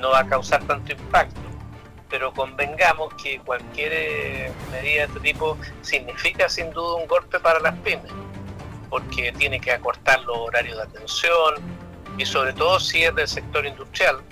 no 0.00 0.10
va 0.10 0.20
a 0.20 0.26
causar 0.26 0.62
tanto 0.64 0.92
impacto 0.92 1.40
pero 2.10 2.32
convengamos 2.32 3.12
que 3.14 3.40
cualquier 3.40 3.92
eh, 3.92 4.52
medida 4.70 5.00
de 5.00 5.04
este 5.04 5.18
tipo 5.18 5.58
significa 5.82 6.48
sin 6.48 6.70
duda 6.70 6.94
un 6.94 7.08
golpe 7.08 7.40
para 7.40 7.58
las 7.58 7.76
pymes, 7.78 8.12
porque 8.94 9.32
tiene 9.32 9.60
que 9.60 9.72
acortar 9.72 10.22
los 10.22 10.38
horarios 10.38 10.76
de 10.76 10.84
atención 10.84 11.54
y 12.16 12.24
sobre 12.24 12.52
todo 12.52 12.78
si 12.78 13.02
es 13.02 13.12
del 13.16 13.26
sector 13.26 13.66
industrial, 13.66 14.22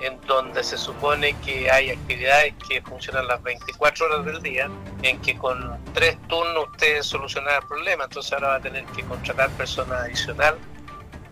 en 0.00 0.20
donde 0.22 0.64
se 0.64 0.76
supone 0.76 1.36
que 1.44 1.70
hay 1.70 1.90
actividades 1.90 2.54
que 2.68 2.82
funcionan 2.82 3.28
las 3.28 3.40
24 3.44 4.06
horas 4.06 4.24
del 4.24 4.42
día, 4.42 4.68
en 5.02 5.20
que 5.20 5.38
con 5.38 5.78
tres 5.94 6.18
turnos 6.26 6.66
usted 6.72 7.00
soluciona 7.02 7.58
el 7.58 7.62
problema, 7.68 8.04
entonces 8.04 8.32
ahora 8.32 8.48
va 8.48 8.54
a 8.56 8.60
tener 8.60 8.84
que 8.86 9.04
contratar 9.04 9.50
personas 9.50 10.00
adicional 10.00 10.56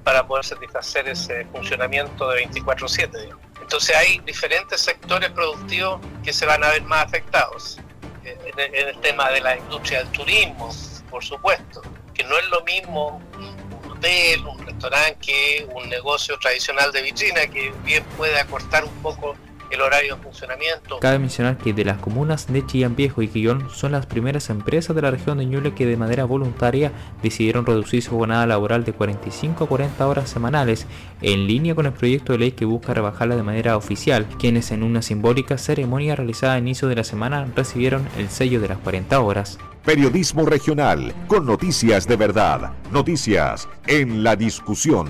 para 0.04 0.24
poder 0.24 0.44
satisfacer 0.44 1.08
ese 1.08 1.46
funcionamiento 1.46 2.28
de 2.28 2.46
24/7. 2.46 3.30
Entonces 3.60 3.96
hay 3.96 4.20
diferentes 4.20 4.80
sectores 4.80 5.30
productivos 5.30 5.98
que 6.22 6.32
se 6.32 6.46
van 6.46 6.62
a 6.62 6.68
ver 6.68 6.82
más 6.82 7.04
afectados. 7.06 7.80
En 8.22 8.38
el, 8.74 8.96
tema 9.00 9.28
de 9.30 9.40
la 9.40 9.56
industria 9.56 9.98
del 10.04 10.12
turismo, 10.12 10.70
por 11.10 11.22
supuesto, 11.22 11.82
que 12.14 12.24
no 12.24 12.38
es 12.38 12.48
lo 12.48 12.62
mismo 12.62 13.20
un 13.36 13.90
hotel, 13.90 14.46
un 14.46 14.66
restaurante 14.66 15.18
que 15.20 15.66
un 15.74 15.88
negocio 15.88 16.38
tradicional 16.38 16.92
de 16.92 17.02
vitrina 17.02 17.46
que 17.46 17.72
bien 17.84 18.04
puede 18.16 18.38
acortar 18.38 18.84
un 18.84 18.94
poco 19.02 19.36
el 19.70 19.80
horario 19.80 20.16
de 20.16 20.22
funcionamiento. 20.22 20.98
Cabe 21.00 21.18
mencionar 21.18 21.58
que 21.58 21.72
de 21.72 21.84
las 21.84 21.98
comunas 21.98 22.52
de 22.52 22.64
Chillán 22.66 22.96
Viejo 22.96 23.22
y 23.22 23.28
Quillón 23.28 23.68
son 23.70 23.92
las 23.92 24.06
primeras 24.06 24.50
empresas 24.50 24.94
de 24.94 25.02
la 25.02 25.10
región 25.10 25.38
de 25.38 25.46
Ñuble 25.46 25.74
que 25.74 25.86
de 25.86 25.96
manera 25.96 26.24
voluntaria 26.24 26.92
decidieron 27.22 27.66
reducir 27.66 28.02
su 28.02 28.16
jornada 28.16 28.46
laboral 28.46 28.84
de 28.84 28.92
45 28.92 29.64
a 29.64 29.68
40 29.68 30.06
horas 30.06 30.28
semanales 30.30 30.86
en 31.22 31.46
línea 31.46 31.74
con 31.74 31.86
el 31.86 31.92
proyecto 31.92 32.32
de 32.32 32.38
ley 32.38 32.52
que 32.52 32.64
busca 32.64 32.94
rebajarla 32.94 33.36
de 33.36 33.42
manera 33.42 33.76
oficial, 33.76 34.26
quienes 34.38 34.70
en 34.70 34.82
una 34.82 35.02
simbólica 35.02 35.58
ceremonia 35.58 36.16
realizada 36.16 36.54
a 36.54 36.58
inicio 36.58 36.88
de 36.88 36.96
la 36.96 37.04
semana 37.04 37.46
recibieron 37.54 38.06
el 38.18 38.28
sello 38.28 38.60
de 38.60 38.68
las 38.68 38.78
40 38.78 39.20
horas. 39.20 39.58
Periodismo 39.84 40.46
regional 40.46 41.12
con 41.26 41.44
noticias 41.44 42.06
de 42.06 42.16
verdad, 42.16 42.72
noticias 42.90 43.68
en 43.86 44.24
la 44.24 44.34
discusión. 44.34 45.08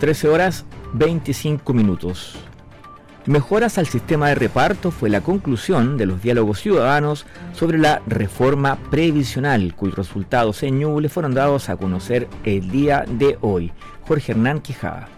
13 0.00 0.28
horas 0.28 0.64
25 0.92 1.72
minutos. 1.72 2.38
Mejoras 3.26 3.78
al 3.78 3.86
sistema 3.86 4.28
de 4.28 4.34
reparto 4.34 4.90
fue 4.90 5.08
la 5.08 5.20
conclusión 5.20 5.96
de 5.96 6.06
los 6.06 6.22
diálogos 6.22 6.58
ciudadanos 6.60 7.24
sobre 7.52 7.78
la 7.78 8.02
reforma 8.08 8.76
previsional, 8.90 9.76
cuyos 9.76 9.94
resultados 9.94 10.64
en 10.64 10.80
Ñuble 10.80 11.08
fueron 11.08 11.32
dados 11.32 11.68
a 11.68 11.76
conocer 11.76 12.26
el 12.42 12.68
día 12.72 13.04
de 13.06 13.38
hoy. 13.40 13.70
Jorge 14.08 14.32
Hernán 14.32 14.60
Quijada. 14.60 15.08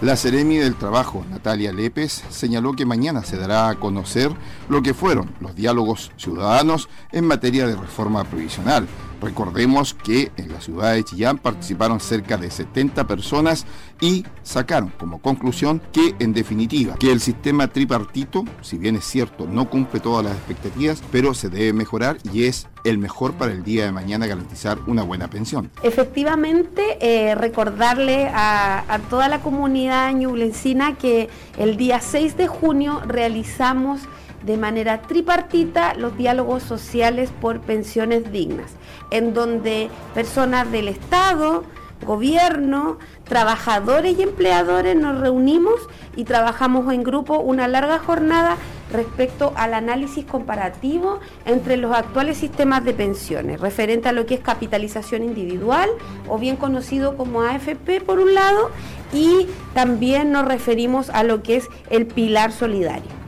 La 0.00 0.14
Seremi 0.14 0.58
del 0.58 0.76
Trabajo, 0.76 1.26
Natalia 1.28 1.72
Lépez, 1.72 2.22
señaló 2.30 2.74
que 2.74 2.86
mañana 2.86 3.24
se 3.24 3.36
dará 3.36 3.68
a 3.68 3.74
conocer 3.74 4.30
lo 4.68 4.80
que 4.80 4.94
fueron 4.94 5.30
los 5.40 5.56
diálogos 5.56 6.12
ciudadanos 6.16 6.88
en 7.10 7.26
materia 7.26 7.66
de 7.66 7.74
reforma 7.74 8.22
previsional. 8.22 8.86
Recordemos 9.20 9.94
que 9.94 10.30
en 10.36 10.52
la 10.52 10.60
ciudad 10.60 10.94
de 10.94 11.04
Chillán 11.04 11.38
participaron 11.38 12.00
cerca 12.00 12.36
de 12.36 12.50
70 12.50 13.06
personas 13.06 13.66
y 14.00 14.24
sacaron 14.42 14.92
como 14.98 15.20
conclusión 15.20 15.82
que, 15.92 16.14
en 16.18 16.32
definitiva, 16.32 16.96
que 16.96 17.12
el 17.12 17.20
sistema 17.20 17.68
tripartito, 17.68 18.44
si 18.62 18.78
bien 18.78 18.96
es 18.96 19.04
cierto, 19.04 19.46
no 19.46 19.68
cumple 19.68 20.00
todas 20.00 20.24
las 20.24 20.34
expectativas, 20.34 21.02
pero 21.12 21.34
se 21.34 21.48
debe 21.48 21.72
mejorar 21.72 22.16
y 22.32 22.44
es 22.44 22.66
el 22.84 22.98
mejor 22.98 23.34
para 23.34 23.52
el 23.52 23.62
día 23.62 23.84
de 23.84 23.92
mañana 23.92 24.26
garantizar 24.26 24.78
una 24.86 25.02
buena 25.02 25.28
pensión. 25.28 25.70
Efectivamente, 25.82 26.98
eh, 27.00 27.34
recordarle 27.34 28.28
a, 28.28 28.84
a, 28.88 28.98
toda 29.00 29.28
la 29.28 29.40
comunidad 29.40 30.12
ñublencina 30.12 30.96
que 30.96 31.28
el 31.58 31.76
día 31.76 32.00
6 32.00 32.36
de 32.36 32.46
junio 32.46 33.02
realizamos 33.06 34.00
de 34.44 34.56
manera 34.56 35.02
tripartita 35.02 35.94
los 35.94 36.16
diálogos 36.16 36.62
sociales 36.62 37.30
por 37.40 37.60
pensiones 37.60 38.32
dignas, 38.32 38.72
en 39.10 39.34
donde 39.34 39.90
personas 40.14 40.70
del 40.70 40.88
Estado, 40.88 41.64
gobierno, 42.04 42.98
trabajadores 43.24 44.18
y 44.18 44.22
empleadores 44.22 44.96
nos 44.96 45.20
reunimos 45.20 45.74
y 46.16 46.24
trabajamos 46.24 46.92
en 46.92 47.02
grupo 47.02 47.38
una 47.38 47.68
larga 47.68 47.98
jornada 47.98 48.56
respecto 48.92 49.52
al 49.54 49.74
análisis 49.74 50.24
comparativo 50.24 51.20
entre 51.44 51.76
los 51.76 51.94
actuales 51.94 52.38
sistemas 52.38 52.84
de 52.84 52.94
pensiones, 52.94 53.60
referente 53.60 54.08
a 54.08 54.12
lo 54.12 54.26
que 54.26 54.34
es 54.34 54.40
capitalización 54.40 55.22
individual 55.22 55.88
o 56.28 56.38
bien 56.38 56.56
conocido 56.56 57.16
como 57.16 57.42
AFP 57.42 58.00
por 58.00 58.18
un 58.18 58.34
lado, 58.34 58.70
y 59.12 59.46
también 59.74 60.32
nos 60.32 60.46
referimos 60.46 61.10
a 61.10 61.22
lo 61.22 61.42
que 61.42 61.56
es 61.56 61.68
el 61.90 62.06
pilar 62.06 62.52
solidario. 62.52 63.19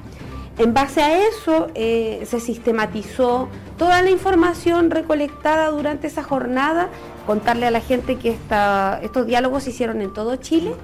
En 0.58 0.74
base 0.74 1.02
a 1.02 1.26
eso 1.26 1.68
eh, 1.74 2.24
se 2.28 2.38
sistematizó 2.38 3.48
toda 3.78 4.02
la 4.02 4.10
información 4.10 4.90
recolectada 4.90 5.70
durante 5.70 6.06
esa 6.06 6.22
jornada, 6.22 6.88
contarle 7.26 7.66
a 7.66 7.70
la 7.70 7.80
gente 7.80 8.16
que 8.16 8.36
estos 9.02 9.26
diálogos 9.26 9.62
se 9.64 9.70
hicieron 9.70 10.02
en 10.02 10.12
todo 10.12 10.36
Chile 10.36 10.74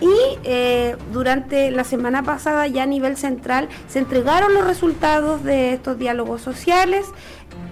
y 0.00 0.38
eh, 0.42 0.96
durante 1.12 1.70
la 1.70 1.84
semana 1.84 2.24
pasada 2.24 2.66
ya 2.66 2.82
a 2.82 2.86
nivel 2.86 3.16
central 3.16 3.68
se 3.88 4.00
entregaron 4.00 4.52
los 4.54 4.66
resultados 4.66 5.44
de 5.44 5.74
estos 5.74 5.98
diálogos 5.98 6.42
sociales 6.42 7.06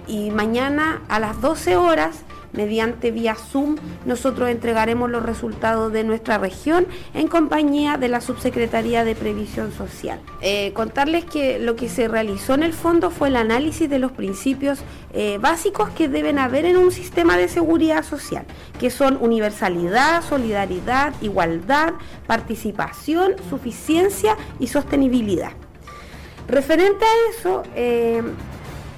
y 0.07 0.31
mañana 0.31 1.01
a 1.09 1.19
las 1.19 1.41
12 1.41 1.75
horas 1.75 2.21
mediante 2.53 3.11
vía 3.11 3.35
Zoom, 3.35 3.77
nosotros 4.05 4.49
entregaremos 4.49 5.09
los 5.09 5.23
resultados 5.23 5.91
de 5.91 6.03
nuestra 6.03 6.37
región 6.37 6.87
en 7.13 7.27
compañía 7.27 7.97
de 7.97 8.07
la 8.07 8.21
Subsecretaría 8.21 9.03
de 9.03 9.15
Previsión 9.15 9.71
Social. 9.71 10.19
Eh, 10.41 10.73
contarles 10.73 11.25
que 11.25 11.59
lo 11.59 11.75
que 11.75 11.89
se 11.89 12.07
realizó 12.07 12.53
en 12.53 12.63
el 12.63 12.73
fondo 12.73 13.09
fue 13.09 13.29
el 13.29 13.35
análisis 13.35 13.89
de 13.89 13.99
los 13.99 14.11
principios 14.11 14.79
eh, 15.13 15.37
básicos 15.39 15.89
que 15.89 16.07
deben 16.07 16.39
haber 16.39 16.65
en 16.65 16.77
un 16.77 16.91
sistema 16.91 17.37
de 17.37 17.47
seguridad 17.47 18.03
social, 18.03 18.45
que 18.79 18.89
son 18.89 19.17
universalidad, 19.21 20.23
solidaridad, 20.23 21.13
igualdad, 21.21 21.93
participación, 22.27 23.35
suficiencia 23.49 24.37
y 24.59 24.67
sostenibilidad. 24.67 25.51
Referente 26.47 27.05
a 27.05 27.37
eso, 27.37 27.63
eh, 27.75 28.21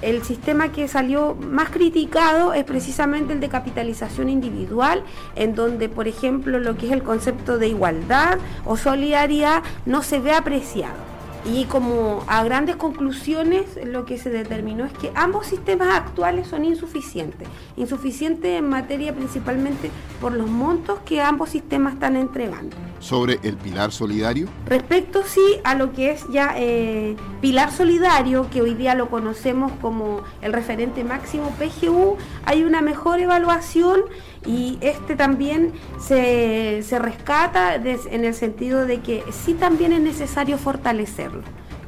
el 0.04 0.22
sistema 0.22 0.70
que 0.70 0.86
salió 0.86 1.34
más 1.34 1.70
criticado 1.70 2.52
es 2.52 2.64
precisamente 2.64 3.32
el 3.32 3.40
de 3.40 3.48
capitalización 3.48 4.28
individual, 4.28 5.02
en 5.34 5.54
donde, 5.54 5.88
por 5.88 6.08
ejemplo, 6.08 6.58
lo 6.58 6.76
que 6.76 6.86
es 6.86 6.92
el 6.92 7.02
concepto 7.02 7.56
de 7.58 7.68
igualdad 7.68 8.38
o 8.66 8.76
solidaridad 8.76 9.62
no 9.86 10.02
se 10.02 10.20
ve 10.20 10.32
apreciado. 10.32 11.13
Y 11.46 11.66
como 11.66 12.24
a 12.26 12.42
grandes 12.42 12.76
conclusiones 12.76 13.78
lo 13.84 14.06
que 14.06 14.16
se 14.18 14.30
determinó 14.30 14.84
es 14.86 14.92
que 14.92 15.12
ambos 15.14 15.46
sistemas 15.46 15.94
actuales 15.94 16.48
son 16.48 16.64
insuficientes. 16.64 17.46
Insuficientes 17.76 18.58
en 18.58 18.68
materia 18.68 19.14
principalmente 19.14 19.90
por 20.20 20.32
los 20.32 20.48
montos 20.48 21.00
que 21.04 21.20
ambos 21.20 21.50
sistemas 21.50 21.94
están 21.94 22.16
entregando. 22.16 22.74
¿Sobre 22.98 23.38
el 23.42 23.56
pilar 23.56 23.92
solidario? 23.92 24.48
Respecto 24.66 25.22
sí 25.24 25.60
a 25.64 25.74
lo 25.74 25.92
que 25.92 26.12
es 26.12 26.26
ya 26.30 26.54
eh, 26.56 27.16
pilar 27.42 27.70
solidario, 27.70 28.48
que 28.50 28.62
hoy 28.62 28.74
día 28.74 28.94
lo 28.94 29.10
conocemos 29.10 29.72
como 29.82 30.22
el 30.40 30.52
referente 30.54 31.04
máximo 31.04 31.54
PGU, 31.58 32.16
hay 32.46 32.64
una 32.64 32.80
mejor 32.80 33.20
evaluación 33.20 34.00
y 34.46 34.78
este 34.80 35.16
también 35.16 35.72
se, 35.98 36.82
rescata 36.98 37.74
en 37.76 38.24
el 38.24 38.34
sentido 38.34 38.86
de 38.86 39.00
que 39.00 39.24
sí 39.32 39.54
también 39.54 39.92
es 39.92 40.00
necesario 40.00 40.58
fortalecerlo. 40.58 41.42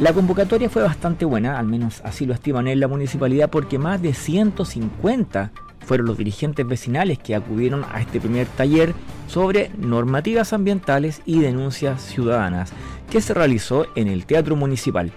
La 0.00 0.12
convocatoria 0.12 0.70
fue 0.70 0.84
bastante 0.84 1.24
buena, 1.24 1.58
al 1.58 1.66
menos 1.66 2.02
así 2.04 2.24
lo 2.24 2.32
estiman 2.32 2.68
en 2.68 2.78
la 2.78 2.86
municipalidad, 2.86 3.50
porque 3.50 3.80
más 3.80 4.00
de 4.00 4.14
150 4.14 5.50
fueron 5.80 6.06
los 6.06 6.16
dirigentes 6.16 6.64
vecinales 6.64 7.18
que 7.18 7.34
acudieron 7.34 7.84
a 7.90 8.00
este 8.00 8.20
primer 8.20 8.46
taller 8.46 8.94
sobre 9.26 9.72
normativas 9.76 10.52
ambientales 10.52 11.20
y 11.26 11.40
denuncias 11.40 12.00
ciudadanas, 12.00 12.72
que 13.10 13.20
se 13.20 13.34
realizó 13.34 13.86
en 13.96 14.06
el 14.06 14.24
Teatro 14.24 14.54
Municipal. 14.54 15.10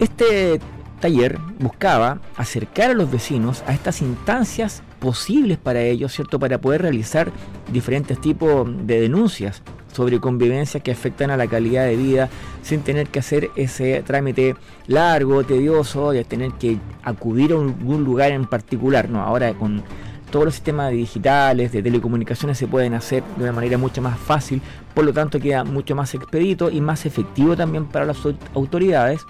Este 0.00 0.60
taller 0.98 1.38
buscaba 1.60 2.20
acercar 2.36 2.90
a 2.90 2.94
los 2.94 3.08
vecinos 3.08 3.62
a 3.68 3.72
estas 3.72 4.02
instancias 4.02 4.82
posibles 4.98 5.58
para 5.58 5.80
ellos, 5.80 6.12
¿cierto? 6.12 6.40
Para 6.40 6.60
poder 6.60 6.82
realizar 6.82 7.30
diferentes 7.72 8.20
tipos 8.20 8.66
de 8.84 9.00
denuncias 9.00 9.62
sobre 9.94 10.20
convivencias 10.20 10.82
que 10.82 10.90
afectan 10.90 11.30
a 11.30 11.36
la 11.36 11.46
calidad 11.46 11.84
de 11.84 11.96
vida 11.96 12.28
sin 12.62 12.82
tener 12.82 13.06
que 13.08 13.20
hacer 13.20 13.50
ese 13.56 14.02
trámite 14.02 14.56
largo, 14.86 15.44
tedioso, 15.44 16.10
de 16.10 16.24
tener 16.24 16.52
que 16.52 16.78
acudir 17.02 17.52
a 17.52 17.56
algún 17.56 18.04
lugar 18.04 18.32
en 18.32 18.44
particular. 18.44 19.08
No, 19.08 19.20
ahora 19.20 19.54
con 19.54 19.82
todos 20.30 20.46
los 20.46 20.54
sistemas 20.54 20.90
digitales, 20.90 21.70
de 21.70 21.80
telecomunicaciones 21.80 22.58
se 22.58 22.66
pueden 22.66 22.94
hacer 22.94 23.22
de 23.36 23.44
una 23.44 23.52
manera 23.52 23.78
mucho 23.78 24.02
más 24.02 24.18
fácil, 24.18 24.60
por 24.92 25.04
lo 25.04 25.12
tanto 25.12 25.38
queda 25.38 25.62
mucho 25.62 25.94
más 25.94 26.12
expedito 26.12 26.70
y 26.70 26.80
más 26.80 27.06
efectivo 27.06 27.56
también 27.56 27.86
para 27.86 28.04
las 28.04 28.18
autoridades 28.52 29.24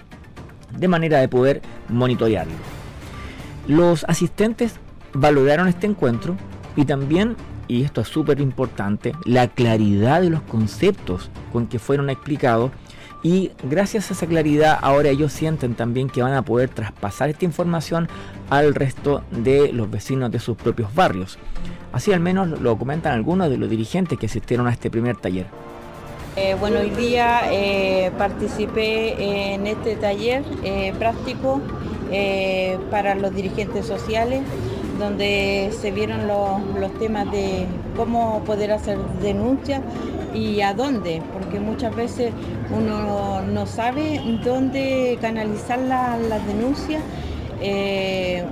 de 0.75 0.87
manera 0.87 1.19
de 1.19 1.27
poder 1.27 1.61
monitorearlo. 1.89 2.53
Los 3.67 4.03
asistentes 4.05 4.79
valoraron 5.13 5.67
este 5.67 5.85
encuentro 5.85 6.35
y 6.75 6.85
también 6.85 7.35
y 7.67 7.83
esto 7.83 8.01
es 8.01 8.07
súper 8.07 8.39
importante, 8.39 9.13
la 9.25 9.47
claridad 9.47 10.21
de 10.21 10.29
los 10.29 10.41
conceptos 10.41 11.29
con 11.51 11.67
que 11.67 11.79
fueron 11.79 12.09
explicados 12.09 12.71
y 13.25 13.51
gracias 13.63 14.11
a 14.11 14.13
esa 14.13 14.27
claridad 14.27 14.77
ahora 14.81 15.09
ellos 15.09 15.33
sienten 15.33 15.73
también 15.73 16.09
que 16.09 16.21
van 16.21 16.33
a 16.33 16.43
poder 16.43 16.69
traspasar 16.69 17.29
esta 17.29 17.43
información 17.43 18.07
al 18.51 18.75
resto 18.75 19.23
de 19.31 19.73
los 19.73 19.89
vecinos 19.89 20.31
de 20.31 20.37
sus 20.37 20.55
propios 20.55 20.93
barrios. 20.93 21.39
Así 21.91 22.13
al 22.13 22.19
menos 22.19 22.61
lo 22.61 22.77
comentan 22.77 23.13
algunos 23.13 23.49
de 23.49 23.57
los 23.57 23.67
dirigentes 23.67 24.19
que 24.19 24.27
asistieron 24.27 24.67
a 24.67 24.71
este 24.71 24.91
primer 24.91 25.15
taller. 25.15 25.47
Eh, 26.35 26.55
bueno, 26.59 26.81
hoy 26.81 26.91
día 26.91 27.51
eh, 27.51 28.11
participé 28.17 29.53
en 29.53 29.65
este 29.65 29.95
taller 29.95 30.43
eh, 30.63 30.93
práctico 30.99 31.61
para 32.91 33.15
los 33.15 33.33
dirigentes 33.33 33.87
sociales 33.87 34.41
donde 34.97 35.71
se 35.79 35.91
vieron 35.91 36.27
los, 36.27 36.93
temas 36.99 37.29
de 37.31 37.65
cómo 37.95 38.43
poder 38.45 38.71
hacer 38.71 38.97
denuncias 39.21 39.81
y 40.33 40.61
a 40.61 40.73
dónde, 40.73 41.21
porque 41.33 41.59
muchas 41.59 41.95
veces 41.95 42.31
uno 42.75 43.41
no 43.41 43.65
sabe 43.65 44.21
dónde 44.43 45.17
canalizar 45.21 45.79
las 45.79 46.47
denuncias. 46.47 47.01
Eh, 47.61 48.43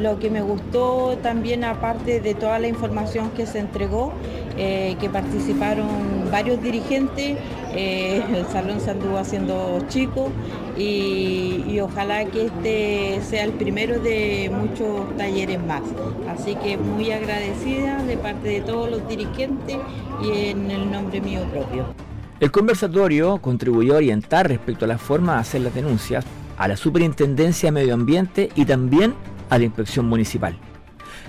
lo 0.00 0.18
que 0.18 0.30
me 0.30 0.42
gustó 0.42 1.16
también, 1.22 1.62
aparte 1.64 2.20
de 2.20 2.34
toda 2.34 2.58
la 2.58 2.66
información 2.68 3.30
que 3.30 3.46
se 3.46 3.60
entregó, 3.60 4.12
eh, 4.56 4.96
que 5.00 5.08
participaron 5.08 5.88
varios 6.30 6.60
dirigentes, 6.62 7.36
eh, 7.74 8.22
el 8.34 8.46
salón 8.46 8.80
se 8.80 8.90
anduvo 8.90 9.18
haciendo 9.18 9.78
chico 9.88 10.30
y, 10.76 11.78
ojalá 11.80 12.24
que 12.24 12.46
este 12.46 13.20
sea 13.22 13.44
el 13.44 13.52
primero 13.52 14.00
de 14.00 14.50
muchos 14.52 15.16
talleres 15.16 15.62
más. 15.64 15.82
Así 16.28 16.54
que 16.56 16.76
muy 16.76 17.10
agradecida 17.12 18.02
de 18.02 18.16
parte 18.16 18.48
de 18.48 18.60
todos 18.60 18.90
los 18.90 19.08
dirigentes 19.08 19.76
y 20.22 20.48
en 20.48 20.70
el 20.70 20.90
nombre 20.90 21.20
mío 21.20 21.42
propio. 21.52 21.86
El 22.40 22.50
conversatorio 22.50 23.38
contribuyó 23.38 23.94
a 23.94 23.96
orientar 23.98 24.48
respecto 24.48 24.84
a 24.84 24.88
la 24.88 24.98
forma 24.98 25.34
de 25.34 25.40
hacer 25.40 25.60
las 25.62 25.74
denuncias 25.74 26.24
a 26.58 26.68
la 26.68 26.76
Superintendencia 26.76 27.68
de 27.68 27.72
Medio 27.72 27.94
Ambiente 27.94 28.50
y 28.54 28.64
también 28.64 29.14
a 29.50 29.58
la 29.58 29.64
Inspección 29.64 30.06
Municipal. 30.06 30.58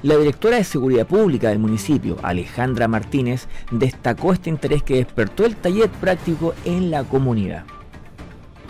La 0.04 0.16
directora 0.18 0.58
de 0.58 0.64
Seguridad 0.64 1.08
Pública 1.08 1.50
del 1.50 1.60
municipio, 1.60 2.18
Alejandra 2.22 2.88
Martínez, 2.88 3.48
destacó 3.72 4.34
este 4.34 4.50
interés 4.50 4.84
que 4.84 4.98
despertó 4.98 5.46
el 5.46 5.56
taller 5.56 5.90
práctico 5.90 6.54
en 6.66 6.92
la 6.92 7.04
comunidad. 7.04 7.66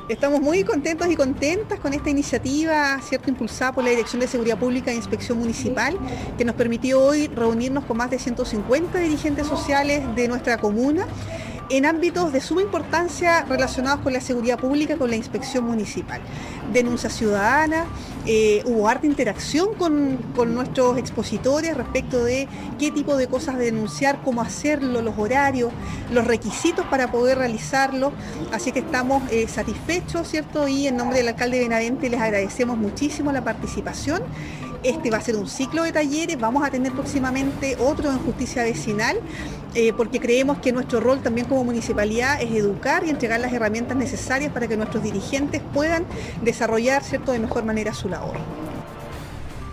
Estamos 0.10 0.39
muy 0.39 0.63
contentos 0.63 1.12
y 1.12 1.17
contentas 1.17 1.82
con 1.82 1.93
esta 1.93 2.10
iniciativa, 2.10 2.98
cierto, 3.02 3.30
impulsada 3.30 3.74
por 3.74 3.84
la 3.84 3.89
Dirección 3.89 4.22
de 4.22 4.28
Seguridad 4.28 4.58
Pública 4.58 4.89
e 4.89 4.96
Inspección 4.96 5.38
Municipal, 5.38 5.98
que 6.38 6.46
nos 6.46 6.56
permitió 6.56 7.02
hoy 7.02 7.28
reunirnos 7.28 7.84
con 7.84 7.98
más 7.98 8.10
de 8.10 8.17
150 8.17 9.00
dirigentes 9.00 9.48
sociales 9.48 10.04
de 10.15 10.30
nuestra 10.30 10.60
comuna 10.60 11.06
en 11.70 11.86
ámbitos 11.86 12.32
de 12.32 12.39
suma 12.39 12.62
importancia 12.62 13.43
relacionados 13.43 14.00
con 14.00 14.13
la 14.13 14.22
seguridad 14.22 14.58
pública, 14.58 14.96
con 14.96 15.10
la 15.10 15.17
inspección 15.17 15.65
municipal. 15.65 16.22
Denuncia 16.71 17.10
ciudadana, 17.10 17.86
eh, 18.30 18.62
hubo 18.65 18.89
harta 18.89 19.08
interacción 19.08 19.73
con, 19.75 20.19
nuestros 20.53 20.97
expositores 20.97 21.77
respecto 21.77 22.23
de 22.25 22.49
qué 22.77 22.91
tipo 22.91 23.15
de 23.15 23.27
cosas 23.27 23.58
denunciar, 23.58 24.21
cómo 24.21 24.41
hacerlo, 24.41 25.01
los 25.01 25.17
horarios, 25.17 25.71
los 26.12 26.27
requisitos 26.27 26.86
para 26.88 27.10
poder 27.10 27.38
realizarlo. 27.38 28.12
Así 28.51 28.73
que 28.73 28.80
estamos 28.80 29.23
eh, 29.32 29.47
satisfechos, 29.47 30.27
¿cierto? 30.27 30.67
Y 30.67 30.88
en 30.88 30.97
nombre 30.97 31.19
del 31.19 31.30
alcalde 31.30 31.60
Benavente 31.60 32.10
les 32.10 32.19
agradecemos 32.19 32.77
muchísimo 32.77 33.32
la 33.32 33.45
participación. 33.45 34.21
Este 34.84 35.10
va 35.10 35.17
a 35.17 35.21
ser 35.21 35.38
un 35.38 35.47
ciclo 35.47 35.84
de 35.84 35.91
talleres, 35.91 36.38
vamos 36.39 36.65
a 36.65 36.69
tener 36.69 36.91
próximamente 36.91 37.77
otro 37.80 38.12
en 38.12 38.19
justicia 38.19 38.63
vecinal 38.63 39.17
eh, 39.80 39.93
porque 39.95 40.19
creemos 40.19 40.58
que 40.58 40.71
nuestro 40.71 40.99
rol 40.99 41.19
también 41.21 41.45
como 41.45 41.63
municipalidad 41.63 42.41
es 42.41 42.51
educar 42.51 43.03
y 43.06 43.12
entregar 43.12 43.39
las 43.39 43.53
herramientas 43.53 43.95
necesarias 43.95 44.51
para 44.51 44.67
que 44.67 44.75
nuestros 44.75 45.03
dirigentes 45.03 45.62
puedan 45.71 46.03
desarrollar 46.41 46.57
¿cierto? 47.02 47.32
de 47.32 47.39
mejor 47.39 47.63
manera 47.63 47.93
su 47.93 48.10
labor. 48.10 48.38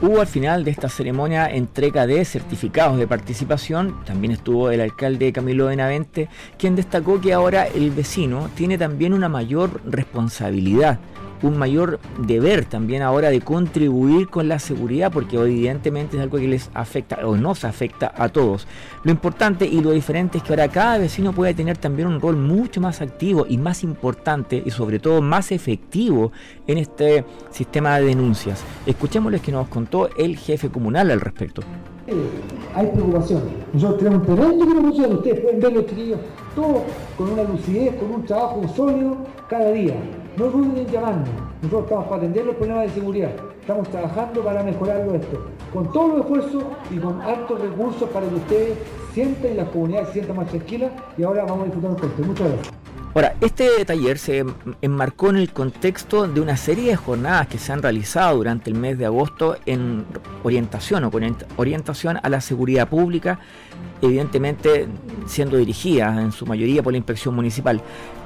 Hubo 0.00 0.20
al 0.20 0.26
final 0.26 0.64
de 0.64 0.70
esta 0.70 0.88
ceremonia 0.88 1.46
entrega 1.46 2.06
de 2.06 2.24
certificados 2.24 2.98
de 2.98 3.06
participación. 3.06 4.04
También 4.04 4.32
estuvo 4.32 4.70
el 4.70 4.80
alcalde 4.80 5.32
Camilo 5.32 5.66
Benavente, 5.66 6.28
quien 6.58 6.76
destacó 6.76 7.20
que 7.20 7.32
ahora 7.32 7.66
el 7.66 7.90
vecino 7.90 8.50
tiene 8.54 8.76
también 8.76 9.14
una 9.14 9.28
mayor 9.28 9.80
responsabilidad 9.86 10.98
un 11.46 11.58
mayor 11.58 12.00
deber 12.18 12.64
también 12.64 13.02
ahora 13.02 13.30
de 13.30 13.40
contribuir 13.40 14.28
con 14.28 14.48
la 14.48 14.58
seguridad, 14.58 15.12
porque 15.12 15.36
evidentemente 15.36 16.16
es 16.16 16.22
algo 16.22 16.38
que 16.38 16.48
les 16.48 16.70
afecta 16.74 17.26
o 17.26 17.36
nos 17.36 17.64
afecta 17.64 18.12
a 18.16 18.28
todos. 18.28 18.66
Lo 19.02 19.10
importante 19.10 19.66
y 19.66 19.80
lo 19.80 19.90
diferente 19.90 20.38
es 20.38 20.44
que 20.44 20.52
ahora 20.52 20.68
cada 20.68 20.98
vecino 20.98 21.32
puede 21.32 21.54
tener 21.54 21.76
también 21.78 22.08
un 22.08 22.20
rol 22.20 22.36
mucho 22.36 22.80
más 22.80 23.00
activo 23.00 23.46
y 23.48 23.58
más 23.58 23.82
importante 23.82 24.62
y 24.64 24.70
sobre 24.70 24.98
todo 24.98 25.20
más 25.20 25.52
efectivo 25.52 26.32
en 26.66 26.78
este 26.78 27.24
sistema 27.50 27.98
de 27.98 28.06
denuncias. 28.06 28.64
Escuchémosles 28.86 29.42
que 29.42 29.52
nos 29.52 29.68
contó 29.68 30.08
el 30.16 30.36
jefe 30.36 30.70
comunal 30.70 31.10
al 31.10 31.20
respecto. 31.20 31.62
hay 32.74 32.86
preocupación. 32.86 33.42
Nosotros 33.72 33.98
tenemos 33.98 34.28
un 34.28 34.36
tremendo 34.36 34.66
preocupación. 34.66 35.12
Ustedes 35.16 35.40
pueden 35.40 35.60
ver 35.60 35.72
los 35.72 35.86
chiquillos, 35.86 36.18
todos 36.54 36.82
con 37.16 37.30
una 37.30 37.44
lucidez, 37.44 37.94
con 37.96 38.10
un 38.10 38.24
trabajo 38.24 38.62
sólido 38.74 39.16
cada 39.48 39.70
día. 39.72 39.94
No 40.36 40.46
duden 40.46 40.76
en 40.76 40.86
llamarnos. 40.88 41.28
Nosotros 41.62 41.84
estamos 41.84 42.04
para 42.06 42.16
atender 42.16 42.44
los 42.44 42.56
problemas 42.56 42.82
de 42.86 42.90
seguridad. 42.90 43.30
Estamos 43.60 43.88
trabajando 43.88 44.42
para 44.42 44.62
mejorarlo 44.64 45.14
esto. 45.14 45.46
Con 45.72 45.92
todos 45.92 46.08
los 46.08 46.20
esfuerzos 46.20 46.64
y 46.90 46.96
con 46.98 47.20
altos 47.22 47.60
recursos 47.60 48.08
para 48.10 48.28
que 48.28 48.34
ustedes 48.34 48.78
sientan 49.12 49.52
y 49.52 49.54
la 49.54 49.64
comunidad 49.66 50.06
se 50.08 50.14
sienta 50.14 50.34
más 50.34 50.48
tranquila. 50.48 50.90
Y 51.16 51.22
ahora 51.22 51.44
vamos 51.44 51.60
a 51.60 51.64
disfrutar 51.66 51.90
un 51.90 51.96
corte. 51.96 52.22
Muchas 52.22 52.48
gracias. 52.48 52.74
Ahora, 53.14 53.36
este 53.40 53.84
taller 53.84 54.18
se 54.18 54.44
enmarcó 54.82 55.30
en 55.30 55.36
el 55.36 55.52
contexto 55.52 56.26
de 56.26 56.40
una 56.40 56.56
serie 56.56 56.90
de 56.90 56.96
jornadas 56.96 57.46
que 57.46 57.58
se 57.58 57.72
han 57.72 57.80
realizado 57.80 58.38
durante 58.38 58.70
el 58.70 58.76
mes 58.76 58.98
de 58.98 59.06
agosto 59.06 59.56
en 59.66 60.04
orientación 60.42 61.04
o 61.04 61.12
con 61.12 61.36
orientación 61.56 62.18
a 62.20 62.28
la 62.28 62.40
seguridad 62.40 62.88
pública, 62.88 63.38
evidentemente 64.02 64.86
siendo 65.26 65.56
dirigida 65.56 66.20
en 66.20 66.32
su 66.32 66.46
mayoría 66.46 66.82
por 66.82 66.92
la 66.92 66.98
inspección 66.98 67.34
municipal. 67.34 67.80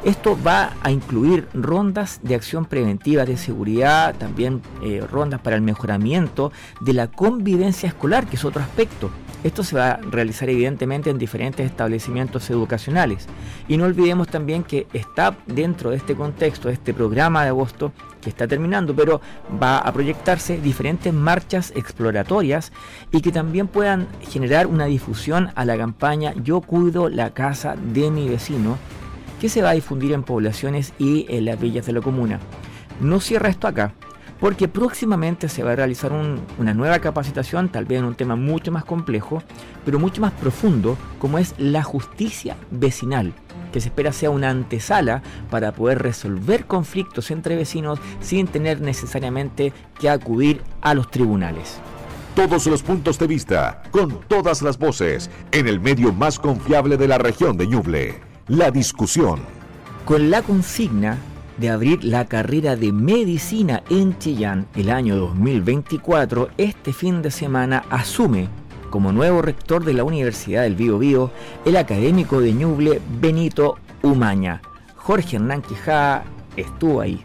Esto 0.04 0.38
va 0.46 0.74
a 0.82 0.90
incluir 0.90 1.48
rondas 1.54 2.20
de 2.22 2.34
acción 2.34 2.64
preventiva 2.64 3.24
de 3.24 3.36
seguridad, 3.36 4.14
también 4.16 4.62
eh, 4.82 5.04
rondas 5.10 5.40
para 5.40 5.56
el 5.56 5.62
mejoramiento 5.62 6.52
de 6.80 6.92
la 6.92 7.08
convivencia 7.08 7.88
escolar, 7.88 8.26
que 8.26 8.36
es 8.36 8.44
otro 8.44 8.62
aspecto. 8.62 9.10
Esto 9.44 9.62
se 9.62 9.76
va 9.76 9.92
a 9.92 9.96
realizar 9.98 10.50
evidentemente 10.50 11.10
en 11.10 11.18
diferentes 11.18 11.64
establecimientos 11.64 12.50
educacionales. 12.50 13.26
Y 13.68 13.76
no 13.76 13.84
olvidemos 13.84 14.26
también 14.26 14.64
que 14.64 14.88
está 14.92 15.36
dentro 15.46 15.90
de 15.90 15.96
este 15.96 16.16
contexto, 16.16 16.68
de 16.68 16.74
este 16.74 16.92
programa 16.92 17.44
de 17.44 17.50
agosto, 17.50 17.92
que 18.20 18.30
está 18.30 18.46
terminando, 18.46 18.94
pero 18.94 19.20
va 19.62 19.78
a 19.78 19.92
proyectarse 19.92 20.58
diferentes 20.58 21.12
marchas 21.12 21.72
exploratorias 21.76 22.72
y 23.12 23.20
que 23.20 23.32
también 23.32 23.68
puedan 23.68 24.08
generar 24.20 24.66
una 24.66 24.86
difusión 24.86 25.50
a 25.54 25.64
la 25.64 25.76
campaña 25.76 26.34
Yo 26.42 26.60
cuido 26.60 27.08
la 27.08 27.30
casa 27.30 27.76
de 27.76 28.10
mi 28.10 28.28
vecino, 28.28 28.78
que 29.40 29.48
se 29.48 29.62
va 29.62 29.70
a 29.70 29.74
difundir 29.74 30.12
en 30.12 30.22
poblaciones 30.22 30.92
y 30.98 31.26
en 31.28 31.44
las 31.44 31.60
villas 31.60 31.86
de 31.86 31.92
la 31.92 32.00
comuna. 32.00 32.40
No 33.00 33.20
cierra 33.20 33.48
esto 33.48 33.68
acá 33.68 33.92
porque 34.40 34.68
próximamente 34.68 35.48
se 35.48 35.62
va 35.62 35.72
a 35.72 35.76
realizar 35.76 36.12
una 36.58 36.74
nueva 36.74 36.98
capacitación, 37.00 37.68
tal 37.68 37.84
vez 37.84 37.98
en 37.98 38.04
un 38.04 38.14
tema 38.14 38.36
mucho 38.36 38.70
más 38.70 38.84
complejo, 38.84 39.42
pero 39.84 39.98
mucho 39.98 40.20
más 40.20 40.32
profundo, 40.32 40.96
como 41.18 41.38
es 41.38 41.54
la 41.58 41.82
justicia 41.82 42.56
vecinal. 42.70 43.32
que 43.72 43.82
se 43.82 43.88
espera 43.88 44.12
sea 44.12 44.30
una 44.30 44.48
antesala 44.48 45.22
para 45.50 45.72
poder 45.72 45.98
resolver 45.98 46.64
conflictos 46.64 47.30
entre 47.30 47.54
vecinos 47.54 47.98
sin 48.20 48.46
tener 48.46 48.80
necesariamente 48.80 49.74
que 50.00 50.08
acudir 50.08 50.62
a 50.80 50.94
los 50.94 51.10
tribunales. 51.10 51.78
Todos 52.34 52.66
los 52.66 52.82
puntos 52.82 53.18
de 53.18 53.26
vista, 53.26 53.82
con 53.90 54.20
todas 54.26 54.62
las 54.62 54.78
voces, 54.78 55.28
en 55.52 55.68
el 55.68 55.80
medio 55.80 56.14
más 56.14 56.38
confiable 56.38 56.96
de 56.96 57.08
la 57.08 57.18
región 57.18 57.58
de 57.58 57.66
Ñuble, 57.66 58.20
la 58.46 58.70
discusión. 58.70 59.40
Con 60.06 60.30
la 60.30 60.40
consigna 60.40 61.18
de 61.58 61.70
abrir 61.70 62.04
la 62.04 62.26
carrera 62.26 62.76
de 62.76 62.92
medicina 62.92 63.82
en 63.90 64.18
Chillán 64.18 64.66
el 64.74 64.90
año 64.90 65.16
2024, 65.16 66.48
este 66.56 66.92
fin 66.92 67.20
de 67.20 67.30
semana 67.30 67.84
asume 67.90 68.48
como 68.90 69.12
nuevo 69.12 69.42
rector 69.42 69.84
de 69.84 69.92
la 69.92 70.04
Universidad 70.04 70.62
del 70.62 70.76
Bío 70.76 70.98
Bío 70.98 71.30
el 71.64 71.76
académico 71.76 72.40
de 72.40 72.52
Ñuble 72.52 73.02
Benito 73.20 73.76
Umaña. 74.02 74.62
Jorge 74.96 75.36
Hernán 75.36 75.62
Quijada 75.62 76.24
estuvo 76.56 77.00
ahí. 77.00 77.24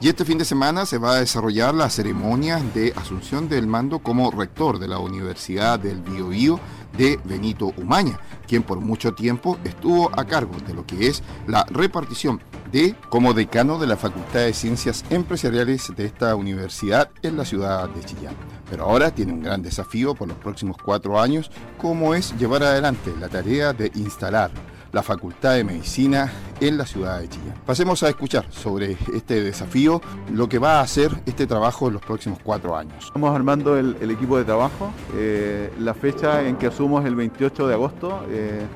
Y 0.00 0.08
este 0.08 0.24
fin 0.24 0.38
de 0.38 0.44
semana 0.44 0.86
se 0.86 0.98
va 0.98 1.12
a 1.12 1.20
desarrollar 1.20 1.74
la 1.74 1.88
ceremonia 1.88 2.60
de 2.74 2.92
asunción 2.96 3.48
del 3.48 3.66
mando 3.66 4.00
como 4.00 4.30
rector 4.30 4.78
de 4.78 4.88
la 4.88 4.98
Universidad 4.98 5.78
del 5.78 6.02
Bío 6.02 6.60
de 6.96 7.18
Benito 7.24 7.72
Umaña, 7.76 8.18
quien 8.46 8.62
por 8.62 8.80
mucho 8.80 9.14
tiempo 9.14 9.58
estuvo 9.64 10.10
a 10.18 10.24
cargo 10.24 10.54
de 10.66 10.74
lo 10.74 10.86
que 10.86 11.08
es 11.08 11.22
la 11.46 11.64
repartición 11.70 12.40
de 12.74 12.96
como 13.08 13.34
decano 13.34 13.78
de 13.78 13.86
la 13.86 13.96
Facultad 13.96 14.40
de 14.40 14.52
Ciencias 14.52 15.04
Empresariales 15.08 15.92
de 15.96 16.06
esta 16.06 16.34
universidad 16.34 17.08
en 17.22 17.36
la 17.36 17.44
ciudad 17.44 17.88
de 17.88 18.02
Chillán. 18.02 18.34
Pero 18.68 18.82
ahora 18.82 19.12
tiene 19.12 19.32
un 19.32 19.44
gran 19.44 19.62
desafío 19.62 20.16
por 20.16 20.26
los 20.26 20.36
próximos 20.38 20.76
cuatro 20.84 21.20
años, 21.20 21.52
como 21.78 22.16
es 22.16 22.36
llevar 22.36 22.64
adelante 22.64 23.14
la 23.20 23.28
tarea 23.28 23.72
de 23.72 23.92
instalar 23.94 24.50
la 24.90 25.04
Facultad 25.04 25.54
de 25.54 25.62
Medicina 25.62 26.32
en 26.60 26.76
la 26.76 26.84
ciudad 26.84 27.20
de 27.20 27.28
Chillán. 27.28 27.54
Pasemos 27.64 28.02
a 28.02 28.08
escuchar 28.08 28.46
sobre 28.50 28.96
este 29.14 29.40
desafío, 29.40 30.00
lo 30.32 30.48
que 30.48 30.58
va 30.58 30.80
a 30.80 30.82
hacer 30.82 31.12
este 31.26 31.46
trabajo 31.46 31.86
en 31.86 31.94
los 31.94 32.02
próximos 32.02 32.40
cuatro 32.42 32.76
años. 32.76 33.04
Estamos 33.04 33.32
armando 33.32 33.78
el, 33.78 34.10
equipo 34.10 34.36
de 34.36 34.44
trabajo. 34.44 34.90
Eh, 35.14 35.72
la 35.78 35.94
fecha 35.94 36.42
en 36.42 36.56
que 36.56 36.66
asumo 36.66 36.98
es 36.98 37.06
el 37.06 37.14
28 37.14 37.68
de 37.68 37.74
agosto. 37.74 38.26
Eh, 38.30 38.66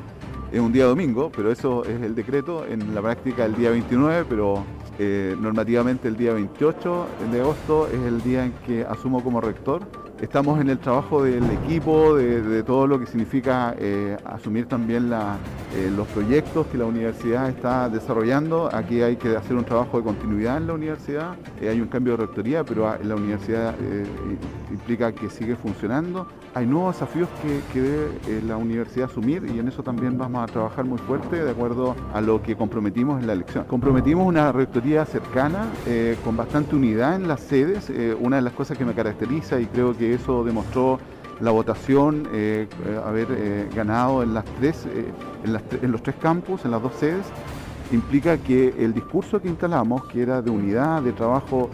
es 0.53 0.61
un 0.61 0.73
día 0.73 0.87
domingo, 0.87 1.31
pero 1.35 1.53
eso 1.53 1.85
es 1.85 2.01
el 2.01 2.15
decreto. 2.15 2.67
En 2.67 2.95
la 2.95 3.03
práctica 3.03 3.45
el 3.45 3.55
día 3.55 3.71
29, 3.71 4.27
pero 4.29 4.65
eh, 4.99 5.37
normativamente 5.39 6.09
el 6.09 6.17
día 6.17 6.33
28 6.33 7.07
de 7.31 7.41
agosto 7.41 7.89
es 7.89 8.01
el 8.01 8.23
día 8.23 8.45
en 8.45 8.53
que 8.67 8.85
asumo 8.85 9.23
como 9.23 9.41
rector 9.41 10.08
Estamos 10.21 10.61
en 10.61 10.69
el 10.69 10.79
trabajo 10.81 11.23
del 11.23 11.45
equipo, 11.45 12.17
de, 12.17 12.65
todo 12.65 12.89
lo 12.89 12.99
que 12.99 13.07
significa 13.07 13.77
eh, 13.79 14.17
asumir 14.25 14.67
también 14.67 15.13
eh, 15.13 15.93
los 15.95 16.09
proyectos 16.09 16.67
que 16.67 16.77
la 16.77 16.87
universidad 16.87 17.49
está 17.49 17.89
desarrollando. 17.89 18.69
Aquí 18.75 19.01
hay 19.01 19.15
que 19.15 19.37
hacer 19.37 19.55
un 19.55 19.65
trabajo 19.65 19.99
de 19.99 20.03
continuidad 20.03 20.57
en 20.57 20.67
la 20.67 20.73
universidad. 20.73 21.37
Eh, 21.61 21.69
hay 21.69 21.81
un 21.81 21.87
cambio 21.87 22.17
de 22.17 22.27
rectoría, 22.27 22.65
pero 22.65 22.93
la 23.01 23.15
universidad 23.15 23.77
implica 24.73 25.13
que 25.13 25.31
sigue 25.31 25.55
funcionando. 25.55 26.27
Hay 26.53 26.67
nuevos 26.67 26.97
desafíos 26.97 27.29
que, 27.41 27.61
que 27.73 27.81
debe 27.81 28.43
la 28.45 28.57
universidad 28.57 29.09
asumir 29.09 29.45
y 29.55 29.61
en 29.61 29.69
eso 29.69 29.85
también 29.85 30.19
vamos 30.19 30.43
a 30.43 30.53
trabajar 30.53 30.85
muy 30.85 30.99
fuerte 30.99 31.45
de 31.45 31.51
acuerdo 31.51 31.95
a 32.13 32.21
lo 32.21 32.43
que 32.43 32.57
comprometimos 32.57 33.21
en 33.21 33.29
la 33.29 33.35
elección. 33.35 33.65
Comprometimos 33.67 34.27
una 34.27 34.51
rectoría 34.51 35.05
cercana, 35.05 35.67
con 36.25 36.37
bastante 36.37 36.75
unidad 36.75 37.15
en 37.15 37.29
las 37.29 37.41
sedes. 37.41 37.93
una 38.19 38.37
de 38.37 38.43
las 38.43 38.53
cosas 38.53 38.77
que 38.77 38.85
me 38.85 38.95
caracteriza 38.95 39.61
y 39.61 39.67
creo 39.67 39.97
que 39.97 40.08
eso 40.15 40.45
demostró 40.45 40.99
la 41.41 41.51
votación, 41.51 42.29
eh, 42.33 42.69
eh, 42.87 43.01
haber 43.05 43.29
eh, 43.31 43.69
ganado 43.75 44.23
en, 44.23 44.35
las 44.35 44.45
tres, 44.59 44.87
en, 45.45 45.93
los 45.93 46.03
tres 46.03 46.17
campus, 46.17 46.65
en 46.65 46.73
las 46.73 46.83
dos 46.83 46.95
sedes, 46.95 47.27
implica 47.93 48.39
que 48.39 48.75
el 48.79 48.93
discurso 48.93 49.41
que 49.41 49.49
instalamos, 49.49 50.05
que 50.07 50.23
era 50.23 50.43
de 50.43 50.51
unidad, 50.51 51.03
de 51.03 51.13
trabajo 51.13 51.71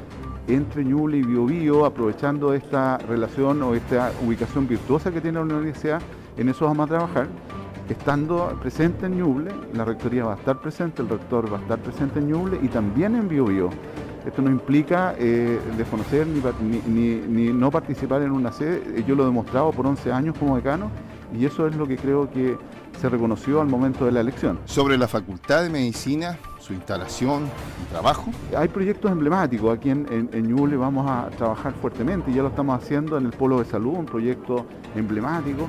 entre 0.46 0.84
Ñuble 0.84 1.18
y 1.18 1.22
Biobío, 1.22 1.86
aprovechando 1.86 2.52
esta 2.52 2.98
relación 2.98 3.62
o 3.62 3.74
esta 3.74 4.12
ubicación 4.24 4.68
virtuosa 4.68 5.10
que 5.10 5.20
tiene 5.20 5.38
la 5.38 5.44
universidad, 5.44 6.02
en 6.36 6.48
eso 6.48 6.66
vamos 6.66 6.86
a 6.86 6.88
trabajar. 6.88 7.28
Estando 7.88 8.56
presente 8.62 9.06
en 9.06 9.18
Ñuble, 9.18 9.50
la 9.74 9.84
rectoría 9.84 10.24
va 10.24 10.34
a 10.34 10.36
estar 10.36 10.58
presente, 10.60 11.02
el 11.02 11.08
rector 11.08 11.52
va 11.52 11.58
a 11.58 11.60
estar 11.60 11.78
presente 11.78 12.18
en 12.18 12.28
Ñuble 12.28 12.58
y 12.62 12.68
también 12.68 13.14
en 13.14 13.28
Biobío. 13.28 13.70
Esto 14.26 14.40
no 14.40 14.50
implica 14.50 15.14
eh, 15.18 15.60
desconocer 15.76 16.26
ni, 16.26 17.52
no 17.52 17.70
participar 17.70 18.22
en 18.22 18.32
una 18.32 18.52
sede. 18.52 19.04
Yo 19.06 19.14
lo 19.14 19.24
he 19.24 19.26
demostrado 19.26 19.70
por 19.70 19.86
11 19.86 20.12
años 20.12 20.36
como 20.38 20.56
decano 20.56 20.90
y 21.38 21.44
eso 21.44 21.66
es 21.66 21.76
lo 21.76 21.86
que 21.86 21.96
creo 21.96 22.30
que 22.30 22.56
se 23.00 23.08
reconoció 23.08 23.60
al 23.60 23.66
momento 23.66 24.06
de 24.06 24.12
la 24.12 24.20
elección. 24.20 24.58
Sobre 24.64 24.96
la 24.96 25.08
Facultad 25.08 25.62
de 25.62 25.68
Medicina, 25.68 26.38
su 26.58 26.72
instalación 26.72 27.44
y 27.82 27.90
trabajo. 27.90 28.30
Hay 28.56 28.68
proyectos 28.68 29.10
emblemáticos. 29.12 29.76
Aquí 29.76 29.90
en, 29.90 30.06
en, 30.10 30.78
vamos 30.78 31.10
a 31.10 31.28
trabajar 31.36 31.74
fuertemente 31.74 32.30
y 32.30 32.34
ya 32.34 32.42
lo 32.42 32.48
estamos 32.48 32.82
haciendo 32.82 33.18
en 33.18 33.26
el 33.26 33.32
Polo 33.32 33.58
de 33.58 33.66
Salud, 33.66 33.94
un 33.98 34.06
proyecto 34.06 34.64
emblemático 34.94 35.68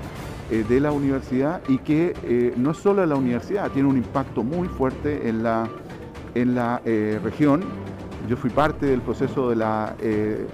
eh, 0.50 0.64
de 0.70 0.80
la 0.80 0.92
universidad 0.94 1.62
y 1.68 1.80
que 1.80 2.14
eh, 2.24 2.54
no 2.56 2.72
es 2.72 2.78
solo 2.78 3.02
de 3.02 3.08
la 3.08 3.16
universidad, 3.16 3.70
tiene 3.72 3.90
un 3.90 3.98
impacto 3.98 4.44
muy 4.44 4.70
fuerte 4.70 5.28
en 5.28 5.44
la, 5.44 5.68
en 6.36 6.56
la 6.56 6.82
región 7.22 7.64
yo 8.28 8.38
fui 8.38 8.50
parte 8.50 8.86
del 8.86 9.02
proceso 9.02 9.50
de 9.50 9.56
la 9.56 9.96
eh, 10.00 10.48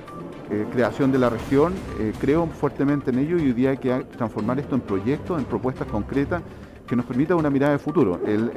eh, 0.49 0.65
creación 0.71 1.11
de 1.11 1.19
la 1.19 1.29
región, 1.29 1.73
eh, 1.99 2.13
creo 2.19 2.47
fuertemente 2.47 3.11
en 3.11 3.19
ello 3.19 3.37
y 3.37 3.47
hoy 3.47 3.53
día 3.53 3.71
hay 3.71 3.77
que 3.77 4.05
transformar 4.17 4.59
esto 4.59 4.75
en 4.75 4.81
proyectos, 4.81 5.39
en 5.39 5.45
propuestas 5.45 5.87
concretas 5.87 6.41
que 6.87 6.95
nos 6.95 7.05
permitan 7.05 7.37
una 7.37 7.49
mirada 7.49 7.73
de 7.73 7.79
futuro. 7.79 8.19
El, 8.25 8.49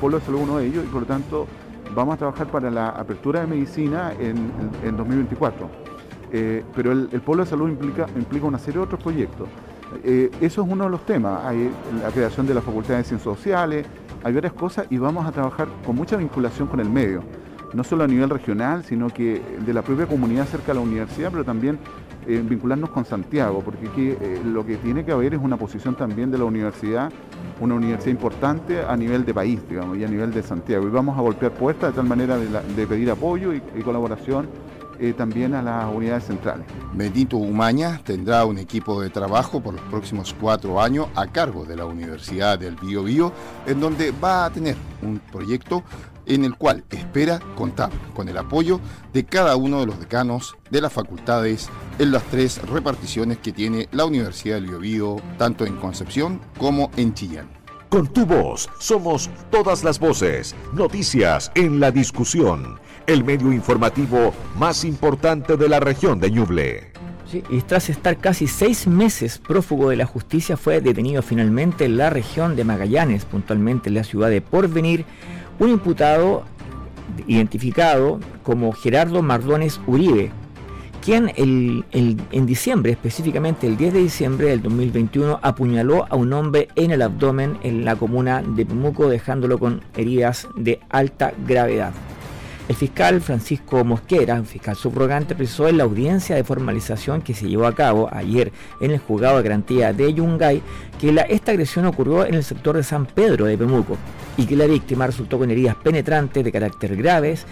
pueblo 0.00 0.18
es 0.18 0.28
uno 0.28 0.58
de 0.58 0.66
ellos 0.66 0.84
y 0.84 0.88
por 0.88 1.02
lo 1.02 1.06
tanto 1.06 1.46
vamos 1.94 2.14
a 2.14 2.18
trabajar 2.18 2.48
para 2.48 2.70
la 2.70 2.88
apertura 2.88 3.40
de 3.40 3.46
medicina 3.46 4.12
en, 4.18 4.96
2024. 4.96 5.70
pero 6.74 6.92
el, 6.92 7.20
pueblo 7.20 7.44
de 7.44 7.50
salud 7.50 7.68
implica, 7.68 8.06
implica 8.16 8.46
una 8.46 8.58
serie 8.58 8.80
de 8.80 8.84
otros 8.84 9.00
proyectos. 9.00 9.48
eso 10.02 10.62
es 10.62 10.68
uno 10.68 10.84
de 10.84 10.90
los 10.90 11.06
temas. 11.06 11.44
Hay 11.44 11.70
la 12.02 12.10
creación 12.10 12.48
de 12.48 12.54
la 12.54 12.62
Facultad 12.62 12.96
de 12.96 13.04
Ciencias 13.04 13.22
Sociales, 13.22 13.86
hay 14.24 14.32
varias 14.32 14.54
cosas 14.54 14.86
y 14.90 14.98
vamos 14.98 15.24
a 15.24 15.30
trabajar 15.30 15.68
con 15.86 15.94
mucha 15.94 16.16
vinculación 16.16 16.66
con 16.66 16.80
el 16.80 16.90
medio 16.90 17.22
no 17.72 17.84
solo 17.84 18.04
a 18.04 18.06
nivel 18.06 18.30
regional, 18.30 18.84
sino 18.84 19.08
que 19.08 19.42
de 19.64 19.72
la 19.72 19.82
propia 19.82 20.06
comunidad 20.06 20.46
cerca 20.46 20.68
de 20.68 20.74
la 20.74 20.80
universidad, 20.80 21.30
pero 21.30 21.44
también 21.44 21.78
eh, 22.26 22.40
vincularnos 22.44 22.90
con 22.90 23.04
Santiago, 23.04 23.62
porque 23.64 23.86
eh, 23.96 24.40
lo 24.44 24.64
que 24.64 24.76
tiene 24.76 25.04
que 25.04 25.10
haber 25.10 25.34
es 25.34 25.40
una 25.42 25.56
posición 25.56 25.96
también 25.96 26.30
de 26.30 26.38
la 26.38 26.44
universidad, 26.44 27.10
una 27.60 27.74
universidad 27.74 28.12
importante 28.12 28.80
a 28.80 28.96
nivel 28.96 29.24
de 29.24 29.34
país, 29.34 29.60
digamos, 29.68 29.98
y 29.98 30.04
a 30.04 30.08
nivel 30.08 30.32
de 30.32 30.42
Santiago. 30.42 30.86
Y 30.86 30.90
vamos 30.90 31.18
a 31.18 31.20
golpear 31.20 31.52
puertas 31.52 31.90
de 31.90 31.96
tal 31.96 32.06
manera 32.06 32.36
de, 32.36 32.86
pedir 32.86 33.10
apoyo 33.10 33.52
y, 33.52 33.60
colaboración 33.82 34.48
eh, 35.00 35.14
también 35.14 35.54
a 35.54 35.62
las 35.62 35.92
unidades 35.92 36.24
centrales. 36.24 36.64
Benito 36.94 37.38
Umaña 37.38 38.00
tendrá 38.04 38.44
un 38.44 38.58
equipo 38.58 39.00
de 39.02 39.10
trabajo 39.10 39.60
por 39.60 39.74
los 39.74 39.82
próximos 39.82 40.32
cuatro 40.38 40.80
años 40.80 41.08
a 41.16 41.26
cargo 41.26 41.64
de 41.64 41.74
la 41.74 41.86
Universidad 41.86 42.56
del 42.56 42.76
Bío 42.76 43.02
Bío, 43.02 43.32
en 43.66 43.80
donde 43.80 44.12
va 44.12 44.44
a 44.44 44.50
tener 44.50 44.76
un 45.02 45.18
proyecto 45.18 45.82
en 46.26 46.44
el 46.44 46.56
cual 46.56 46.84
espera 46.90 47.40
contar 47.54 47.90
con 48.14 48.28
el 48.28 48.38
apoyo 48.38 48.80
de 49.12 49.24
cada 49.24 49.56
uno 49.56 49.80
de 49.80 49.86
los 49.86 49.98
decanos 49.98 50.56
de 50.70 50.80
las 50.80 50.92
facultades 50.92 51.68
en 51.98 52.12
las 52.12 52.22
tres 52.24 52.60
reparticiones 52.62 53.38
que 53.38 53.52
tiene 53.52 53.88
la 53.92 54.04
Universidad 54.04 54.56
del 54.56 54.66
Biobío, 54.68 55.16
tanto 55.38 55.66
en 55.66 55.76
Concepción 55.76 56.40
como 56.58 56.90
en 56.96 57.14
Chillán. 57.14 57.62
Con 57.92 58.06
tu 58.06 58.24
voz 58.24 58.70
somos 58.78 59.28
todas 59.50 59.84
las 59.84 59.98
voces, 59.98 60.54
noticias 60.72 61.52
en 61.54 61.78
la 61.78 61.90
discusión, 61.90 62.80
el 63.06 63.22
medio 63.22 63.52
informativo 63.52 64.32
más 64.56 64.86
importante 64.86 65.58
de 65.58 65.68
la 65.68 65.78
región 65.78 66.18
de 66.18 66.30
Ñuble. 66.30 66.92
y 67.50 67.60
tras 67.60 67.90
estar 67.90 68.16
casi 68.16 68.46
seis 68.46 68.86
meses 68.86 69.38
prófugo 69.38 69.90
de 69.90 69.96
la 69.96 70.06
justicia, 70.06 70.56
fue 70.56 70.80
detenido 70.80 71.20
finalmente 71.20 71.84
en 71.84 71.98
la 71.98 72.08
región 72.08 72.56
de 72.56 72.64
Magallanes, 72.64 73.26
puntualmente 73.26 73.90
en 73.90 73.96
la 73.96 74.04
ciudad 74.04 74.30
de 74.30 74.40
Porvenir, 74.40 75.04
un 75.62 75.70
imputado 75.70 76.42
identificado 77.28 78.18
como 78.42 78.72
Gerardo 78.72 79.22
Mardones 79.22 79.80
Uribe, 79.86 80.32
quien 81.04 81.30
en 81.36 82.46
diciembre, 82.46 82.92
específicamente 82.92 83.68
el 83.68 83.76
10 83.76 83.92
de 83.92 84.00
diciembre 84.00 84.48
del 84.48 84.62
2021, 84.62 85.38
apuñaló 85.40 86.06
a 86.10 86.16
un 86.16 86.32
hombre 86.32 86.68
en 86.74 86.90
el 86.90 87.00
abdomen 87.00 87.58
en 87.62 87.84
la 87.84 87.94
comuna 87.94 88.42
de 88.42 88.66
Pumuco, 88.66 89.08
dejándolo 89.08 89.58
con 89.58 89.82
heridas 89.96 90.48
de 90.56 90.80
alta 90.90 91.32
gravedad. 91.46 91.92
El 92.68 92.76
fiscal 92.76 93.20
Francisco 93.20 93.84
Mosquera, 93.84 94.40
fiscal 94.44 94.76
subrogante, 94.76 95.34
precisó 95.34 95.66
en 95.66 95.78
la 95.78 95.84
audiencia 95.84 96.36
de 96.36 96.44
formalización 96.44 97.20
que 97.20 97.34
se 97.34 97.48
llevó 97.48 97.66
a 97.66 97.74
cabo 97.74 98.08
ayer 98.12 98.52
en 98.80 98.92
el 98.92 98.98
juzgado 99.00 99.36
de 99.36 99.42
garantía 99.42 99.92
de 99.92 100.14
Yungay 100.14 100.62
que 101.00 101.12
la, 101.12 101.22
esta 101.22 101.50
agresión 101.50 101.86
ocurrió 101.86 102.24
en 102.24 102.34
el 102.34 102.44
sector 102.44 102.76
de 102.76 102.84
San 102.84 103.06
Pedro 103.06 103.46
de 103.46 103.58
Pemuco 103.58 103.98
y 104.36 104.46
que 104.46 104.56
la 104.56 104.66
víctima 104.66 105.08
resultó 105.08 105.38
con 105.38 105.50
heridas 105.50 105.74
penetrantes 105.74 106.44
de 106.44 106.52
carácter 106.52 106.96
graves 106.96 107.46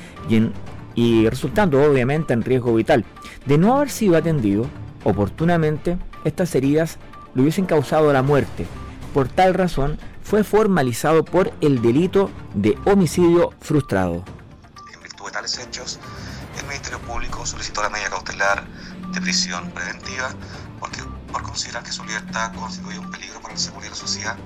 y 0.94 1.28
resultando 1.28 1.82
obviamente 1.82 2.32
en 2.32 2.42
riesgo 2.42 2.72
vital. 2.74 3.04
De 3.46 3.58
no 3.58 3.76
haber 3.76 3.90
sido 3.90 4.16
atendido 4.16 4.66
oportunamente, 5.02 5.98
estas 6.24 6.54
heridas 6.54 6.98
le 7.34 7.42
hubiesen 7.42 7.66
causado 7.66 8.12
la 8.12 8.22
muerte. 8.22 8.64
Por 9.12 9.28
tal 9.28 9.54
razón, 9.54 9.98
fue 10.22 10.44
formalizado 10.44 11.24
por 11.24 11.50
el 11.60 11.82
delito 11.82 12.30
de 12.54 12.78
homicidio 12.84 13.50
frustrado. 13.60 14.22
De 15.24 15.30
tales 15.30 15.58
hechos, 15.58 16.00
el 16.58 16.66
Ministerio 16.66 16.98
Público 17.02 17.44
solicitó 17.44 17.82
la 17.82 17.90
medida 17.90 18.08
cautelar 18.08 18.66
de 19.12 19.20
prisión 19.20 19.70
preventiva 19.70 20.34
porque, 20.80 21.02
por 21.30 21.42
considerar 21.42 21.84
que 21.84 21.92
su 21.92 22.02
libertad 22.04 22.52
constituye 22.54 22.98
un 22.98 23.10
peligro 23.10 23.40
para 23.40 23.54
la 23.54 23.60
seguridad 23.60 23.90
de 23.92 23.96
la 23.96 24.00
sociedad 24.00 24.36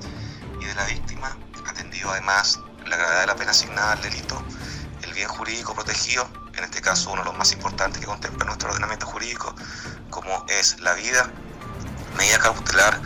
y 0.60 0.64
de 0.64 0.74
la 0.74 0.84
víctima, 0.84 1.38
atendido 1.66 2.10
además 2.10 2.60
la 2.86 2.96
gravedad 2.96 3.20
de 3.20 3.26
la 3.28 3.36
pena 3.36 3.52
asignada 3.52 3.92
al 3.92 4.02
delito, 4.02 4.42
el 5.02 5.12
bien 5.14 5.28
jurídico 5.28 5.74
protegido, 5.74 6.28
en 6.56 6.64
este 6.64 6.82
caso 6.82 7.12
uno 7.12 7.22
de 7.22 7.26
los 7.26 7.38
más 7.38 7.52
importantes 7.52 8.00
que 8.00 8.06
contempla 8.06 8.44
nuestro 8.44 8.68
ordenamiento 8.68 9.06
jurídico, 9.06 9.54
como 10.10 10.44
es 10.48 10.80
la 10.80 10.92
vida, 10.94 11.30
medida 12.18 12.38
cautelar 12.40 13.00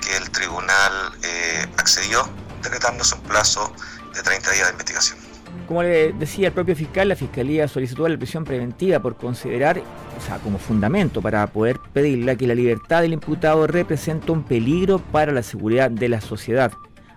que 0.00 0.16
el 0.16 0.30
tribunal 0.30 1.12
eh, 1.22 1.68
accedió, 1.76 2.28
decretándose 2.62 3.14
un 3.14 3.22
plazo 3.22 3.72
de 4.14 4.22
30 4.22 4.50
días 4.50 4.66
de 4.66 4.72
investigación. 4.72 5.21
Como 5.66 5.82
le 5.82 6.12
decía 6.12 6.48
el 6.48 6.52
propio 6.52 6.76
fiscal, 6.76 7.08
la 7.08 7.16
Fiscalía 7.16 7.68
solicitó 7.68 8.06
la 8.08 8.18
prisión 8.18 8.44
preventiva 8.44 9.00
por 9.00 9.16
considerar, 9.16 9.78
o 9.78 10.20
sea, 10.20 10.38
como 10.38 10.58
fundamento 10.58 11.22
para 11.22 11.46
poder 11.46 11.78
pedirla, 11.92 12.36
que 12.36 12.46
la 12.46 12.54
libertad 12.54 13.02
del 13.02 13.12
imputado 13.12 13.66
representa 13.66 14.32
un 14.32 14.42
peligro 14.42 14.98
para 14.98 15.32
la 15.32 15.42
seguridad 15.42 15.90
de 15.90 16.08
la 16.08 16.20
sociedad. 16.20 16.72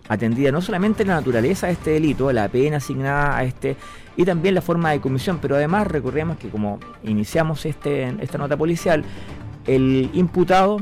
Atendida 0.07 0.51
no 0.51 0.61
solamente 0.61 1.03
la 1.03 1.15
naturaleza 1.15 1.67
de 1.67 1.73
este 1.73 1.91
delito, 1.91 2.31
la 2.31 2.47
pena 2.47 2.77
asignada 2.77 3.35
a 3.37 3.43
este 3.43 3.75
y 4.15 4.23
también 4.23 4.53
la 4.53 4.61
forma 4.61 4.91
de 4.91 5.01
comisión, 5.01 5.39
pero 5.41 5.55
además 5.55 5.87
recordemos 5.87 6.37
que 6.37 6.49
como 6.49 6.79
iniciamos 7.03 7.65
este, 7.65 8.15
esta 8.21 8.37
nota 8.37 8.55
policial, 8.55 9.03
el 9.65 10.11
imputado 10.13 10.77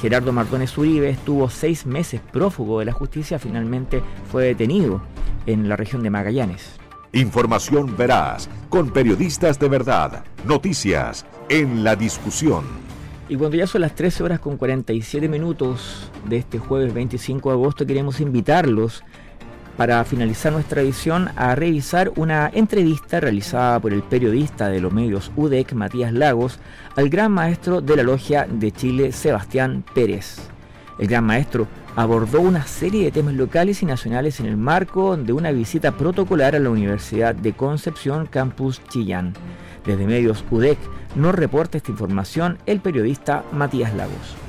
Gerardo 0.00 0.32
Mardones 0.32 0.76
Uribe 0.76 1.08
estuvo 1.10 1.48
seis 1.48 1.86
meses 1.86 2.20
prófugo 2.20 2.80
de 2.80 2.86
la 2.86 2.92
justicia, 2.92 3.38
finalmente 3.38 4.02
fue 4.30 4.44
detenido 4.44 5.00
en 5.46 5.68
la 5.68 5.76
región 5.76 6.02
de 6.02 6.10
Magallanes. 6.10 6.78
Información 7.18 7.96
veraz, 7.96 8.48
con 8.68 8.90
periodistas 8.90 9.58
de 9.58 9.68
verdad, 9.68 10.22
noticias 10.44 11.26
en 11.48 11.82
la 11.82 11.96
discusión. 11.96 12.62
Y 13.28 13.34
cuando 13.34 13.56
ya 13.56 13.66
son 13.66 13.80
las 13.80 13.96
13 13.96 14.22
horas 14.22 14.38
con 14.38 14.56
47 14.56 15.28
minutos 15.28 16.12
de 16.28 16.36
este 16.36 16.60
jueves 16.60 16.94
25 16.94 17.48
de 17.48 17.54
agosto, 17.56 17.86
queremos 17.86 18.20
invitarlos 18.20 19.02
para 19.76 20.04
finalizar 20.04 20.52
nuestra 20.52 20.80
edición 20.80 21.30
a 21.34 21.56
revisar 21.56 22.12
una 22.14 22.52
entrevista 22.54 23.18
realizada 23.18 23.80
por 23.80 23.92
el 23.92 24.04
periodista 24.04 24.68
de 24.68 24.80
los 24.80 24.92
medios 24.92 25.32
UDEC, 25.34 25.72
Matías 25.72 26.12
Lagos, 26.12 26.60
al 26.94 27.08
gran 27.08 27.32
maestro 27.32 27.80
de 27.80 27.96
la 27.96 28.04
Logia 28.04 28.46
de 28.48 28.70
Chile, 28.70 29.10
Sebastián 29.10 29.84
Pérez. 29.92 30.36
El 30.98 31.06
gran 31.06 31.24
maestro 31.24 31.66
abordó 31.96 32.40
una 32.40 32.66
serie 32.66 33.04
de 33.04 33.10
temas 33.10 33.34
locales 33.34 33.82
y 33.82 33.86
nacionales 33.86 34.40
en 34.40 34.46
el 34.46 34.56
marco 34.56 35.16
de 35.16 35.32
una 35.32 35.52
visita 35.52 35.92
protocolar 35.92 36.56
a 36.56 36.58
la 36.58 36.70
Universidad 36.70 37.34
de 37.34 37.52
Concepción 37.52 38.26
Campus 38.26 38.82
Chillán. 38.88 39.34
Desde 39.84 40.06
medios 40.06 40.44
UDEC 40.50 40.78
nos 41.14 41.34
reporta 41.34 41.78
esta 41.78 41.90
información 41.90 42.58
el 42.66 42.80
periodista 42.80 43.44
Matías 43.52 43.94
Lagos. 43.94 44.47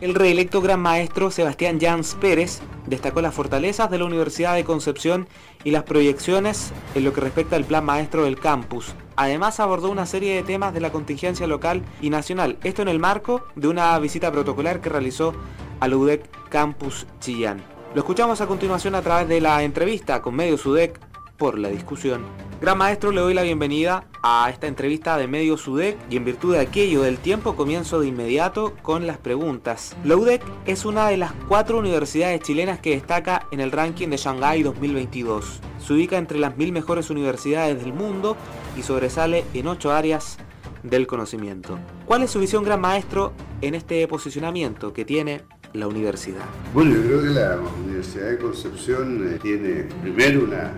El 0.00 0.14
reelecto 0.14 0.62
gran 0.62 0.80
maestro 0.80 1.30
Sebastián 1.30 1.78
Jans 1.78 2.16
Pérez 2.18 2.60
destacó 2.86 3.20
las 3.20 3.34
fortalezas 3.34 3.90
de 3.90 3.98
la 3.98 4.06
Universidad 4.06 4.54
de 4.54 4.64
Concepción 4.64 5.28
y 5.62 5.72
las 5.72 5.82
proyecciones 5.82 6.72
en 6.94 7.04
lo 7.04 7.12
que 7.12 7.20
respecta 7.20 7.56
al 7.56 7.66
plan 7.66 7.84
maestro 7.84 8.24
del 8.24 8.40
campus. 8.40 8.94
Además 9.16 9.60
abordó 9.60 9.90
una 9.90 10.06
serie 10.06 10.34
de 10.34 10.42
temas 10.42 10.72
de 10.72 10.80
la 10.80 10.90
contingencia 10.90 11.46
local 11.46 11.82
y 12.00 12.08
nacional, 12.08 12.56
esto 12.64 12.80
en 12.80 12.88
el 12.88 12.98
marco 12.98 13.44
de 13.56 13.68
una 13.68 13.98
visita 13.98 14.32
protocolar 14.32 14.80
que 14.80 14.88
realizó 14.88 15.34
al 15.80 15.92
UDEC 15.92 16.48
Campus 16.48 17.06
Chillán. 17.20 17.62
Lo 17.94 18.00
escuchamos 18.00 18.40
a 18.40 18.46
continuación 18.46 18.94
a 18.94 19.02
través 19.02 19.28
de 19.28 19.42
la 19.42 19.62
entrevista 19.62 20.22
con 20.22 20.34
Medios 20.34 20.64
UDEC 20.64 20.98
por 21.40 21.58
la 21.58 21.70
discusión. 21.70 22.22
Gran 22.60 22.76
maestro, 22.76 23.10
le 23.10 23.22
doy 23.22 23.32
la 23.32 23.42
bienvenida 23.42 24.04
a 24.22 24.50
esta 24.50 24.66
entrevista 24.66 25.16
de 25.16 25.26
Medio 25.26 25.54
UDEC 25.54 25.96
y 26.10 26.18
en 26.18 26.26
virtud 26.26 26.52
de 26.52 26.60
aquello 26.60 27.00
del 27.00 27.16
tiempo 27.16 27.56
comienzo 27.56 27.98
de 27.98 28.08
inmediato 28.08 28.74
con 28.82 29.06
las 29.06 29.16
preguntas. 29.16 29.96
La 30.04 30.16
UDEC 30.16 30.42
es 30.66 30.84
una 30.84 31.08
de 31.08 31.16
las 31.16 31.32
cuatro 31.48 31.78
universidades 31.78 32.42
chilenas 32.42 32.78
que 32.78 32.90
destaca 32.90 33.46
en 33.52 33.60
el 33.60 33.72
ranking 33.72 34.08
de 34.08 34.18
Shanghai 34.18 34.62
2022. 34.62 35.60
Se 35.78 35.92
ubica 35.94 36.18
entre 36.18 36.38
las 36.38 36.58
mil 36.58 36.72
mejores 36.72 37.08
universidades 37.08 37.82
del 37.82 37.94
mundo 37.94 38.36
y 38.76 38.82
sobresale 38.82 39.46
en 39.54 39.66
ocho 39.66 39.92
áreas 39.92 40.36
del 40.82 41.06
conocimiento. 41.06 41.78
¿Cuál 42.04 42.22
es 42.22 42.30
su 42.30 42.40
visión, 42.40 42.64
gran 42.64 42.82
maestro, 42.82 43.32
en 43.62 43.74
este 43.74 44.06
posicionamiento 44.06 44.92
que 44.92 45.06
tiene 45.06 45.40
la 45.72 45.86
universidad? 45.86 46.44
Bueno, 46.74 46.96
yo 46.96 47.02
creo 47.02 47.22
que 47.22 47.30
la 47.30 47.58
Universidad 47.84 48.30
de 48.30 48.38
Concepción 48.38 49.28
eh, 49.28 49.38
tiene 49.40 49.86
primero 50.02 50.44
una, 50.44 50.72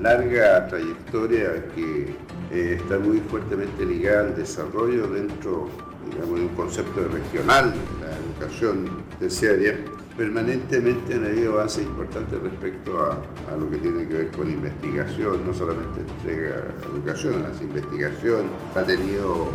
larga 0.00 0.66
trayectoria 0.66 1.64
que 1.76 2.16
eh, 2.50 2.78
está 2.80 2.98
muy 2.98 3.20
fuertemente 3.30 3.86
ligada 3.86 4.28
al 4.28 4.36
desarrollo 4.36 5.06
dentro 5.06 5.68
digamos, 6.10 6.40
de 6.40 6.46
un 6.46 6.54
concepto 6.56 7.06
regional 7.06 7.72
de 7.72 8.06
la 8.06 8.16
educación 8.16 9.04
terciaria. 9.20 9.78
Permanentemente 10.16 11.14
han 11.14 11.24
habido 11.24 11.52
avances 11.52 11.84
importantes 11.84 12.40
respecto 12.40 12.98
a, 12.98 13.56
lo 13.56 13.70
que 13.70 13.76
tiene 13.76 14.08
que 14.08 14.14
ver 14.14 14.30
con 14.32 14.50
investigación, 14.50 15.46
no 15.46 15.54
solamente 15.54 16.00
entrega 16.00 16.64
educación, 16.92 17.44
la 17.44 17.62
investigación, 17.62 18.46
ha 18.74 18.82
tenido 18.82 19.50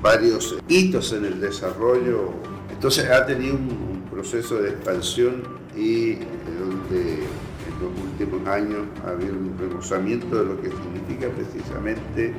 varios 0.00 0.56
hitos 0.66 1.12
en 1.12 1.26
el 1.26 1.40
desarrollo, 1.40 2.30
entonces 2.70 3.10
ha 3.10 3.26
tenido 3.26 3.56
un, 3.56 3.99
proceso 4.20 4.60
de 4.60 4.68
expansión 4.68 5.42
y 5.74 6.16
donde 6.58 7.24
en 7.24 7.74
los 7.80 7.90
últimos 8.04 8.46
años 8.46 8.82
ha 9.06 9.10
habido 9.12 9.32
un 9.32 9.56
remozamiento 9.58 10.36
de 10.36 10.44
lo 10.44 10.60
que 10.60 10.68
significa 10.68 11.28
precisamente 11.30 12.34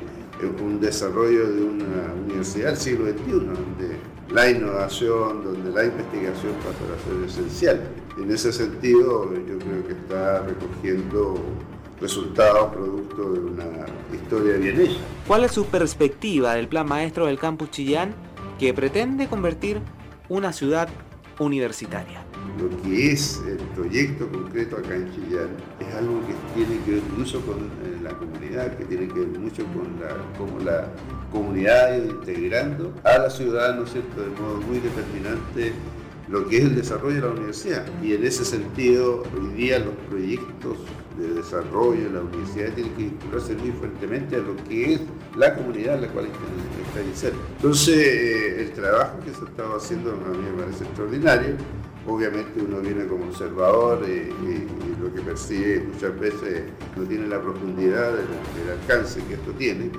un 0.60 0.80
desarrollo 0.80 1.50
de 1.52 1.62
una 1.62 2.14
universidad 2.24 2.68
del 2.68 2.76
siglo 2.76 3.06
XXI, 3.06 3.32
donde 3.32 3.96
la 4.30 4.50
innovación, 4.50 5.44
donde 5.44 5.70
la 5.70 5.84
investigación 5.84 6.52
pasa 6.64 6.84
a 6.94 6.98
ser 7.04 7.28
esencial. 7.28 7.80
En 8.18 8.30
ese 8.30 8.52
sentido, 8.52 9.32
yo 9.34 9.58
creo 9.58 9.86
que 9.86 9.92
está 9.92 10.42
recogiendo 10.42 11.34
resultados 12.00 12.72
producto 12.72 13.32
de 13.32 13.40
una 13.40 13.86
historia 14.12 14.56
bien 14.56 14.80
hecha. 14.80 14.98
¿Cuál 15.26 15.44
es 15.44 15.52
su 15.52 15.66
perspectiva 15.66 16.54
del 16.54 16.68
plan 16.68 16.88
maestro 16.88 17.26
del 17.26 17.38
campus 17.38 17.70
Chillán 17.70 18.14
que 18.58 18.74
pretende 18.74 19.28
convertir 19.28 19.80
una 20.28 20.52
ciudad 20.52 20.88
universitaria. 21.38 22.24
Lo 22.58 22.68
que 22.82 23.12
es 23.12 23.40
el 23.46 23.58
proyecto 23.74 24.28
concreto 24.30 24.76
acá 24.76 24.94
en 24.94 25.10
Chillán 25.12 25.48
es 25.80 25.94
algo 25.94 26.20
que 26.26 26.34
tiene 26.54 26.82
que 26.84 26.90
ver 26.92 27.02
mucho 27.16 27.40
con 27.46 27.58
eh, 27.58 27.98
la 28.02 28.10
comunidad, 28.10 28.76
que 28.76 28.84
tiene 28.84 29.08
que 29.08 29.20
ver 29.20 29.38
mucho 29.38 29.64
con 29.66 30.00
la, 30.00 30.16
cómo 30.36 30.58
la 30.60 30.88
comunidad 31.30 31.86
ha 31.86 31.96
ido 31.96 32.06
integrando 32.10 32.92
a 33.04 33.18
la 33.18 33.30
ciudad, 33.30 33.76
¿no 33.76 33.84
es 33.84 33.92
cierto?, 33.92 34.20
de 34.20 34.30
modo 34.40 34.60
muy 34.62 34.78
determinante 34.78 35.72
lo 36.28 36.46
que 36.48 36.58
es 36.58 36.64
el 36.64 36.74
desarrollo 36.76 37.16
de 37.16 37.20
la 37.20 37.28
universidad. 37.28 37.86
Y 38.02 38.14
en 38.14 38.24
ese 38.24 38.44
sentido, 38.44 39.22
hoy 39.34 39.48
día 39.54 39.78
los 39.78 39.94
proyectos 40.08 40.78
de 41.18 41.34
desarrollo 41.34 42.04
de 42.04 42.10
la 42.10 42.20
universidad 42.20 42.72
tienen 42.74 42.94
que 42.94 43.02
vincularse 43.04 43.54
muy 43.54 43.72
fuertemente 43.72 44.36
a 44.36 44.38
lo 44.38 44.56
que 44.64 44.94
es 44.94 45.00
la 45.36 45.54
comunidad 45.54 45.96
en 45.96 46.02
la 46.02 46.08
cual 46.08 46.26
está 46.26 47.02
inserta. 47.02 47.38
Entonces, 47.56 47.96
eh, 47.96 48.62
el 48.62 48.72
trabajo 48.72 49.18
que 49.24 49.32
se 49.32 49.44
estaba 49.44 49.76
haciendo 49.76 50.10
a 50.12 50.14
mí 50.14 50.38
me 50.38 50.62
parece 50.62 50.84
extraordinario. 50.84 51.56
Obviamente 52.06 52.60
uno 52.60 52.80
viene 52.80 53.06
como 53.06 53.26
observador 53.26 54.02
y, 54.08 54.32
lo 55.00 55.12
que 55.12 55.20
percibe 55.20 55.80
muchas 55.92 56.18
veces 56.18 56.62
no 56.96 57.02
tiene 57.02 57.26
la 57.26 57.40
profundidad 57.40 58.12
del 58.12 58.70
alcance 58.80 59.20
que 59.24 59.34
esto 59.34 59.50
tiene, 59.52 59.90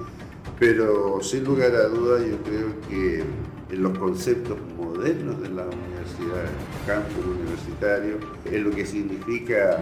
pero 0.59 1.19
sin 1.21 1.43
lugar 1.43 1.75
a 1.75 1.89
dudas 1.89 2.21
yo 2.25 2.37
creo 2.43 2.67
que 2.87 3.23
en 3.69 3.83
los 3.83 3.97
conceptos 3.97 4.57
modernos 4.77 5.41
de 5.41 5.49
la 5.49 5.65
universidad, 5.65 6.43
el 6.45 6.87
campus 6.87 7.25
universitario, 7.25 8.17
en 8.45 8.63
lo 8.63 8.71
que 8.71 8.85
significa 8.85 9.79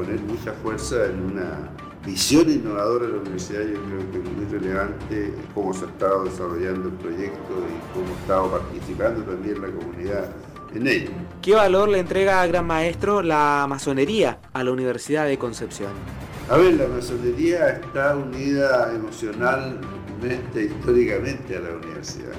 poner 0.00 0.20
mucha 0.20 0.52
fuerza 0.62 1.04
en 1.06 1.32
una 1.32 1.68
visión 2.06 2.50
innovadora 2.50 3.06
de 3.06 3.12
la 3.12 3.18
universidad, 3.18 3.60
yo 3.60 3.74
creo 3.84 4.10
que 4.10 4.18
es 4.18 4.34
muy 4.34 4.46
relevante 4.46 5.34
cómo 5.54 5.74
se 5.74 5.84
ha 5.84 5.88
estado 5.88 6.24
desarrollando 6.24 6.88
el 6.88 6.94
proyecto 6.94 7.52
y 7.68 7.92
cómo 7.92 8.06
ha 8.06 8.20
estado 8.20 8.50
participando 8.50 9.22
también 9.24 9.60
la 9.60 9.68
comunidad 9.68 10.30
en 10.74 10.86
ello. 10.86 11.10
¿Qué 11.42 11.54
valor 11.54 11.90
le 11.90 11.98
entrega 11.98 12.40
a 12.40 12.46
Gran 12.46 12.66
Maestro 12.66 13.20
la 13.20 13.66
masonería 13.68 14.38
a 14.54 14.64
la 14.64 14.70
Universidad 14.70 15.26
de 15.26 15.36
Concepción? 15.36 15.90
A 16.48 16.56
ver, 16.56 16.74
la 16.74 16.88
masonería 16.88 17.68
está 17.68 18.16
unida 18.16 18.90
emocionalmente, 18.94 20.64
históricamente 20.64 21.58
a 21.58 21.60
la 21.60 21.76
universidad. 21.76 22.32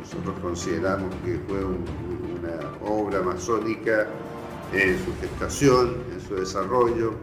Nosotros 0.00 0.34
consideramos 0.42 1.14
que 1.24 1.38
fue 1.46 1.64
una 1.64 2.90
obra 2.90 3.22
masónica 3.22 4.08
en 4.72 4.98
su 5.04 5.12
gestación, 5.20 5.96
en 6.12 6.20
desarrollo, 6.36 7.14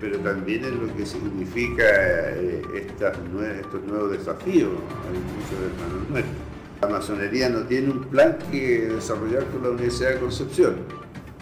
pero 0.00 0.18
también 0.18 0.64
en 0.64 0.86
lo 0.86 0.94
que 0.94 1.04
significa 1.04 1.84
eh, 1.84 2.62
estos 2.74 3.84
nuevos 3.84 4.12
desafíos. 4.12 4.70
Hay 5.06 5.18
muchos 5.18 5.58
hermanos 5.72 6.10
nuestros. 6.10 6.48
La 6.80 6.88
masonería 6.88 7.48
no 7.48 7.62
tiene 7.62 7.90
un 7.90 8.04
plan 8.04 8.38
que 8.52 8.88
desarrollar 8.88 9.44
con 9.46 9.64
la 9.64 9.70
Universidad 9.70 10.10
de 10.10 10.18
Concepción. 10.20 10.76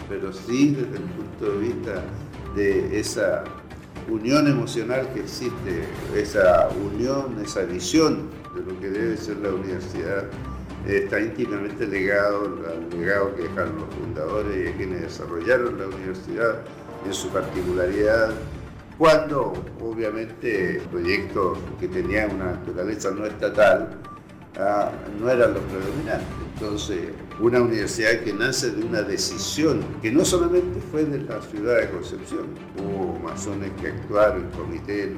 pero 0.09 0.33
sí 0.33 0.69
desde 0.69 0.97
el 0.97 1.03
punto 1.03 1.51
de 1.51 1.57
vista 1.59 2.03
de 2.55 2.99
esa 2.99 3.43
unión 4.09 4.47
emocional 4.47 5.07
que 5.13 5.19
existe, 5.19 5.83
esa 6.15 6.69
unión, 6.69 7.37
esa 7.43 7.63
visión 7.63 8.29
de 8.55 8.73
lo 8.73 8.79
que 8.79 8.89
debe 8.89 9.17
ser 9.17 9.37
la 9.37 9.49
universidad, 9.49 10.23
está 10.87 11.19
íntimamente 11.19 11.85
legado 11.85 12.45
al 12.67 12.99
legado 12.99 13.35
que 13.35 13.43
dejaron 13.43 13.75
los 13.75 13.93
fundadores 13.93 14.69
y 14.69 14.73
quienes 14.73 15.01
desarrollaron 15.01 15.77
la 15.77 15.87
universidad 15.87 16.61
en 17.07 17.13
su 17.13 17.29
particularidad, 17.29 18.31
cuando 18.97 19.53
obviamente 19.81 20.81
proyectos 20.91 21.57
que 21.79 21.87
tenían 21.87 22.35
una 22.35 22.51
naturaleza 22.53 23.11
no 23.11 23.25
estatal 23.25 23.97
ah, 24.59 24.91
no 25.19 25.29
eran 25.29 25.53
los 25.53 25.63
predominantes. 25.63 26.27
Entonces, 26.53 26.97
una 27.39 27.61
universidad 27.61 28.19
que 28.21 28.33
nace 28.33 28.71
de 28.71 28.83
una 28.83 29.03
decisión 29.03 29.85
que 30.01 30.11
no 30.11 30.25
solamente 30.25 30.81
fue 30.91 31.05
de 31.05 31.19
la 31.19 31.39
ciudad 31.43 31.79
de 31.81 31.89
Concepción, 31.91 32.47
hubo 32.79 33.19
masones 33.19 33.69
que 33.79 33.89
actuaron 33.89 34.49
comités 34.57 35.11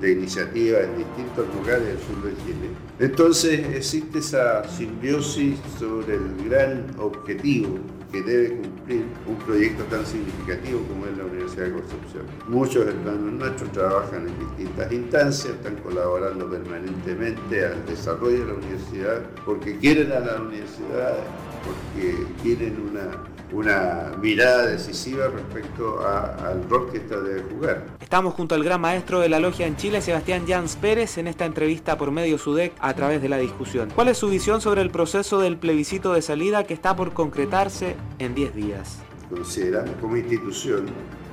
de 0.00 0.12
iniciativa 0.12 0.80
en 0.80 0.98
distintos 0.98 1.46
lugares 1.56 1.88
del 1.88 1.98
sur 1.98 2.22
de 2.22 2.36
Chile. 2.44 2.70
Entonces 3.00 3.66
existe 3.74 4.20
esa 4.20 4.62
simbiosis 4.68 5.58
sobre 5.80 6.14
el 6.14 6.48
gran 6.48 6.86
objetivo 6.98 7.80
que 8.12 8.22
debe 8.22 8.56
cumplir 8.56 9.04
un 9.26 9.36
proyecto 9.36 9.82
tan 9.84 10.04
significativo 10.04 10.82
como 10.86 11.06
es 11.06 11.16
la 11.16 11.24
Universidad 11.24 11.64
de 11.64 11.72
Concepción. 11.72 12.24
Muchos 12.46 12.86
hermanos 12.86 13.32
nuestros 13.32 13.72
trabajan 13.72 14.28
en 14.28 14.38
distintas 14.38 14.92
instancias, 14.92 15.54
están 15.54 15.76
colaborando 15.76 16.48
permanentemente 16.50 17.64
al 17.64 17.84
desarrollo 17.86 18.40
de 18.40 18.46
la 18.46 18.54
universidad 18.54 19.22
porque 19.46 19.78
quieren 19.78 20.12
a 20.12 20.20
la 20.20 20.42
universidad, 20.42 21.16
porque 21.64 22.26
tienen 22.42 22.80
una 22.90 23.32
una 23.52 24.12
mirada 24.20 24.66
decisiva 24.66 25.28
respecto 25.28 26.00
al 26.06 26.68
rol 26.68 26.90
que 26.90 26.98
esta 26.98 27.20
debe 27.20 27.42
jugar. 27.42 27.86
Estamos 28.00 28.34
junto 28.34 28.54
al 28.54 28.64
gran 28.64 28.80
maestro 28.80 29.20
de 29.20 29.28
la 29.28 29.40
logia 29.40 29.66
en 29.66 29.76
Chile, 29.76 30.00
Sebastián 30.00 30.44
Jans 30.46 30.76
Pérez, 30.76 31.18
en 31.18 31.26
esta 31.26 31.44
entrevista 31.44 31.98
por 31.98 32.10
medio 32.10 32.38
SUDEC 32.38 32.72
a 32.80 32.94
través 32.94 33.20
de 33.22 33.28
la 33.28 33.38
discusión. 33.38 33.90
¿Cuál 33.94 34.08
es 34.08 34.18
su 34.18 34.28
visión 34.28 34.60
sobre 34.60 34.80
el 34.80 34.90
proceso 34.90 35.38
del 35.38 35.58
plebiscito 35.58 36.12
de 36.12 36.22
salida 36.22 36.64
que 36.64 36.74
está 36.74 36.96
por 36.96 37.12
concretarse 37.12 37.96
en 38.18 38.34
10 38.34 38.54
días? 38.54 38.98
Consideramos 39.28 39.94
como 40.00 40.16
institución 40.16 40.86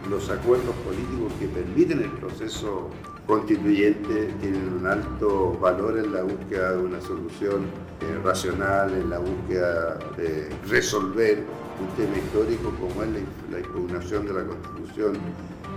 los 0.09 0.30
acuerdos 0.30 0.75
políticos 0.86 1.32
que 1.39 1.47
permiten 1.47 2.01
el 2.01 2.11
proceso 2.11 2.89
constituyente 3.30 4.34
tienen 4.41 4.73
un 4.80 4.88
alto 4.88 5.55
valor 5.59 5.99
en 5.99 6.11
la 6.11 6.23
búsqueda 6.23 6.71
de 6.71 6.77
una 6.80 6.99
solución 6.99 7.65
eh, 8.01 8.19
racional, 8.23 8.91
en 8.91 9.07
la 9.07 9.19
búsqueda 9.19 9.99
de 10.17 10.49
resolver 10.67 11.43
un 11.80 11.88
tema 11.95 12.17
histórico 12.17 12.73
como 12.80 13.03
es 13.03 13.09
la, 13.51 13.59
impugnación 13.59 14.25
de 14.25 14.34
la 14.34 14.43
Constitución 14.45 15.13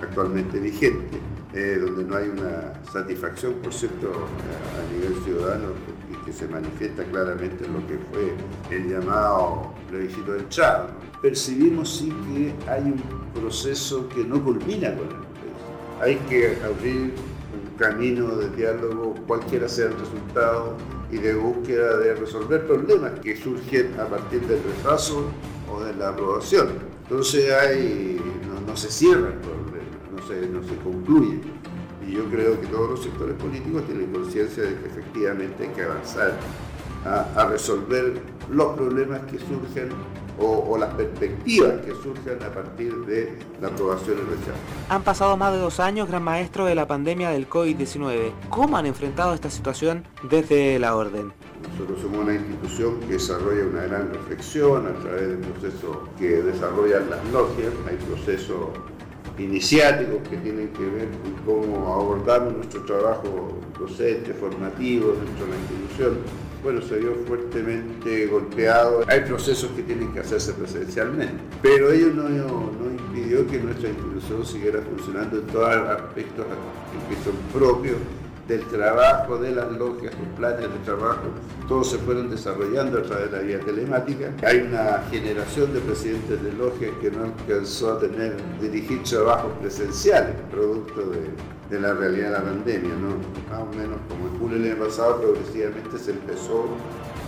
actualmente 0.00 0.60
vigente, 0.60 1.18
eh, 1.52 1.78
donde 1.78 2.04
no 2.04 2.16
hay 2.16 2.30
una 2.30 2.72
satisfacción, 2.90 3.52
por 3.62 3.74
cierto, 3.74 4.10
a, 4.10 4.94
nivel 4.94 5.22
ciudadano, 5.22 5.68
y 6.10 6.24
que 6.24 6.32
se 6.32 6.48
manifiesta 6.48 7.04
claramente 7.04 7.66
en 7.66 7.74
lo 7.74 7.86
que 7.86 7.98
fue 8.10 8.74
el 8.74 8.88
llamado 8.88 9.74
plebiscito 9.90 10.32
del 10.32 10.48
Chavo. 10.48 10.88
Percibimos 11.20 11.98
sí 11.98 12.08
que 12.08 12.70
hay 12.70 12.82
un 12.84 13.02
proceso 13.34 14.08
que 14.08 14.24
no 14.24 14.42
culmina 14.42 14.94
con 14.96 15.06
el 15.06 15.16
plebiscito. 15.16 16.00
Hay 16.00 16.16
que 16.28 16.56
abrir 16.64 17.12
camino 17.76 18.36
de 18.36 18.50
diálogo, 18.50 19.14
cualquiera 19.26 19.68
sea 19.68 19.86
el 19.86 19.98
resultado, 19.98 20.76
y 21.10 21.18
de 21.18 21.34
búsqueda 21.34 21.98
de 21.98 22.14
resolver 22.14 22.66
problemas 22.66 23.20
que 23.20 23.36
surgen 23.36 23.98
a 24.00 24.06
partir 24.06 24.40
del 24.42 24.62
retraso 24.62 25.30
de 25.80 25.94
la 25.94 26.10
aprobación. 26.10 26.68
Entonces 27.02 27.52
hay, 27.52 28.20
no, 28.66 28.76
se 28.76 28.90
cierra 28.90 29.28
el 29.28 29.38
problema, 29.38 29.86
no 30.14 30.26
se, 30.26 30.46
no 30.48 30.62
se 30.62 30.76
concluye. 30.76 31.40
Y 32.06 32.14
yo 32.14 32.24
creo 32.30 32.60
que 32.60 32.66
todos 32.66 32.90
los 32.90 33.02
sectores 33.02 33.36
políticos 33.36 33.84
tienen 33.86 34.12
conciencia 34.12 34.64
de 34.64 34.74
que 34.76 34.86
efectivamente 34.86 35.64
hay 35.64 35.68
que 35.70 35.82
avanzar 35.82 36.32
a, 37.04 37.46
resolver 37.46 38.20
los 38.50 38.76
problemas 38.76 39.20
que 39.22 39.38
surgen 39.38 39.88
o, 40.38 40.76
las 40.78 40.94
perspectivas 40.94 41.74
que 41.84 41.92
surgen 41.92 42.42
a 42.42 42.52
partir 42.52 42.94
de 43.04 43.38
la 43.60 43.68
aprobación 43.68 44.18
y 44.18 44.22
rechazo. 44.22 44.58
Han 44.88 45.02
pasado 45.02 45.36
más 45.36 45.52
de 45.52 45.58
dos 45.58 45.80
años, 45.80 46.08
gran 46.08 46.22
maestro, 46.22 46.64
de 46.64 46.74
la 46.74 46.86
pandemia 46.86 47.30
del 47.30 47.48
COVID-19. 47.48 48.32
¿Cómo 48.48 48.76
han 48.76 48.86
enfrentado 48.86 49.34
esta 49.34 49.50
situación 49.50 50.04
desde 50.28 50.78
la 50.78 50.96
orden? 50.96 51.32
Nosotros 51.70 52.00
somos 52.00 52.24
una 52.24 52.34
institución 52.34 52.98
que 53.00 53.12
desarrolla 53.14 53.64
una 53.66 53.82
gran 53.82 54.12
reflexión 54.12 54.86
a 54.86 54.92
través 55.00 55.28
del 55.28 55.38
proceso 55.38 56.08
que 56.18 56.42
desarrollan 56.42 57.10
las 57.10 57.24
logias. 57.32 57.72
Hay 57.88 57.96
procesos 57.96 58.70
iniciáticos 59.38 60.28
que 60.28 60.36
tienen 60.38 60.68
que 60.68 60.84
ver 60.84 61.08
con 61.22 61.32
cómo 61.44 61.94
abordamos 61.94 62.54
nuestro 62.54 62.82
trabajo 62.82 63.58
docente, 63.78 64.34
formativo 64.34 65.12
dentro 65.12 65.46
de 65.46 65.50
la 65.50 65.56
institución. 65.56 66.18
Bueno, 66.62 66.80
se 66.80 66.96
vio 66.98 67.14
fuertemente 67.26 68.26
golpeado. 68.26 69.04
Hay 69.08 69.22
procesos 69.22 69.70
que 69.72 69.82
tienen 69.82 70.12
que 70.12 70.20
hacerse 70.20 70.52
presencialmente, 70.52 71.42
pero 71.60 71.90
ello 71.90 72.10
no, 72.14 72.28
no 72.28 72.90
impidió 72.90 73.46
que 73.48 73.58
nuestra 73.58 73.88
institución 73.88 74.46
siguiera 74.46 74.80
funcionando 74.80 75.38
en 75.38 75.46
todos 75.48 75.74
los 75.74 75.88
aspectos 75.88 76.46
que 77.08 77.16
son 77.24 77.34
propios 77.52 77.96
del 78.46 78.64
trabajo, 78.66 79.38
de 79.38 79.52
las 79.52 79.70
logias, 79.72 80.12
sus 80.14 80.38
planes 80.38 80.70
de 80.72 80.78
trabajo, 80.84 81.22
todos 81.68 81.90
se 81.90 81.98
fueron 81.98 82.28
desarrollando 82.30 82.98
a 82.98 83.02
través 83.02 83.30
de 83.30 83.36
la 83.36 83.42
vía 83.42 83.60
telemática. 83.60 84.32
Hay 84.42 84.58
una 84.58 85.02
generación 85.10 85.72
de 85.72 85.80
presidentes 85.80 86.42
de 86.42 86.52
logias 86.52 86.90
que 87.00 87.10
no 87.10 87.24
alcanzó 87.24 87.92
a 87.92 88.00
tener, 88.00 88.36
dirigir 88.60 89.02
trabajos 89.04 89.52
presenciales, 89.60 90.34
producto 90.50 91.02
de, 91.10 91.30
la 91.80 91.94
realidad 91.94 92.26
de 92.26 92.32
la 92.32 92.44
pandemia, 92.44 92.94
¿no? 92.94 93.16
Más 93.50 93.62
o 93.62 93.76
menos 93.76 93.98
como 94.08 94.28
en 94.28 94.38
julio 94.38 94.58
del 94.58 94.72
año 94.72 94.84
pasado, 94.84 95.20
progresivamente 95.20 95.98
se 95.98 96.10
empezó 96.12 96.66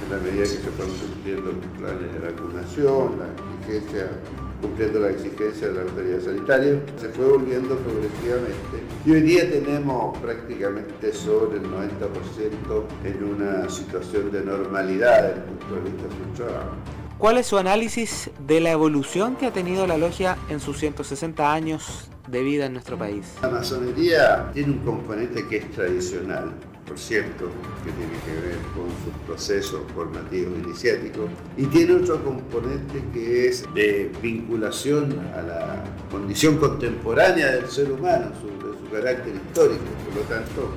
en 0.05 0.11
la 0.11 0.23
medida 0.23 0.43
que 0.43 0.49
se 0.49 0.71
fueron 0.71 0.95
cumpliendo 0.97 1.53
los 1.53 1.79
planes 1.79 2.13
de 2.13 2.19
vacunación, 2.31 3.19
la 3.19 3.67
exigencia 3.67 4.11
cumpliendo 4.61 5.01
la 5.01 5.11
exigencia 5.11 5.69
de 5.69 5.75
la 5.75 5.83
autoridad 5.83 6.21
sanitaria, 6.21 6.81
se 6.99 7.09
fue 7.11 7.27
volviendo 7.27 7.77
progresivamente 7.77 8.83
y 9.05 9.11
hoy 9.11 9.21
día 9.21 9.51
tenemos 9.51 10.17
prácticamente 10.19 11.13
sobre 11.13 11.59
el 11.59 11.65
90% 11.65 12.85
en 13.05 13.25
una 13.25 13.69
situación 13.69 14.31
de 14.31 14.43
normalidad 14.43 15.23
desde 15.23 15.35
el 15.35 15.43
punto 15.43 15.75
de 15.75 15.81
vista 15.83 16.03
de 16.05 16.11
su 16.11 16.43
trabajo. 16.43 16.71
¿Cuál 17.19 17.39
es 17.39 17.47
su 17.47 17.59
análisis 17.59 18.31
de 18.47 18.61
la 18.61 18.71
evolución 18.71 19.37
que 19.37 19.47
ha 19.47 19.53
tenido 19.53 19.87
la 19.87 19.99
logia 19.99 20.39
en 20.49 20.61
sus 20.61 20.79
160 20.79 21.53
años 21.53 22.11
de 22.27 22.43
vida 22.43 22.67
en 22.67 22.73
nuestro 22.75 22.99
país? 22.99 23.35
La 23.43 23.51
masonería 23.51 24.51
tiene 24.53 24.73
un 24.73 24.79
componente 24.79 25.47
que 25.47 25.59
es 25.59 25.71
tradicional, 25.73 26.53
por 26.87 26.99
cierto, 26.99 27.49
que 27.85 27.91
tiene 27.93 28.13
que 28.25 28.49
ver 28.49 28.59
con 28.75 28.89
sus 29.05 29.15
procesos 29.27 29.81
formativos 29.95 30.59
iniciáticos, 30.65 31.31
y 31.57 31.67
tiene 31.67 31.95
otro 31.95 32.23
componente 32.23 33.03
que 33.13 33.49
es 33.49 33.65
de 33.75 34.11
vinculación 34.23 35.19
a 35.35 35.43
la 35.43 35.85
condición 36.11 36.57
contemporánea 36.59 37.53
del 37.53 37.67
ser 37.69 37.91
humano, 37.91 38.27
de 38.29 38.79
su 38.79 38.93
carácter 38.93 39.35
histórico. 39.35 39.85
Por 40.07 40.17
lo 40.17 40.23
tanto, 40.23 40.75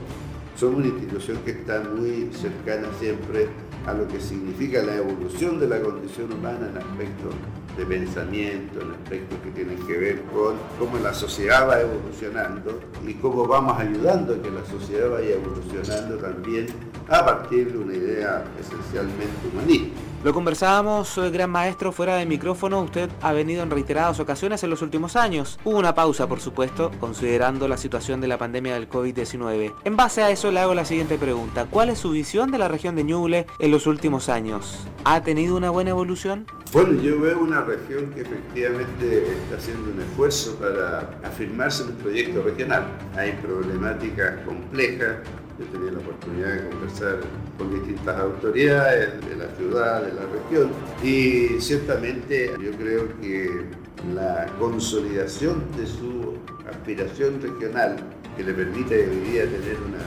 somos 0.55 0.77
una 0.77 0.87
institución 0.87 1.37
que 1.45 1.51
está 1.51 1.81
muy 1.81 2.29
cercana 2.33 2.87
siempre 2.99 3.47
a 3.88 3.93
lo 3.93 4.07
que 4.07 4.19
significa 4.19 4.83
la 4.83 4.97
evolución 4.97 5.59
de 5.59 5.67
la 5.67 5.81
condición 5.81 6.31
humana 6.33 6.69
en 6.69 6.77
aspectos 6.77 7.33
de 7.77 7.85
pensamiento, 7.85 8.81
en 8.81 8.91
aspectos 8.91 9.39
que 9.43 9.51
tienen 9.51 9.77
que 9.88 9.97
ver 9.97 10.21
con 10.23 10.55
cómo 10.77 10.97
la 10.97 11.13
sociedad 11.13 11.69
va 11.69 11.79
evolucionando 11.79 12.79
y 13.07 13.13
cómo 13.13 13.47
vamos 13.47 13.79
ayudando 13.79 14.33
a 14.33 14.41
que 14.41 14.51
la 14.51 14.65
sociedad 14.65 15.09
vaya 15.09 15.35
evolucionando 15.35 16.17
también 16.17 16.67
a 17.07 17.25
partir 17.25 17.71
de 17.71 17.77
una 17.77 17.95
idea 17.95 18.43
esencialmente 18.59 19.47
humanista. 19.53 20.07
Lo 20.28 20.34
conversábamos, 20.34 21.17
eh, 21.19 21.30
gran 21.30 21.49
maestro, 21.49 21.93
fuera 21.93 22.17
de 22.17 22.25
micrófono. 22.25 22.82
Usted 22.82 23.09
ha 23.21 23.32
venido 23.32 23.63
en 23.63 23.71
reiteradas 23.71 24.19
ocasiones 24.19 24.61
en 24.61 24.69
los 24.69 24.82
últimos 24.82 25.15
años. 25.15 25.57
Hubo 25.63 25.78
una 25.78 25.95
pausa, 25.95 26.28
por 26.28 26.41
supuesto, 26.41 26.91
considerando 26.99 27.69
la 27.69 27.78
situación 27.78 28.19
de 28.19 28.28
la 28.28 28.38
pandemia 28.38 28.73
del 28.73 28.89
COVID-19. 28.89 29.73
En 29.86 29.95
base 29.95 30.23
a 30.23 30.30
eso 30.30 30.51
le 30.51 30.59
hago 30.59 30.73
la 30.73 30.84
siguiente 30.84 31.17
pregunta. 31.17 31.67
¿Cuál 31.71 31.88
es 31.88 31.99
su 31.99 32.11
visión 32.11 32.51
de 32.51 32.57
la 32.57 32.67
región 32.67 32.97
de 32.97 33.05
Ñuble 33.05 33.47
en 33.59 33.71
los 33.71 33.88
últimos 33.88 34.28
años? 34.28 34.86
¿Ha 35.05 35.23
tenido 35.23 35.55
una 35.55 35.69
buena 35.69 35.91
evolución? 35.91 36.45
Bueno, 36.73 37.01
yo 37.01 37.21
veo 37.21 37.39
una 37.39 37.61
región 37.61 38.11
que 38.13 38.19
efectivamente 38.19 39.32
está 39.32 39.55
haciendo 39.55 39.91
un 39.91 40.01
esfuerzo 40.01 40.55
para 40.55 41.09
afirmarse 41.23 41.84
en 41.84 41.91
un 41.91 41.95
proyecto 41.95 42.41
regional. 42.41 42.86
Hay 43.15 43.32
problemáticas 43.41 44.41
complejas 44.45 45.19
yo 45.60 45.66
tenía 45.66 45.91
la 45.91 45.99
oportunidad 45.99 46.53
de 46.53 46.70
conversar 46.70 47.20
con 47.58 47.74
distintas 47.74 48.20
autoridades 48.20 49.26
de 49.28 49.36
la 49.36 49.47
ciudad, 49.55 50.03
de 50.03 50.14
la 50.14 50.22
región, 50.26 50.72
y 51.03 51.60
ciertamente 51.60 52.51
yo 52.62 52.72
creo 52.78 53.08
que 53.22 53.66
la 54.14 54.45
consolidación 54.60 55.64
de 55.78 55.88
su 55.88 56.36
aspiración 56.70 57.41
regional, 57.41 57.97
que 58.36 58.43
le 58.43 58.53
permite 58.53 59.10
hoy 59.10 59.32
día 59.32 59.43
tener 59.45 59.78
una 59.88 60.03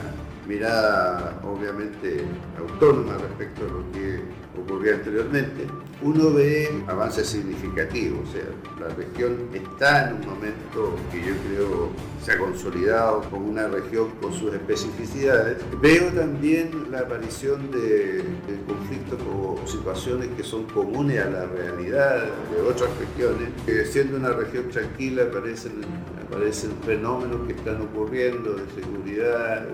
mirada 0.47 1.39
obviamente 1.43 2.23
autónoma 2.57 3.17
respecto 3.17 3.65
a 3.65 3.67
lo 3.67 3.91
que 3.91 4.21
ocurría 4.59 4.95
anteriormente, 4.95 5.67
uno 6.01 6.33
ve 6.33 6.83
avances 6.87 7.27
significativos, 7.27 8.27
o 8.27 8.31
sea, 8.31 8.43
la 8.79 8.93
región 8.95 9.37
está 9.53 10.09
en 10.09 10.15
un 10.15 10.25
momento 10.25 10.95
que 11.11 11.19
yo 11.19 11.33
creo 11.47 11.89
se 12.23 12.33
ha 12.33 12.37
consolidado 12.37 13.21
como 13.29 13.49
una 13.49 13.67
región 13.67 14.09
con 14.21 14.33
sus 14.33 14.53
especificidades. 14.53 15.57
Veo 15.81 16.11
también 16.11 16.87
la 16.91 16.99
aparición 16.99 17.71
de, 17.71 18.23
conflictos 18.67 19.19
o 19.31 19.59
situaciones 19.67 20.29
que 20.37 20.43
son 20.43 20.65
comunes 20.65 21.19
a 21.19 21.29
la 21.29 21.45
realidad 21.45 22.25
de 22.53 22.61
otras 22.61 22.89
regiones, 22.97 23.49
que 23.65 23.85
siendo 23.85 24.17
una 24.17 24.33
región 24.33 24.69
tranquila 24.69 25.23
aparecen, 25.23 25.81
aparecen 26.27 26.71
fenómenos 26.85 27.47
que 27.47 27.53
están 27.53 27.81
ocurriendo 27.81 28.53
de 28.53 28.81
seguridad, 28.81 29.65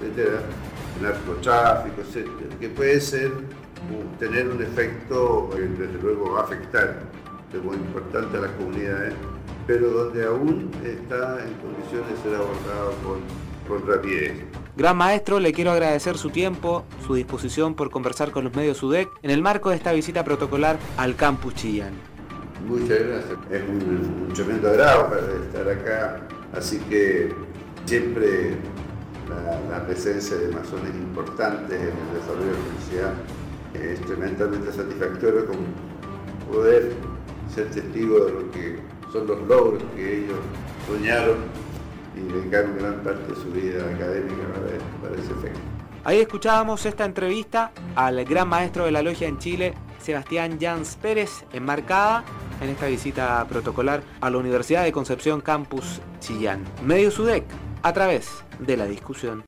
etcétera, 0.00 0.40
narcotráfico, 1.02 2.02
etcétera, 2.02 2.58
que 2.60 2.68
puede 2.68 3.00
ser 3.00 3.32
tener 4.18 4.48
un 4.48 4.62
efecto, 4.62 5.50
eh, 5.56 5.68
desde 5.78 6.02
luego 6.02 6.32
va 6.32 6.40
a 6.40 6.44
afectar 6.44 7.00
de 7.52 7.58
muy 7.60 7.76
importante 7.76 8.36
a 8.36 8.40
las 8.40 8.50
comunidades, 8.52 9.14
pero 9.66 9.90
donde 9.90 10.24
aún 10.24 10.70
está 10.84 11.38
en 11.44 11.54
condiciones 11.54 12.10
de 12.10 12.16
ser 12.22 12.34
abordado 12.34 12.92
con, 13.02 13.18
con 13.66 13.86
rapidez. 13.86 14.44
Gran 14.76 14.96
maestro, 14.96 15.40
le 15.40 15.52
quiero 15.52 15.72
agradecer 15.72 16.16
su 16.16 16.30
tiempo, 16.30 16.84
su 17.06 17.14
disposición 17.14 17.74
por 17.74 17.90
conversar 17.90 18.30
con 18.30 18.44
los 18.44 18.54
medios 18.54 18.78
SUDEC 18.78 19.08
en 19.22 19.30
el 19.30 19.42
marco 19.42 19.70
de 19.70 19.76
esta 19.76 19.92
visita 19.92 20.24
protocolar 20.24 20.78
al 20.96 21.16
campus 21.16 21.54
Chillán. 21.54 21.94
Muchas 22.66 22.98
gracias. 22.98 23.38
Es 23.50 23.62
un, 23.68 24.26
un 24.28 24.32
tremendo 24.34 24.68
agrado 24.68 25.16
estar 25.42 25.68
acá, 25.68 26.20
así 26.52 26.78
que 26.88 27.32
siempre 27.86 28.56
la, 29.28 29.78
la 29.78 29.86
presencia 29.86 30.36
de 30.36 30.48
masones 30.48 30.94
importantes 30.94 31.80
en 31.80 31.88
el 31.88 32.14
desarrollo 32.14 32.46
de 32.46 32.52
la 32.52 32.58
universidad 32.58 33.14
es 33.74 34.00
tremendamente 34.02 34.72
satisfactorio 34.72 35.46
como 35.46 35.60
poder 36.50 36.92
ser 37.54 37.70
testigo 37.70 38.24
de 38.24 38.32
lo 38.32 38.50
que 38.50 38.78
son 39.12 39.26
los 39.26 39.40
logros 39.46 39.82
que 39.94 40.18
ellos 40.18 40.38
soñaron 40.86 41.36
y 42.16 42.32
dedicaron 42.32 42.76
gran 42.78 43.02
parte 43.02 43.32
de 43.32 43.34
su 43.34 43.50
vida 43.50 43.84
académica 43.84 44.42
para, 45.02 45.14
ese 45.14 45.32
efecto. 45.32 45.60
Ahí 46.04 46.20
escuchábamos 46.20 46.84
esta 46.86 47.04
entrevista 47.04 47.72
al 47.94 48.24
gran 48.24 48.48
maestro 48.48 48.84
de 48.84 48.92
la 48.92 49.02
logia 49.02 49.28
en 49.28 49.38
Chile, 49.38 49.74
Sebastián 50.00 50.58
Jans 50.60 50.96
Pérez, 50.96 51.44
enmarcada 51.52 52.24
en 52.60 52.70
esta 52.70 52.86
visita 52.86 53.46
protocolar 53.48 54.02
a 54.20 54.30
la 54.30 54.38
Universidad 54.38 54.84
de 54.84 54.92
Concepción 54.92 55.40
Campus 55.40 56.00
Chillán. 56.20 56.64
Medio 56.84 57.10
Sudec, 57.10 57.44
a 57.82 57.92
través 57.92 58.44
de 58.58 58.76
la 58.76 58.86
discusión. 58.86 59.47